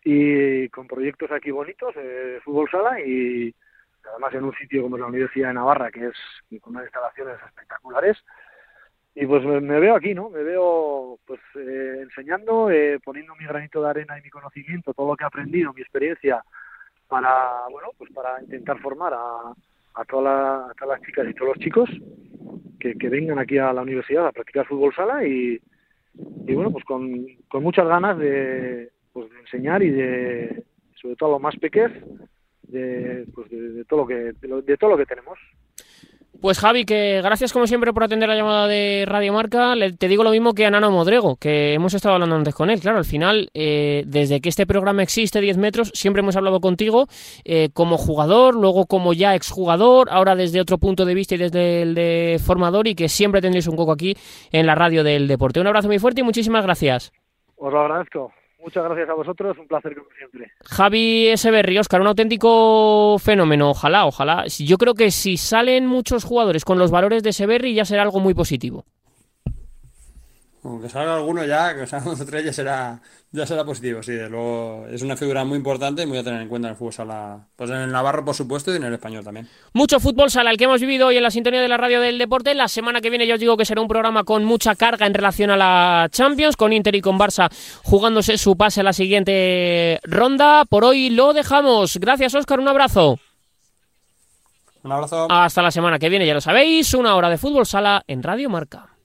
y 0.08 0.68
con 0.68 0.86
proyectos 0.86 1.32
aquí 1.32 1.50
bonitos, 1.50 1.92
eh, 1.96 2.38
fútbol 2.44 2.70
sala 2.70 3.00
y 3.00 3.52
además 4.08 4.32
en 4.34 4.44
un 4.44 4.54
sitio 4.54 4.82
como 4.82 4.96
la 4.96 5.06
Universidad 5.06 5.48
de 5.48 5.54
Navarra, 5.54 5.90
que 5.90 6.06
es 6.06 6.60
con 6.60 6.74
unas 6.74 6.84
instalaciones 6.84 7.34
espectaculares. 7.44 8.16
Y 9.16 9.26
pues 9.26 9.42
me, 9.44 9.80
veo 9.80 9.96
aquí, 9.96 10.14
¿no? 10.14 10.30
Me 10.30 10.44
veo 10.44 11.18
pues 11.26 11.40
eh, 11.56 12.02
enseñando, 12.02 12.70
eh, 12.70 13.00
poniendo 13.04 13.34
mi 13.34 13.46
granito 13.46 13.82
de 13.82 13.90
arena 13.90 14.16
y 14.16 14.22
mi 14.22 14.30
conocimiento, 14.30 14.94
todo 14.94 15.08
lo 15.08 15.16
que 15.16 15.24
he 15.24 15.26
aprendido, 15.26 15.72
mi 15.72 15.80
experiencia, 15.80 16.40
para, 17.08 17.66
bueno, 17.72 17.88
pues 17.98 18.12
para 18.12 18.40
intentar 18.42 18.78
formar 18.80 19.12
a, 19.12 19.52
a, 19.94 20.04
toda 20.04 20.22
la- 20.22 20.70
a 20.70 20.74
todas 20.78 21.00
las 21.00 21.06
chicas 21.06 21.26
y 21.28 21.34
todos 21.34 21.48
los 21.48 21.58
chicos 21.58 21.90
que, 22.78 22.94
que 22.94 23.08
vengan 23.08 23.40
aquí 23.40 23.58
a 23.58 23.72
la 23.72 23.82
universidad 23.82 24.28
a 24.28 24.32
practicar 24.32 24.66
fútbol 24.68 24.94
sala 24.94 25.24
y, 25.26 25.60
y 26.46 26.54
bueno, 26.54 26.70
pues 26.70 26.84
con, 26.84 27.26
con 27.48 27.64
muchas 27.64 27.88
ganas 27.88 28.16
de, 28.18 28.90
pues 29.16 29.30
de 29.30 29.38
enseñar 29.40 29.82
y 29.82 29.90
de, 29.90 30.62
sobre 31.00 31.16
todo 31.16 31.30
a 31.30 31.32
los 31.32 31.40
más 31.40 31.56
pequeños, 31.56 31.92
de, 32.64 33.24
pues 33.34 33.48
de, 33.48 33.56
de 33.70 33.84
todo 33.86 34.00
lo 34.00 34.06
que 34.06 34.14
de, 34.14 34.48
lo- 34.48 34.60
de 34.60 34.76
todo 34.76 34.90
lo 34.90 34.98
que 34.98 35.06
tenemos. 35.06 35.38
Pues 36.38 36.58
Javi, 36.58 36.84
que 36.84 37.22
gracias 37.22 37.50
como 37.54 37.66
siempre 37.66 37.94
por 37.94 38.04
atender 38.04 38.28
la 38.28 38.36
llamada 38.36 38.68
de 38.68 39.04
Radio 39.06 39.32
Marca. 39.32 39.74
Le- 39.74 39.94
te 39.94 40.06
digo 40.06 40.22
lo 40.22 40.30
mismo 40.32 40.52
que 40.52 40.66
a 40.66 40.70
Nano 40.70 40.90
Modrego, 40.90 41.36
que 41.36 41.72
hemos 41.72 41.94
estado 41.94 42.14
hablando 42.16 42.36
antes 42.36 42.54
con 42.54 42.68
él. 42.68 42.78
Claro, 42.78 42.98
al 42.98 43.06
final, 43.06 43.48
eh, 43.54 44.02
desde 44.06 44.42
que 44.42 44.50
este 44.50 44.66
programa 44.66 45.02
existe, 45.02 45.40
10 45.40 45.56
metros, 45.56 45.92
siempre 45.94 46.20
hemos 46.20 46.36
hablado 46.36 46.60
contigo 46.60 47.06
eh, 47.46 47.70
como 47.72 47.96
jugador, 47.96 48.54
luego 48.54 48.84
como 48.84 49.14
ya 49.14 49.34
exjugador, 49.34 50.08
ahora 50.10 50.36
desde 50.36 50.60
otro 50.60 50.76
punto 50.76 51.06
de 51.06 51.14
vista 51.14 51.36
y 51.36 51.38
desde 51.38 51.80
el 51.80 51.94
de 51.94 52.38
formador 52.44 52.86
y 52.86 52.94
que 52.94 53.08
siempre 53.08 53.40
tendréis 53.40 53.66
un 53.66 53.76
coco 53.76 53.92
aquí 53.92 54.14
en 54.52 54.66
la 54.66 54.74
radio 54.74 55.02
del 55.04 55.28
deporte. 55.28 55.58
Un 55.60 55.68
abrazo 55.68 55.88
muy 55.88 55.98
fuerte 55.98 56.20
y 56.20 56.24
muchísimas 56.24 56.64
gracias. 56.64 57.12
Os 57.56 57.72
lo 57.72 57.80
agradezco. 57.80 58.30
Muchas 58.66 58.82
gracias 58.82 59.08
a 59.08 59.14
vosotros, 59.14 59.56
un 59.58 59.68
placer 59.68 59.94
como 59.94 60.08
siempre. 60.18 60.50
Javi 60.64 61.28
Eseberri, 61.28 61.78
Oscar, 61.78 62.00
un 62.00 62.08
auténtico 62.08 63.16
fenómeno. 63.20 63.70
Ojalá, 63.70 64.06
ojalá. 64.06 64.44
Yo 64.48 64.76
creo 64.76 64.94
que 64.94 65.12
si 65.12 65.36
salen 65.36 65.86
muchos 65.86 66.24
jugadores 66.24 66.64
con 66.64 66.76
los 66.76 66.90
valores 66.90 67.22
de 67.22 67.30
Eseberri 67.30 67.74
ya 67.74 67.84
será 67.84 68.02
algo 68.02 68.18
muy 68.18 68.34
positivo. 68.34 68.84
Como 70.66 70.80
que 70.80 70.88
salga 70.88 71.14
alguno 71.14 71.44
ya, 71.44 71.76
que 71.76 71.86
salgan 71.86 72.08
dos 72.08 72.20
o 72.22 72.26
tres 72.26 72.44
ya 72.44 72.52
será, 72.52 73.00
ya 73.30 73.46
será 73.46 73.64
positivo, 73.64 74.02
sí, 74.02 74.10
de 74.10 74.28
luego 74.28 74.84
es 74.90 75.00
una 75.00 75.16
figura 75.16 75.44
muy 75.44 75.58
importante 75.58 76.02
y 76.02 76.06
muy 76.06 76.18
a 76.18 76.24
tener 76.24 76.42
en 76.42 76.48
cuenta 76.48 76.66
en 76.66 76.72
el 76.72 76.76
fútbol 76.76 76.92
sala, 76.92 77.46
pues 77.54 77.70
en 77.70 77.76
el 77.76 77.92
Navarro 77.92 78.24
por 78.24 78.34
supuesto 78.34 78.72
y 78.72 78.76
en 78.76 78.82
el 78.82 78.94
español 78.94 79.22
también. 79.22 79.48
Mucho 79.74 80.00
fútbol 80.00 80.28
sala, 80.28 80.50
el 80.50 80.56
que 80.56 80.64
hemos 80.64 80.80
vivido 80.80 81.06
hoy 81.06 81.18
en 81.18 81.22
la 81.22 81.30
sintonía 81.30 81.60
de 81.60 81.68
la 81.68 81.76
radio 81.76 82.00
del 82.00 82.18
deporte. 82.18 82.52
La 82.56 82.66
semana 82.66 83.00
que 83.00 83.10
viene 83.10 83.28
ya 83.28 83.34
os 83.34 83.40
digo 83.40 83.56
que 83.56 83.64
será 83.64 83.80
un 83.80 83.86
programa 83.86 84.24
con 84.24 84.44
mucha 84.44 84.74
carga 84.74 85.06
en 85.06 85.14
relación 85.14 85.50
a 85.50 85.56
la 85.56 86.08
Champions, 86.10 86.56
con 86.56 86.72
Inter 86.72 86.96
y 86.96 87.00
con 87.00 87.16
Barça 87.16 87.48
jugándose 87.84 88.36
su 88.36 88.56
pase 88.56 88.80
a 88.80 88.82
la 88.82 88.92
siguiente 88.92 90.00
ronda. 90.02 90.64
Por 90.64 90.84
hoy 90.84 91.10
lo 91.10 91.32
dejamos. 91.32 91.96
Gracias, 91.98 92.34
Oscar, 92.34 92.58
un 92.58 92.66
abrazo. 92.66 93.20
Un 94.82 94.90
abrazo. 94.90 95.28
Hasta 95.30 95.62
la 95.62 95.70
semana 95.70 96.00
que 96.00 96.08
viene, 96.08 96.26
ya 96.26 96.34
lo 96.34 96.40
sabéis, 96.40 96.92
una 96.94 97.14
hora 97.14 97.30
de 97.30 97.38
fútbol 97.38 97.66
sala 97.66 98.02
en 98.08 98.24
Radio 98.24 98.50
Marca. 98.50 98.95